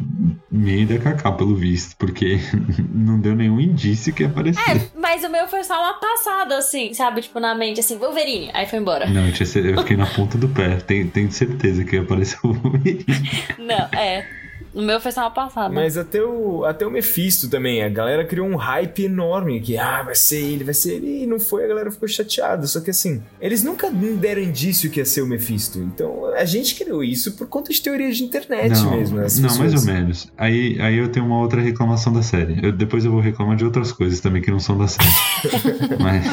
[0.51, 2.39] minha e da Kaká, pelo visto, porque
[2.93, 4.61] não deu nenhum indício que ia aparecer.
[4.61, 7.23] É, mas o meu foi só uma passada, assim, sabe?
[7.23, 8.51] Tipo, na mente, assim, Wolverine.
[8.55, 9.07] Aí foi embora.
[9.09, 10.77] Não, eu, tinha eu fiquei na ponta do pé.
[10.77, 13.05] Tenho, tenho certeza que ia aparecer o Wolverine.
[13.59, 14.42] Não, é.
[14.75, 15.73] O meu foi uma passada.
[15.75, 20.03] Mas até o, até o Mephisto também, a galera criou um hype enorme, que ah,
[20.03, 22.67] vai ser ele, vai ser ele, e não foi, a galera ficou chateada.
[22.67, 25.79] Só que assim, eles nunca deram indício que ia ser o Mephisto.
[25.79, 29.17] Então a gente criou isso por conta de teorias de internet não, mesmo.
[29.17, 30.33] não mais pessoas- ou menos.
[30.39, 32.59] Aí, aí eu tenho uma outra reclamação da série.
[32.65, 35.09] Eu- depois eu vou reclamar de outras coisas também que não são da série.
[36.01, 36.25] Mas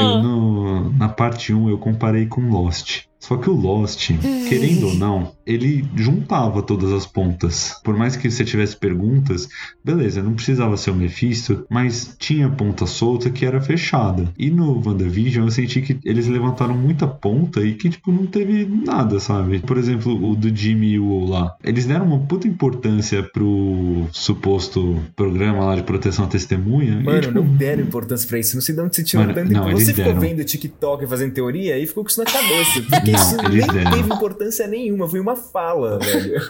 [0.00, 3.02] eu no- na parte 1 eu comparei com Lost.
[3.20, 4.10] Só que o Lost,
[4.48, 7.74] querendo ou não, ele juntava todas as pontas.
[7.82, 9.48] Por mais que você tivesse perguntas,
[9.84, 14.32] beleza, não precisava ser o Mephisto, mas tinha ponta solta que era fechada.
[14.38, 18.66] E no WandaVision eu senti que eles levantaram muita ponta e que, tipo, não teve
[18.66, 19.58] nada, sabe?
[19.60, 21.56] Por exemplo, o do Jimmy e o lá.
[21.64, 27.00] Eles deram uma puta importância pro suposto programa lá de proteção à testemunha.
[27.00, 28.54] Mano, e, tipo, não deram importância pra isso.
[28.54, 29.86] Não sei de onde você Mano, não, importância.
[29.86, 30.20] Você ficou deram.
[30.20, 32.82] vendo TikTok fazendo teoria e ficou com isso na cabeça.
[33.12, 33.90] Não, isso eles nem deram.
[33.92, 35.08] teve importância nenhuma.
[35.08, 36.40] Foi uma fala, velho.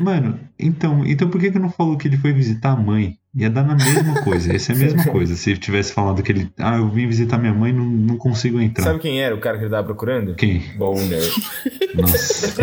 [0.00, 3.16] Mano, então, então por que que não falou que ele foi visitar a mãe?
[3.38, 5.36] Ia dar na mesma coisa, ia ser a mesma coisa.
[5.36, 6.50] Se tivesse falado que ele.
[6.58, 8.84] Ah, eu vim visitar minha mãe e não, não consigo entrar.
[8.84, 10.34] Sabe quem era o cara que ele tava procurando?
[10.34, 10.60] Quem?
[10.76, 11.22] Boner.
[11.94, 12.54] Nossa.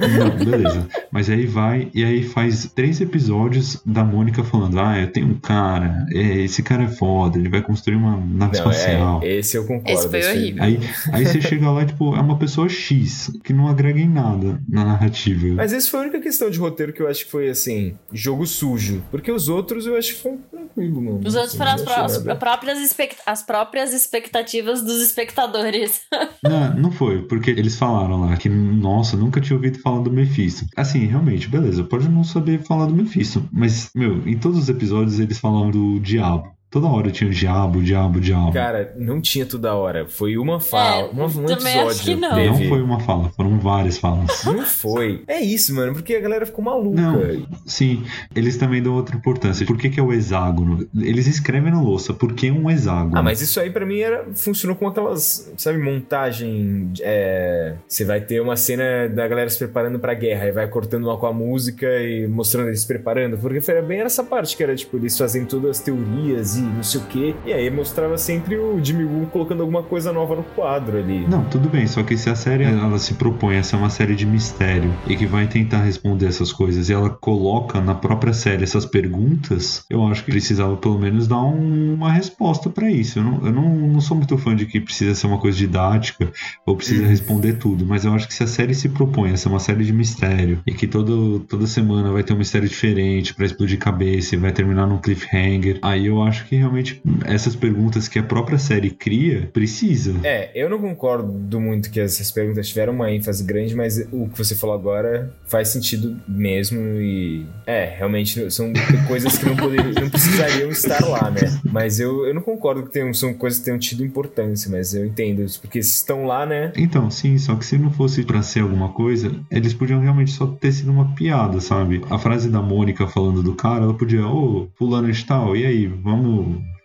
[0.00, 0.88] Não, beleza.
[1.10, 5.34] Mas aí vai e aí faz três episódios da Mônica falando: Ah, eu tenho um
[5.34, 9.20] cara, é, esse cara é foda, ele vai construir uma nave Não, espacial.
[9.22, 9.90] é, esse eu concordo.
[9.90, 10.62] Esse foi horrível.
[10.62, 10.80] Aí,
[11.12, 14.60] aí você chega lá e, tipo, é uma pessoa X, que não agrega em nada
[14.68, 15.54] na narrativa.
[15.56, 18.46] Mas essa foi a única questão de roteiro que eu acho que foi, assim, jogo
[18.46, 19.02] sujo.
[19.10, 21.20] Porque os outros eu acho que foi tranquilo, mano.
[21.26, 26.00] Os outros Assim, foram as, pró- as próprias, expect- as próprias expectativas dos espectadores.
[26.42, 30.64] Não, não foi, porque eles falaram lá que, nossa, nunca tinha ouvido falar do Mephisto.
[30.76, 35.18] Assim, realmente, beleza, pode não saber falar do Mephisto, mas, meu, em todos os episódios
[35.18, 36.48] eles falam do diabo.
[36.70, 38.52] Toda hora tinha o diabo, diabo, diabo.
[38.52, 40.06] Cara, não tinha toda hora.
[40.06, 42.16] Foi uma fala, É, uma, um também acho que episódio.
[42.18, 42.34] não.
[42.34, 42.48] teve.
[42.64, 44.44] Não foi uma fala, foram várias falas.
[44.44, 45.22] Não foi.
[45.26, 47.00] É isso, mano, porque a galera ficou maluca.
[47.00, 48.04] Não, sim,
[48.34, 49.64] eles também dão outra importância.
[49.66, 50.86] Por que, que é o hexágono?
[51.00, 53.16] Eles escrevem na louça, por que um hexágono?
[53.16, 56.92] Ah, mas isso aí pra mim era, funcionou com aquelas, sabe, montagem.
[57.00, 61.04] é, você vai ter uma cena da galera se preparando pra guerra, e vai cortando
[61.04, 63.38] uma com a música e mostrando eles se preparando.
[63.38, 66.82] Porque foi bem essa parte que era, tipo, eles fazendo todas as teorias e não
[66.82, 67.34] sei o quê.
[67.46, 71.26] E aí mostrava sempre o Jimmy Woo colocando alguma coisa nova no quadro ali.
[71.28, 74.14] Não, tudo bem, só que se a série ela se propõe a ser uma série
[74.14, 78.64] de mistério e que vai tentar responder essas coisas e ela coloca na própria série
[78.64, 83.18] essas perguntas, eu acho que precisava pelo menos dar um- uma resposta pra isso.
[83.18, 86.30] Eu, não, eu não, não sou muito fã de que precisa ser uma coisa didática
[86.66, 87.08] ou precisa Uhum.
[87.08, 89.84] responder tudo, mas eu acho que se a série se propõe a ser uma série
[89.84, 94.34] de mistério e que todo, toda semana vai ter um mistério diferente pra explodir cabeça
[94.34, 98.58] e vai terminar num cliffhanger, aí eu acho que realmente essas perguntas que a própria
[98.58, 100.14] série cria precisa.
[100.24, 104.38] É, eu não concordo muito que essas perguntas tiveram uma ênfase grande, mas o que
[104.38, 108.72] você falou agora faz sentido mesmo e é, realmente são
[109.06, 111.58] coisas que não poderiam, não precisariam estar lá, né?
[111.64, 115.04] Mas eu, eu não concordo que tenham, são coisas que tenham tido importância, mas eu
[115.04, 116.72] entendo isso, porque estão lá, né?
[116.76, 120.46] Então, sim, só que se não fosse pra ser alguma coisa, eles podiam realmente só
[120.46, 122.02] ter sido uma piada, sabe?
[122.10, 125.86] A frase da Mônica falando do cara, ela podia, ô, fulano de tal, e aí,
[125.86, 126.37] vamos,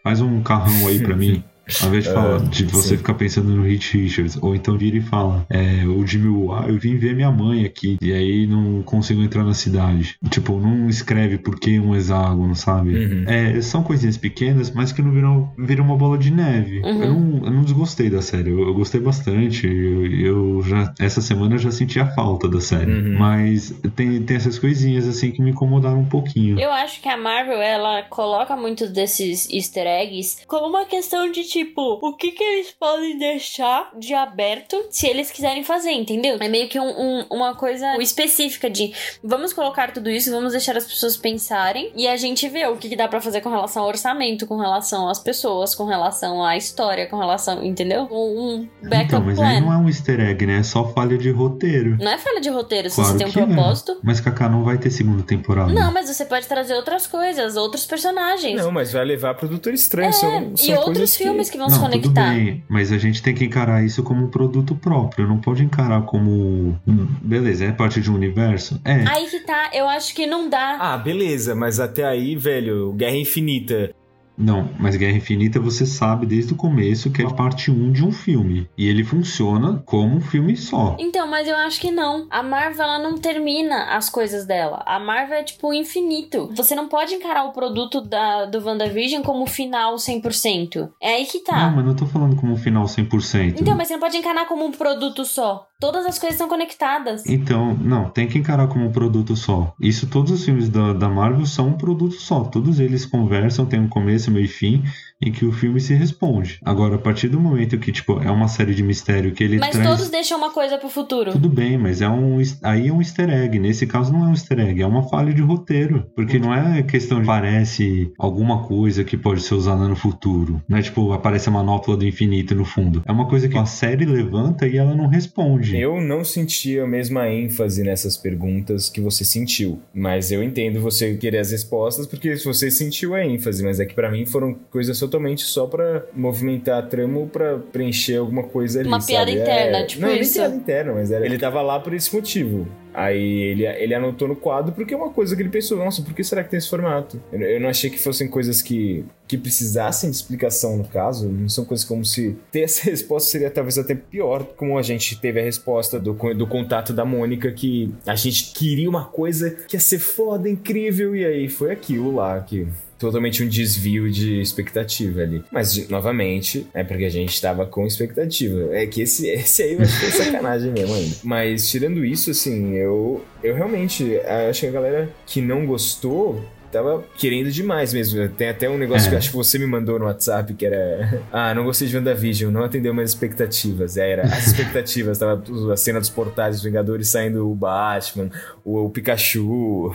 [0.03, 1.43] faz um carrão aí pra mim.
[1.81, 2.97] Ao invés de, falar, de você sim.
[2.97, 6.65] ficar pensando no Hit Richards, ou então vira e fala, é, o Jimmy Woo, ah,
[6.67, 10.15] eu vim ver minha mãe aqui, e aí não consigo entrar na cidade.
[10.29, 12.95] Tipo, não escreve por que um hexágono, sabe?
[12.95, 13.23] Uhum.
[13.27, 16.79] É, são coisinhas pequenas, mas que não viram, viram uma bola de neve.
[16.79, 17.03] Uhum.
[17.03, 19.65] Eu, não, eu não desgostei da série, eu, eu gostei bastante.
[19.65, 22.91] Eu, eu já, essa semana eu já senti a falta da série.
[22.91, 23.17] Uhum.
[23.17, 26.59] Mas tem, tem essas coisinhas assim que me incomodaram um pouquinho.
[26.59, 31.43] Eu acho que a Marvel, ela coloca muitos desses easter eggs como uma questão de,
[31.53, 36.37] tipo, o que que eles podem deixar de aberto se eles quiserem fazer, entendeu?
[36.39, 38.91] É meio que um- um- uma coisa específica de
[39.23, 42.89] vamos colocar tudo isso, vamos deixar as pessoas pensarem e a gente vê o que,
[42.89, 46.57] que dá pra fazer com relação ao orçamento, com relação às pessoas, com relação à
[46.57, 48.07] história, com relação, entendeu?
[48.11, 49.47] Um, um backup Então, mas plan.
[49.47, 50.59] aí não é um easter egg, né?
[50.59, 51.97] É só falha de roteiro.
[51.99, 53.53] Não é falha de roteiro, se Claro você tem um é.
[53.53, 53.99] propósito.
[54.01, 55.71] Mas Kaká não vai ter segunda temporada.
[55.71, 58.59] Não, mas você pode trazer outras coisas, outros personagens.
[58.61, 60.09] Não, mas vai levar pro Doutor Estranho.
[60.09, 62.33] É, são, e são outros coisas filmes que, vão se Não, tudo conectar.
[62.33, 65.27] bem, mas a gente tem que encarar isso como um produto próprio.
[65.27, 66.79] Não pode encarar como.
[66.87, 68.79] hum, Beleza, é parte de um universo?
[68.85, 69.03] É.
[69.07, 70.77] Aí que tá, eu acho que não dá.
[70.79, 73.93] Ah, beleza, mas até aí, velho, Guerra Infinita.
[74.37, 78.05] Não, mas Guerra Infinita você sabe desde o começo que é a parte 1 de
[78.05, 78.67] um filme.
[78.77, 80.95] E ele funciona como um filme só.
[80.99, 82.27] Então, mas eu acho que não.
[82.29, 84.81] A Marvel, ela não termina as coisas dela.
[84.85, 86.49] A Marvel é, tipo, infinito.
[86.55, 90.89] Você não pode encarar o produto da, do WandaVision como final 100%.
[91.01, 91.69] É aí que tá.
[91.69, 93.55] Não, mas não tô falando como um final 100%.
[93.59, 95.67] Então, mas você não pode encarar como um produto só.
[95.79, 97.25] Todas as coisas são conectadas.
[97.25, 99.73] Então, não, tem que encarar como um produto só.
[99.81, 102.45] Isso, todos os filmes da, da Marvel são um produto só.
[102.45, 104.83] Todos eles conversam, tem um começo, meio e fim,
[105.21, 106.59] em que o filme se responde.
[106.63, 109.71] Agora, a partir do momento que, tipo, é uma série de mistério que ele Mas
[109.71, 109.87] traz...
[109.87, 111.31] todos deixam uma coisa pro futuro.
[111.31, 113.57] Tudo bem, mas é um aí é um easter egg.
[113.59, 116.05] Nesse caso não é um easter egg, é uma falha de roteiro.
[116.15, 120.61] Porque não é questão de parece alguma coisa que pode ser usada no futuro.
[120.67, 123.01] Não é tipo, aparece a manopla do infinito no fundo.
[123.05, 125.79] É uma coisa que a série levanta e ela não responde.
[125.79, 131.15] Eu não senti a mesma ênfase nessas perguntas que você sentiu, mas eu entendo você
[131.15, 134.97] querer as respostas porque você sentiu a ênfase, mas é que pra mim foram coisas
[134.99, 139.41] totalmente só pra movimentar a trama ou pra preencher alguma coisa ali, Uma piada sabe?
[139.41, 140.21] interna, É, tipo não, isso.
[140.21, 142.67] nem piada interna, mas era- ele tava lá por esse motivo.
[142.95, 146.13] Aí ele, ele anotou no quadro porque é uma coisa que ele pensou, nossa, por
[146.13, 147.19] que será que tem esse formato?
[147.31, 151.49] Eu, eu não achei que fossem coisas que, que precisassem de explicação no caso, não
[151.49, 155.39] são coisas como se ter essa resposta seria talvez até pior, como a gente teve
[155.39, 159.79] a resposta do, do contato da Mônica, que a gente queria uma coisa que ia
[159.79, 162.67] ser foda, incrível, e aí foi aquilo lá que
[163.03, 165.43] totalmente um desvio de expectativa ali.
[165.51, 168.73] Mas, novamente, é porque a gente tava com expectativa.
[168.75, 171.15] É que esse, esse aí acho que foi sacanagem mesmo ainda.
[171.23, 174.17] Mas, tirando isso, assim, eu, eu realmente
[174.49, 176.41] acho que a galera que não gostou
[176.73, 178.27] tava querendo demais mesmo.
[178.29, 179.09] Tem até um negócio É.
[179.09, 181.23] que eu acho que você me mandou no WhatsApp que era.
[181.33, 183.97] Ah, não gostei de WandaVision, não atendeu minhas expectativas.
[183.97, 188.29] Era as expectativas, tava a cena dos portais dos Vingadores saindo o Batman,
[188.63, 189.91] o, o Pikachu,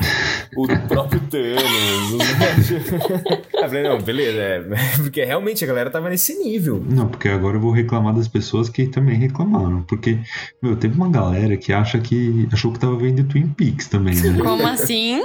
[0.57, 2.13] o próprio Thanos.
[2.13, 2.71] Os...
[3.55, 4.65] eu falei, não, beleza, é,
[4.99, 6.85] porque realmente a galera tava nesse nível.
[6.89, 9.83] Não, porque agora eu vou reclamar das pessoas que também reclamaram.
[9.83, 10.19] Porque,
[10.63, 12.49] meu, teve uma galera que acha que.
[12.53, 14.39] achou que tava vendo Twin Peaks também, né?
[14.43, 15.23] Como assim?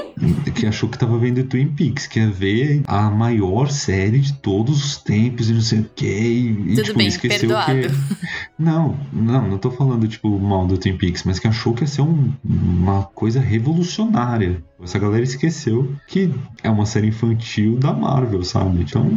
[0.55, 4.33] que achou que tava vendo de Twin Peaks, que é ver a maior série de
[4.33, 6.05] todos os tempos e não sei o que.
[6.05, 7.71] E, Tudo tipo, bem, esqueceu perdoado.
[7.81, 8.23] que.
[8.57, 11.87] Não, não, não tô falando, tipo, mal do Twin Peaks, mas que achou que ia
[11.87, 14.63] ser um- uma coisa revolucionária.
[14.83, 18.81] Essa galera esqueceu que é uma série infantil da Marvel, sabe?
[18.81, 19.09] Então.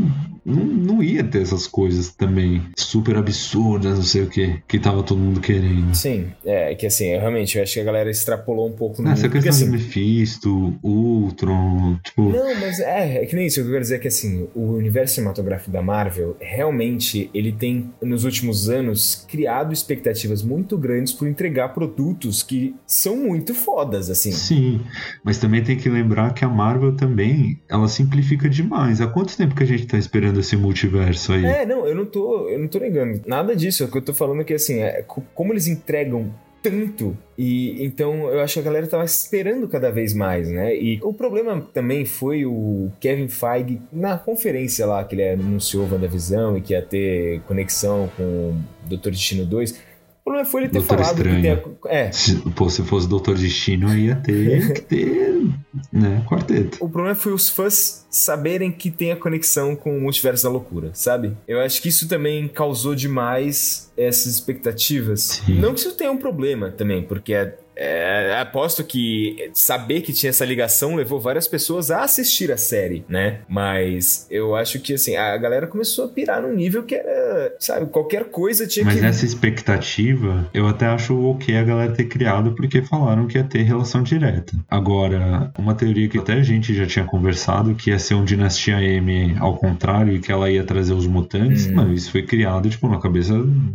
[0.46, 5.02] Não, não ia ter essas coisas também super absurdas, não sei o que, que tava
[5.02, 5.92] todo mundo querendo.
[5.92, 9.10] Sim, é que assim, eu realmente eu acho que a galera extrapolou um pouco no.
[9.10, 12.30] Essa porque, questão assim, de Mephisto, Ultron, tipo.
[12.30, 13.58] Não, mas é, é que nem isso.
[13.58, 17.50] O que eu quero dizer é que assim, o universo cinematográfico da Marvel, realmente, ele
[17.50, 24.08] tem, nos últimos anos, criado expectativas muito grandes por entregar produtos que são muito fodas,
[24.08, 24.30] assim.
[24.30, 24.80] Sim,
[25.24, 29.00] mas também tem que lembrar que a Marvel também, ela simplifica demais.
[29.00, 31.44] Há quanto tempo que a gente tá esperando esse multiverso aí?
[31.44, 33.84] É, não, eu não tô, eu não tô negando nada disso.
[33.84, 37.84] O que eu tô falando é que assim, é, co- como eles entregam tanto e
[37.84, 40.74] então eu acho que a galera tava esperando cada vez mais, né?
[40.74, 46.56] E o problema também foi o Kevin Feige na conferência lá que ele anunciou WandaVisão
[46.56, 48.56] e que ia ter conexão com o
[48.88, 49.78] Doutor Destino 2.
[50.26, 51.78] O problema foi ele ter Doutor falado que tem Estranho.
[51.84, 55.48] a, é, Se, pô, se fosse Doutor Destino, ia ter que ter,
[55.92, 56.78] né, quarteto.
[56.84, 60.90] O problema foi os fãs saberem que tem a conexão com o multiverso da loucura,
[60.94, 61.36] sabe?
[61.46, 65.42] Eu acho que isso também causou demais essas expectativas.
[65.44, 65.58] Sim.
[65.58, 70.30] Não que isso tenha um problema também, porque é, é, aposto que saber que tinha
[70.30, 73.40] essa ligação levou várias pessoas a assistir a série, né?
[73.48, 77.86] Mas eu acho que assim, a galera começou a pirar num nível que era, sabe,
[77.86, 79.04] qualquer coisa tinha Mas que.
[79.04, 83.62] essa expectativa, eu até acho ok a galera ter criado, porque falaram que ia ter
[83.62, 84.54] relação direta.
[84.70, 88.80] Agora, uma teoria que até a gente já tinha conversado, que ia ser um Dinastia
[88.80, 91.74] M ao contrário, e que ela ia trazer os mutantes, Uhum.
[91.74, 93.34] mano, isso foi criado, tipo, na cabeça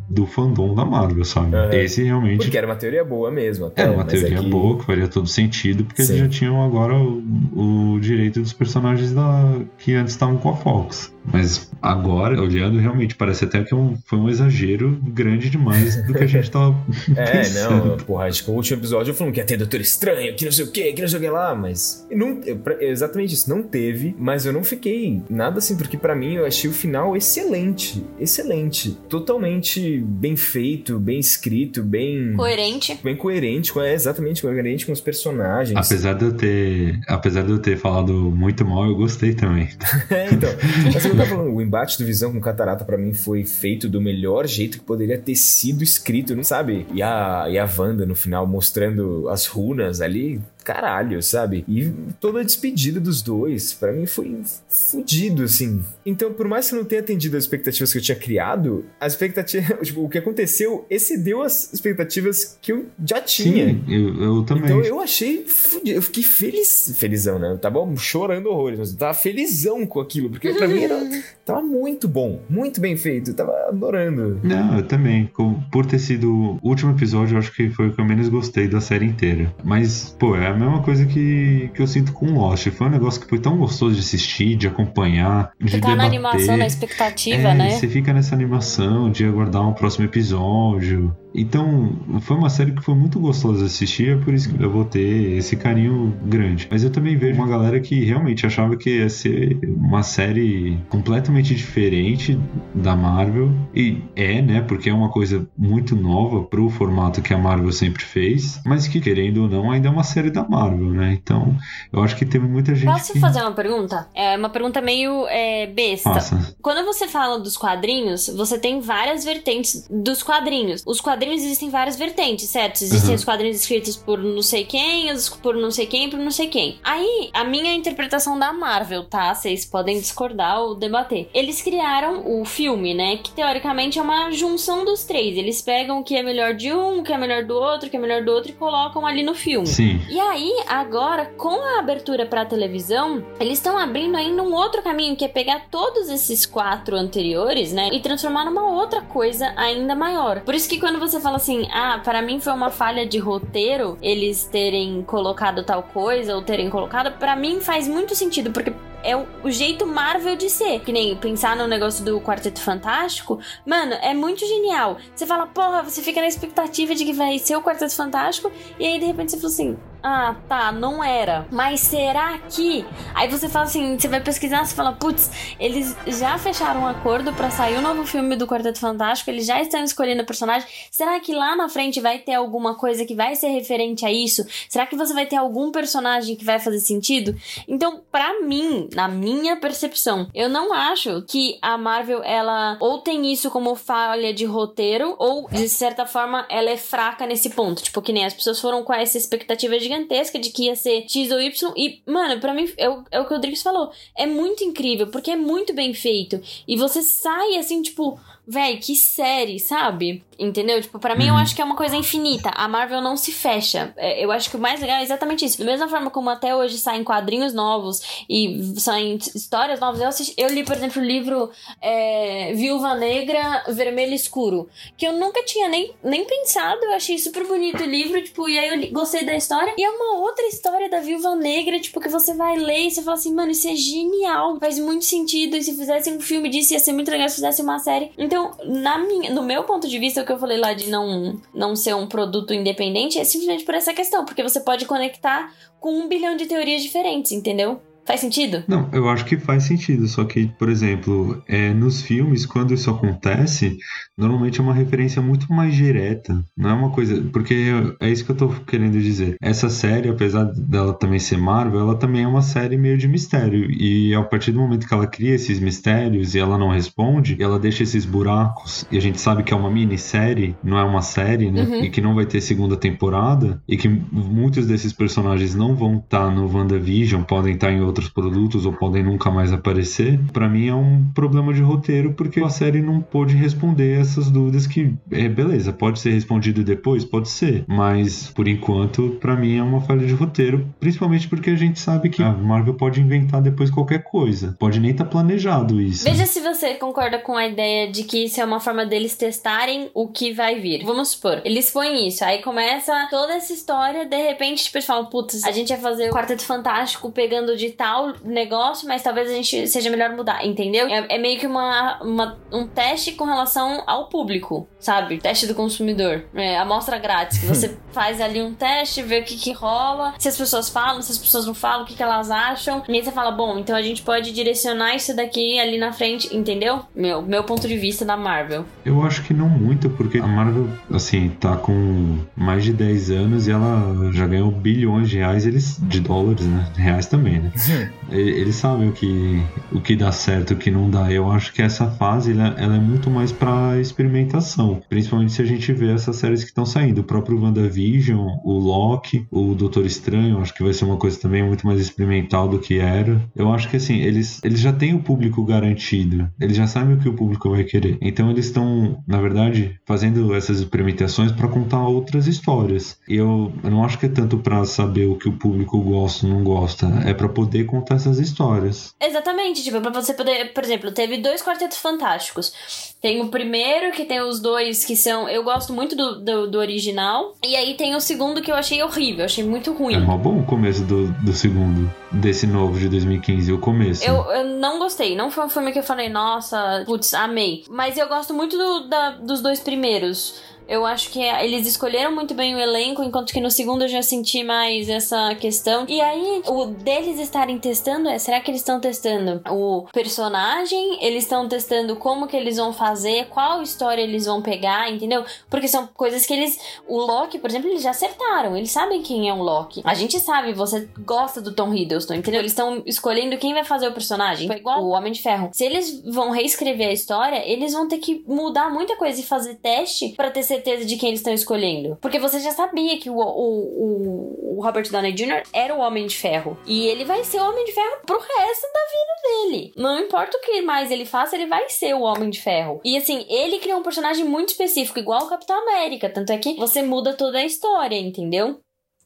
[0.09, 1.55] do fandom da Marvel, sabe?
[1.55, 1.73] Aham.
[1.73, 3.81] Esse realmente Porque era uma teoria boa mesmo, até.
[3.84, 6.13] Era uma mas é teoria que- boa, que faria todo sentido, porque Sim.
[6.13, 10.55] eles já tinham agora o, o direito dos personagens da, que antes estavam com a
[10.55, 11.13] Fox.
[11.31, 16.13] Mas agora, olhando, realmente parece até que é um- foi um exagero grande demais do
[16.15, 16.76] que a gente tava
[17.15, 17.85] É, pensando.
[17.89, 20.51] não, porra, acho que o último episódio falando que ia ter Doutor Estranho, que não
[20.51, 21.81] sei o que, que não sei o que lá, mas.
[22.10, 26.16] E Não, pra- exatamente isso, não teve, mas eu não fiquei nada assim, porque pra
[26.16, 28.98] mim eu achei o final excelente, excelente.
[29.10, 32.34] Totalmente bem feito, bem escrito, bem.
[32.34, 32.99] Coerente.
[33.03, 35.78] Bem coerente, é exatamente coerente com os personagens.
[35.78, 36.99] Apesar de eu ter.
[37.08, 39.70] Apesar de eu ter falado muito mal, eu gostei também.
[40.10, 40.49] É, então.
[40.94, 44.02] Mas eu tava falando, o embate do Visão com Catarata pra mim foi feito do
[44.02, 46.86] melhor jeito que poderia ter sido escrito, não sabe?
[46.94, 51.66] E a, e a Wanda no final mostrando as runas ali, caralho, sabe?
[51.68, 55.84] E toda a despedida dos dois, pra mim foi fudido, assim.
[56.06, 59.08] Então, por mais que eu não tenha atendido as expectativas que eu tinha criado, a
[59.08, 63.70] expectativa, tipo, o que aconteceu excedeu as expectativas que eu já tinha.
[63.70, 64.66] Sim, eu, eu também.
[64.66, 67.52] Então eu achei fudido, eu fiquei feliz, felizão, né?
[67.52, 71.00] Eu tava chorando horrores, mas eu tava felizão com aquilo, porque pra mim era,
[71.46, 74.40] tava muito bom, muito bem feito, eu tava adorando.
[74.44, 75.30] Não, eu também.
[75.72, 78.68] Por ter sido o último episódio, eu acho que foi o que eu menos gostei
[78.68, 79.54] da série inteira.
[79.64, 82.68] Mas, pô, é a mesma coisa que, que eu sinto com Lost.
[82.72, 86.07] Foi um negócio que foi tão gostoso de assistir, de acompanhar, de Ficar na debater.
[86.07, 87.69] animação, na expectativa, É, né?
[87.72, 91.15] Você fica nessa animação de aguardar um próximo episódio.
[91.34, 94.70] Então, foi uma série que foi muito gostosa de assistir, é por isso que eu
[94.70, 96.68] vou ter esse carinho grande.
[96.70, 101.56] Mas eu também vejo uma galera que realmente achava que ia ser uma série completamente
[101.56, 102.38] diferente
[102.76, 103.52] da Marvel.
[103.74, 104.62] E é, né?
[104.62, 108.62] Porque é uma coisa muito nova pro formato que a Marvel sempre fez.
[108.66, 111.18] Mas que, querendo ou não, ainda é uma série da Marvel, né?
[111.22, 111.56] Então,
[111.94, 112.91] eu acho que teve muita gente.
[112.91, 113.20] Posso que...
[113.20, 114.08] fazer uma pergunta?
[114.14, 116.14] É uma pergunta meio é, besta.
[116.14, 116.56] Faça.
[116.62, 120.84] Quando você fala dos quadrinhos, você tem várias vertentes dos quadrinhos.
[120.86, 122.81] Os quadrinhos existem várias vertentes, certo?
[122.81, 123.15] Existem Uhum.
[123.15, 126.48] os quadrinhos escritos por não sei quem, os por não sei quem, por não sei
[126.48, 126.80] quem.
[126.84, 129.34] Aí, a minha interpretação da Marvel, tá?
[129.34, 131.30] Vocês podem discordar ou debater.
[131.34, 133.18] Eles criaram o filme, né?
[133.18, 135.38] Que teoricamente é uma junção dos três.
[135.38, 137.89] Eles pegam o que é melhor de um, o que é melhor do outro, o
[137.91, 139.68] que é melhor do outro e colocam ali no filme.
[139.68, 140.02] Sim.
[140.10, 145.15] E aí, agora, com a abertura pra televisão, eles estão abrindo ainda um outro caminho,
[145.15, 150.41] que é pegar todos esses quatro anteriores, né, e transformar numa outra coisa ainda maior.
[150.41, 153.98] Por isso que quando você fala assim, ah, para mim foi uma falha de roteiro
[154.02, 158.74] eles terem colocado tal coisa ou terem colocado, pra mim faz muito sentido, porque
[159.04, 160.80] é o jeito Marvel de ser.
[160.82, 163.40] Que nem pensar no negócio do Quarteto Fantástico.
[163.66, 164.98] Mano, é muito genial.
[165.16, 168.52] Você fala, porra, você fica na expectativa de que vai ser o Quarteto Fantástico.
[168.80, 171.48] E aí, de repente, você fala assim: ah, tá, não era.
[171.52, 172.86] Mas será que?
[173.14, 175.30] Aí você fala assim, você vai pesquisar, você fala, putz,
[175.60, 179.45] eles já fecharam um acordo para sair o um novo filme do Quarteto Fantástico, eles
[179.45, 180.68] já estão escolhendo o personagem.
[180.90, 184.45] Será que lá na frente vai ter alguma coisa que vai ser referente a isso?
[184.68, 187.36] Será que você vai ter algum personagem que vai fazer sentido?
[187.68, 193.32] Então, para mim, na minha percepção, eu não acho que a Marvel ela ou tem
[193.32, 198.02] isso como falha de roteiro ou de certa forma ela é fraca nesse ponto, tipo
[198.02, 201.41] que nem as pessoas foram com essa expectativa gigantesca de que ia ser X ou
[201.41, 201.73] Y.
[201.76, 205.07] E, mano, para mim é o, é o que o Rodrigues falou, é muito incrível
[205.07, 206.41] porque é muito bem feito.
[206.68, 210.23] E você sai assim, tipo, véi, que série, sabe?
[210.41, 210.81] Entendeu?
[210.81, 211.39] Tipo, para mim eu uhum.
[211.39, 212.49] acho que é uma coisa infinita.
[212.55, 213.93] A Marvel não se fecha.
[213.95, 215.59] É, eu acho que o mais legal é exatamente isso.
[215.59, 220.01] Da mesma forma como até hoje saem quadrinhos novos e saem histórias novas.
[220.01, 224.68] Eu, assisti, eu li, por exemplo, o livro é, Viúva Negra, Vermelho Escuro.
[224.97, 226.84] Que eu nunca tinha nem, nem pensado.
[226.85, 229.76] Eu achei super bonito o livro, tipo, e aí eu li, gostei da história.
[229.77, 233.03] E é uma outra história da Viúva Negra, tipo, que você vai ler e você
[233.03, 234.57] fala assim, mano, isso é genial.
[234.59, 235.55] Faz muito sentido.
[235.55, 238.11] E se fizesse um filme disso, ia ser muito legal se fizesse uma série.
[238.18, 241.40] Então, na minha, no meu ponto de vista, o que eu falei lá de não,
[241.53, 245.91] não ser um produto independente é simplesmente por essa questão, porque você pode conectar com
[245.91, 247.82] um bilhão de teorias diferentes, entendeu?
[248.06, 248.64] Faz sentido?
[248.68, 250.07] Não, eu acho que faz sentido.
[250.07, 253.78] Só que, por exemplo, é, nos filmes, quando isso acontece,
[254.18, 256.44] normalmente é uma referência muito mais direta.
[256.57, 257.22] Não é uma coisa.
[257.32, 259.36] Porque é isso que eu tô querendo dizer.
[259.41, 263.69] Essa série, apesar dela também ser Marvel, ela também é uma série meio de mistério.
[263.72, 267.60] E a partir do momento que ela cria esses mistérios e ela não responde, ela
[267.60, 268.86] deixa esses buracos.
[268.91, 271.64] E a gente sabe que é uma minissérie, não é uma série, né?
[271.64, 271.84] Uhum.
[271.84, 273.61] E que não vai ter segunda temporada.
[273.68, 277.90] E que muitos desses personagens não vão estar tá no WandaVision, podem estar tá em
[277.91, 282.39] outros produtos ou podem nunca mais aparecer, para mim é um problema de roteiro porque
[282.39, 287.30] a série não pôde responder essas dúvidas que, é, beleza, pode ser respondido depois, pode
[287.30, 291.80] ser, mas por enquanto para mim é uma falha de roteiro, principalmente porque a gente
[291.80, 296.05] sabe que a Marvel pode inventar depois qualquer coisa, pode nem estar tá planejado isso.
[296.05, 299.89] Veja se você concorda com a ideia de que isso é uma forma deles testarem
[299.93, 300.84] o que vai vir.
[300.85, 305.05] Vamos supor, eles põem isso, aí começa toda essa história, de repente, tipo, eles falam,
[305.07, 309.34] putz, a gente vai fazer o Quarteto Fantástico pegando de tal negócio, mas talvez a
[309.34, 310.86] gente seja melhor mudar, entendeu?
[310.88, 315.18] É, é meio que uma, uma, um teste com relação ao público, sabe?
[315.18, 316.26] Teste do consumidor.
[316.36, 320.28] É, amostra grátis, que você faz ali um teste, vê o que, que rola, se
[320.28, 322.84] as pessoas falam, se as pessoas não falam, o que, que elas acham.
[322.88, 326.38] E aí você fala, bom, então a gente pode direcionar isso daqui ali na frente,
[326.38, 326.82] entendeu?
[326.95, 328.64] Meu, meu ponto de vista da Marvel.
[328.86, 333.48] Eu acho que não muito, porque a Marvel, assim, tá com mais de 10 anos
[333.48, 336.72] e ela já ganhou bilhões de reais, eles, de dólares, né?
[336.76, 337.52] Reais também, né?
[337.72, 338.01] Hmm.
[338.12, 341.12] Eles sabem o que, o que dá certo e o que não dá.
[341.12, 345.46] Eu acho que essa fase ela, ela é muito mais para experimentação, principalmente se a
[345.46, 347.02] gente vê essas séries que estão saindo.
[347.02, 351.44] O próprio WandaVision, o Loki, o Doutor Estranho, acho que vai ser uma coisa também
[351.44, 353.22] muito mais experimental do que era.
[353.36, 357.00] Eu acho que assim, eles, eles já têm o público garantido, eles já sabem o
[357.00, 357.98] que o público vai querer.
[358.02, 362.98] Então eles estão, na verdade, fazendo essas experimentações para contar outras histórias.
[363.08, 366.28] E eu, eu não acho que é tanto para saber o que o público gosta
[366.28, 368.94] ou não gosta, é para poder contar essas histórias.
[368.99, 372.94] Exatamente, tipo, pra você poder, por exemplo, teve dois quartetos fantásticos.
[373.02, 375.28] Tem o primeiro, que tem os dois que são.
[375.28, 377.36] Eu gosto muito do, do, do original.
[377.44, 379.95] E aí tem o segundo que eu achei horrível, achei muito ruim.
[379.95, 384.03] É mó bom o começo do, do segundo, desse novo de 2015, o começo.
[384.03, 387.64] Eu, eu não gostei, não foi um filme que eu falei, nossa, putz, amei.
[387.69, 390.51] Mas eu gosto muito do, da, dos dois primeiros.
[390.72, 394.02] Eu acho que eles escolheram muito bem o elenco, enquanto que no segundo eu já
[394.02, 395.85] senti mais essa questão.
[395.85, 401.03] E aí, o deles estarem testando é: será que eles estão testando o personagem?
[401.03, 405.26] Eles estão testando como que eles vão fazer, qual história eles vão pegar, entendeu?
[405.49, 406.57] Porque são coisas que eles.
[406.88, 408.56] O Loki, por exemplo, eles já acertaram.
[408.56, 409.81] Eles sabem quem é o Loki.
[409.84, 412.39] A gente sabe, você gosta do Tom Hiddleston, entendeu?
[412.39, 414.48] Eles estão escolhendo quem vai fazer o personagem.
[414.48, 415.49] Foi igual o Homem de Ferro.
[415.52, 419.56] Se eles vão reescrever a história, eles vão ter que mudar muita coisa e fazer
[419.56, 421.98] teste para ter certeza de quem eles estão escolhendo.
[422.02, 425.44] Porque você já sabia que o, o, o, Robert Downey Jr.
[425.54, 426.58] era o Homem de Ferro.
[426.66, 429.74] E ele vai ser o Homem de Ferro pro resto da vida dele.
[429.76, 432.80] Não importa o que mais ele faça, ele vai ser o Homem de Ferro.
[432.84, 436.10] E assim, ele criou um personagem muito específico, igual o Capitão América.
[436.10, 438.60] Tanto é que você muda toda a história, entendeu?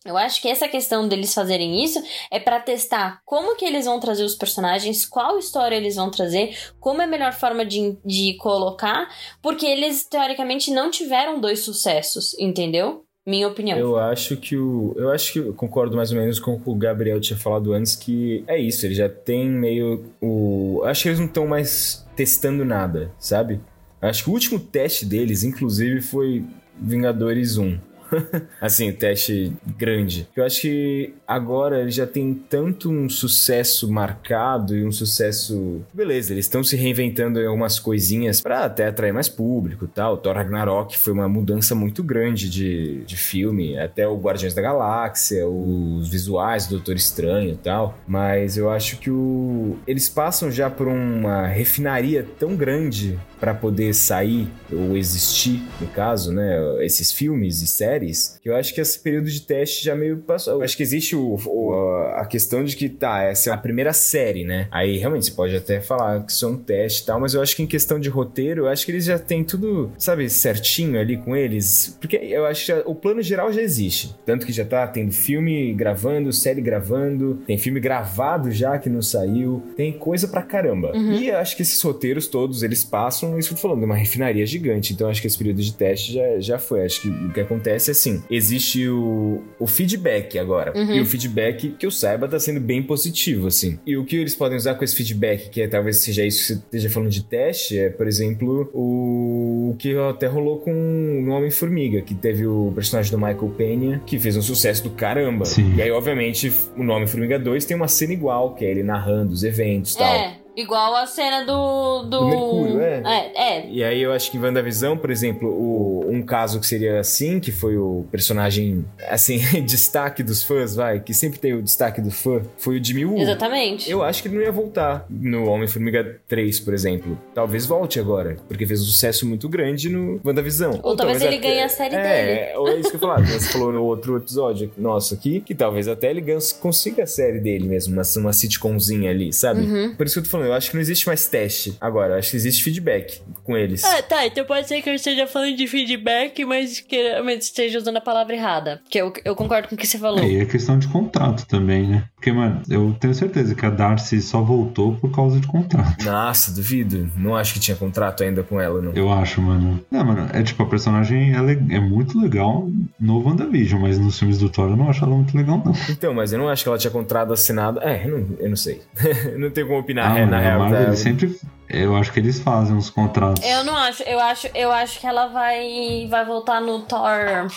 [0.06, 2.00] Eu acho que essa questão deles fazerem isso
[2.30, 6.56] é para testar como que eles vão trazer os personagens, qual história eles vão trazer,
[6.80, 9.10] como é a melhor forma de, de colocar,
[9.42, 13.04] porque eles teoricamente não tiveram dois sucessos, entendeu?
[13.26, 13.76] Minha opinião.
[13.80, 14.94] Eu acho que o.
[14.96, 17.74] Eu acho que eu concordo mais ou menos com o que o Gabriel tinha falado
[17.74, 20.84] antes, que é isso, ele já tem meio o.
[20.86, 23.60] Acho que eles não estão mais testando nada, sabe?
[24.00, 26.46] Acho que o último teste deles, inclusive, foi
[26.80, 27.95] Vingadores 1
[28.62, 30.28] assim, teste grande.
[30.36, 35.82] Eu acho que agora ele já tem tanto um sucesso marcado e um sucesso.
[35.94, 40.18] Beleza, eles estão se reinventando em algumas coisinhas pra até atrair mais público tal.
[40.18, 45.48] Thor Ragnarok foi uma mudança muito grande de, de filme, até o Guardiões da Galáxia,
[45.48, 47.98] os visuais do Doutor Estranho tal.
[48.08, 49.78] Mas eu acho que o...
[49.88, 56.32] eles passam já por uma refinaria tão grande para poder sair ou existir, no caso,
[56.32, 57.95] né, esses filmes e séries,
[58.42, 60.56] que eu acho que esse período de teste já meio passou.
[60.56, 61.74] Eu acho que existe o, o,
[62.16, 64.68] a questão de que, tá, essa é a primeira série, né?
[64.72, 67.42] Aí realmente você pode até falar que isso é um teste e tal, mas eu
[67.42, 71.00] acho que em questão de roteiro, eu acho que eles já têm tudo, sabe, certinho
[71.00, 74.16] ali com eles, porque eu acho que já, o plano geral já existe.
[74.26, 79.02] Tanto que já tá tendo filme gravando, série gravando, tem filme gravado já que não
[79.02, 80.92] saiu, tem coisa pra caramba.
[80.96, 83.96] E eu acho que esses roteiros todos, eles passam, isso que eu tô falando, uma
[83.96, 84.94] refinaria gigante.
[84.94, 86.84] Então eu acho que esse período de teste já, já foi.
[86.86, 90.74] Acho que o que acontece é assim: existe o, o feedback agora.
[90.76, 93.80] E o feedback, que eu saiba, tá sendo bem positivo, assim.
[93.86, 96.46] E o que eles podem usar com esse feedback, que é, talvez seja isso que
[96.48, 101.30] você esteja falando de teste, é, por exemplo, o, o que até rolou com o
[101.30, 105.46] Homem-Formiga, que teve o personagem do Michael Penha, que fez um sucesso do caramba.
[105.46, 105.76] Sim.
[105.76, 109.44] E aí, obviamente, o Homem-Formiga 2 tem uma cena igual, que é ele narrando os
[109.44, 110.45] eventos e tal.
[110.56, 112.04] É, igual a cena do.
[112.04, 113.02] Do, Do Mercúrio, é.
[113.06, 113.70] É, é.
[113.70, 117.40] E aí eu acho que em WandaVisão, por exemplo, o, um caso que seria assim,
[117.40, 122.12] que foi o personagem, assim, destaque dos fãs, vai, que sempre tem o destaque do
[122.12, 123.20] fã, foi o Jimmy Woo.
[123.20, 123.90] Exatamente.
[123.90, 127.18] Eu acho que ele não ia voltar no Homem-Formiga 3, por exemplo.
[127.34, 130.80] Talvez volte agora, porque fez um sucesso muito grande no WandaVisão.
[130.84, 132.58] Ou talvez ele ganhe a série é, dele.
[132.58, 133.26] ou é isso que eu falava.
[133.26, 137.40] Você falou no outro episódio nosso aqui, que talvez até ele ganhe- consiga a série
[137.40, 139.62] dele mesmo, uma, uma sitcomzinha ali, sabe?
[139.62, 139.96] Uhum.
[139.96, 142.20] Por isso que eu tô falando, eu acho que não existe mais teste agora, eu
[142.20, 143.84] acho que existe feedback com eles.
[143.84, 147.78] Ah, tá, então pode ser que eu esteja falando de feedback, mas que mas esteja
[147.80, 148.82] usando a palavra errada.
[148.90, 150.20] Que eu, eu concordo com o que você falou.
[150.24, 152.04] Aí é questão de contrato também, né?
[152.16, 156.04] Porque, mano, eu tenho certeza que a Darcy só voltou por causa de contrato.
[156.04, 157.10] Nossa, duvido.
[157.16, 158.94] Não acho que tinha contrato ainda com ela, não.
[158.94, 159.80] Eu acho, mano.
[159.92, 162.68] Não, mano, é tipo, a personagem é, le- é muito legal
[163.00, 165.74] no WandaVision, mas nos filmes do Thor eu não acho ela muito legal, não.
[165.90, 167.80] Então, mas eu não acho que ela tinha contrato assinado.
[167.82, 168.82] É, eu não, eu não sei.
[169.38, 170.60] Não tenho como opinar, Ah, é, na real.
[170.60, 170.88] Marvel, tá?
[170.88, 171.40] eles sempre.
[171.70, 173.44] Eu acho que eles fazem uns contratos.
[173.44, 177.48] Eu não acho, eu acho, eu acho que ela vai vai voltar no Thor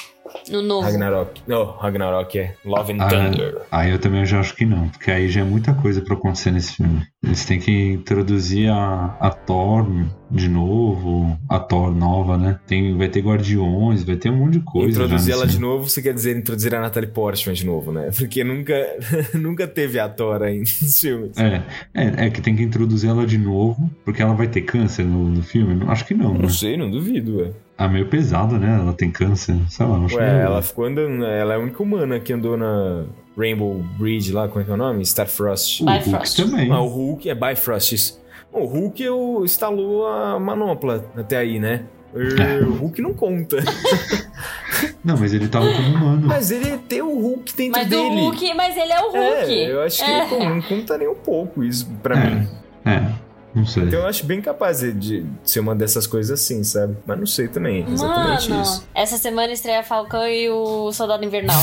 [0.51, 0.87] no novo.
[0.87, 1.41] Ragnarok.
[1.47, 3.63] Não, Ragnarok é Love and Ah, Thunder.
[3.71, 6.51] aí eu também já acho que não, porque aí já é muita coisa pra acontecer
[6.51, 7.03] nesse filme.
[7.25, 9.87] Eles têm que introduzir a, a Thor
[10.31, 12.59] de novo, a Thor nova, né?
[12.67, 14.91] Tem, vai ter Guardiões, vai ter um monte de coisa.
[14.91, 18.11] Introduzir ela de novo, você quer dizer introduzir a Natalie Portman de novo, né?
[18.17, 18.75] Porque nunca,
[19.35, 21.37] nunca teve a Thor aí nos filmes.
[21.39, 21.63] É,
[21.95, 25.25] é, é que tem que introduzir ela de novo, porque ela vai ter câncer no,
[25.29, 25.75] no filme?
[25.75, 26.39] Não- Acho que não, né?
[26.41, 27.51] Não sei, não duvido, ué.
[27.77, 28.79] Ah, meio pesado, né?
[28.81, 31.83] Ela tem câncer, sei lá, acho Ué, meio- ela ficou andando, ela é a única
[31.83, 33.05] humana que andou na
[33.37, 35.03] Rainbow Bridge lá, como é que é o nome?
[35.03, 35.83] Starfrost.
[35.83, 36.37] O Hulk Bifrost.
[36.43, 36.73] também.
[36.73, 38.21] Ah, o Hulk é Bifrost, isso.
[38.51, 41.83] Bom, o Hulk eu, instalou a manopla até aí, né?
[42.15, 42.65] É.
[42.65, 43.59] O Hulk não conta.
[45.05, 46.27] Não, mas ele tava como humano.
[46.27, 48.03] Mas ele tem o Hulk dentro Mas dele.
[48.03, 49.15] o Hulk, mas ele é o Hulk.
[49.55, 50.49] É, eu acho que É.
[50.49, 52.31] não conta nem um pouco isso pra É.
[52.31, 52.49] mim.
[52.87, 53.03] É,
[53.55, 53.85] não sei.
[53.85, 56.97] Então eu acho bem capaz de, de ser uma dessas coisas assim, sabe?
[57.07, 58.87] Mas não sei também, exatamente Mano, isso.
[58.95, 61.61] essa semana estreia Falcão e o Soldado Invernal.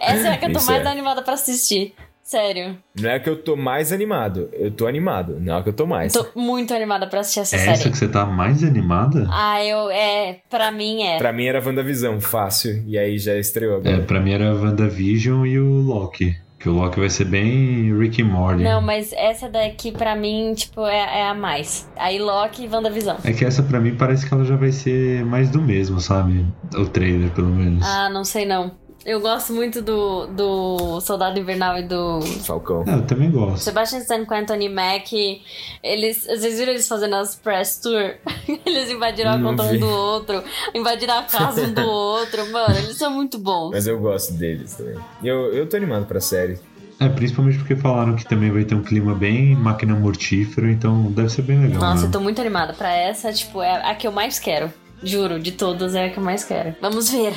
[0.00, 0.88] essa é a que eu tô Isso mais é.
[0.88, 1.94] animada pra assistir.
[2.22, 2.78] Sério.
[3.00, 5.38] Não é que eu tô mais animado, eu tô animado.
[5.40, 6.12] Não é que eu tô mais.
[6.12, 7.90] Tô muito animada pra assistir essa É essa série.
[7.90, 9.26] que você tá mais animada?
[9.32, 9.90] Ah, eu.
[9.90, 10.38] É.
[10.48, 11.18] Pra mim é.
[11.18, 12.84] Pra mim era WandaVisão, fácil.
[12.86, 13.96] E aí já estreou agora.
[13.96, 16.36] É, pra mim era WandaVision e o Loki.
[16.60, 18.62] Que o Loki vai ser bem Rick and Morty.
[18.62, 21.90] Não, mas essa daqui pra mim, tipo, é, é a mais.
[21.96, 23.16] Aí Loki e WandaVisão.
[23.24, 26.44] É que essa pra mim parece que ela já vai ser mais do mesmo, sabe?
[26.76, 27.82] O trailer, pelo menos.
[27.86, 28.72] Ah, não sei não.
[29.04, 32.84] Eu gosto muito do, do Soldado Invernal e do Falcão.
[32.86, 33.58] É, eu também gosto.
[33.62, 35.40] Sebastian Stan com Anthony Mack.
[35.82, 38.16] Eles, vocês viram eles fazendo as press tour?
[38.66, 39.76] Eles invadiram a Não conta vi.
[39.76, 40.44] um do outro,
[40.74, 42.50] invadiram a casa um do outro.
[42.52, 43.70] Mano, eles são muito bons.
[43.70, 44.96] Mas eu gosto deles também.
[45.22, 46.58] E eu, eu tô animado pra série.
[47.00, 51.30] É, principalmente porque falaram que também vai ter um clima bem máquina mortífera, então deve
[51.30, 51.80] ser bem legal.
[51.80, 52.08] Nossa, né?
[52.08, 52.74] eu tô muito animada.
[52.74, 54.70] Pra essa, tipo, é a que eu mais quero.
[55.02, 56.74] Juro, de todas é a que eu mais quero.
[56.80, 57.32] Vamos ver.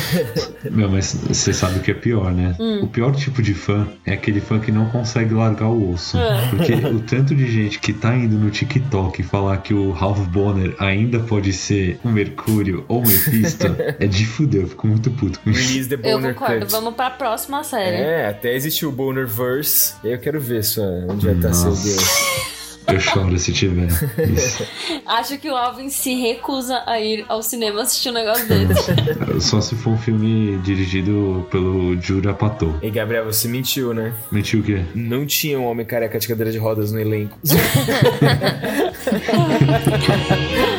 [0.70, 2.54] Meu, mas você sabe o que é pior, né?
[2.60, 2.82] Hum.
[2.82, 6.18] O pior tipo de fã é aquele fã que não consegue largar o osso.
[6.18, 6.48] É.
[6.50, 10.74] Porque o tanto de gente que tá indo no TikTok falar que o Ralph Bonner
[10.78, 13.66] ainda pode ser o Mercúrio ou o Mephisto
[13.98, 14.62] é de fuder.
[14.62, 15.68] Eu fico muito puto com isso.
[15.68, 16.60] Release the Eu Boner concordo.
[16.66, 16.72] Cut.
[16.72, 17.96] Vamos pra próxima série.
[17.96, 19.94] É, até existiu o Bonerverse.
[20.04, 21.70] E eu quero ver só onde vai estar seu.
[21.70, 22.51] Deus.
[22.92, 23.88] Eu choro se tiver.
[24.30, 24.66] Isso.
[25.06, 29.40] Acho que o Alvin se recusa a ir ao cinema assistir um negócio desse.
[29.40, 32.78] Só se for um filme dirigido pelo Jura Patou.
[32.82, 34.12] E Gabriel, você mentiu, né?
[34.30, 34.82] Mentiu o quê?
[34.94, 37.38] Não tinha um homem careca de cadeira de rodas no elenco.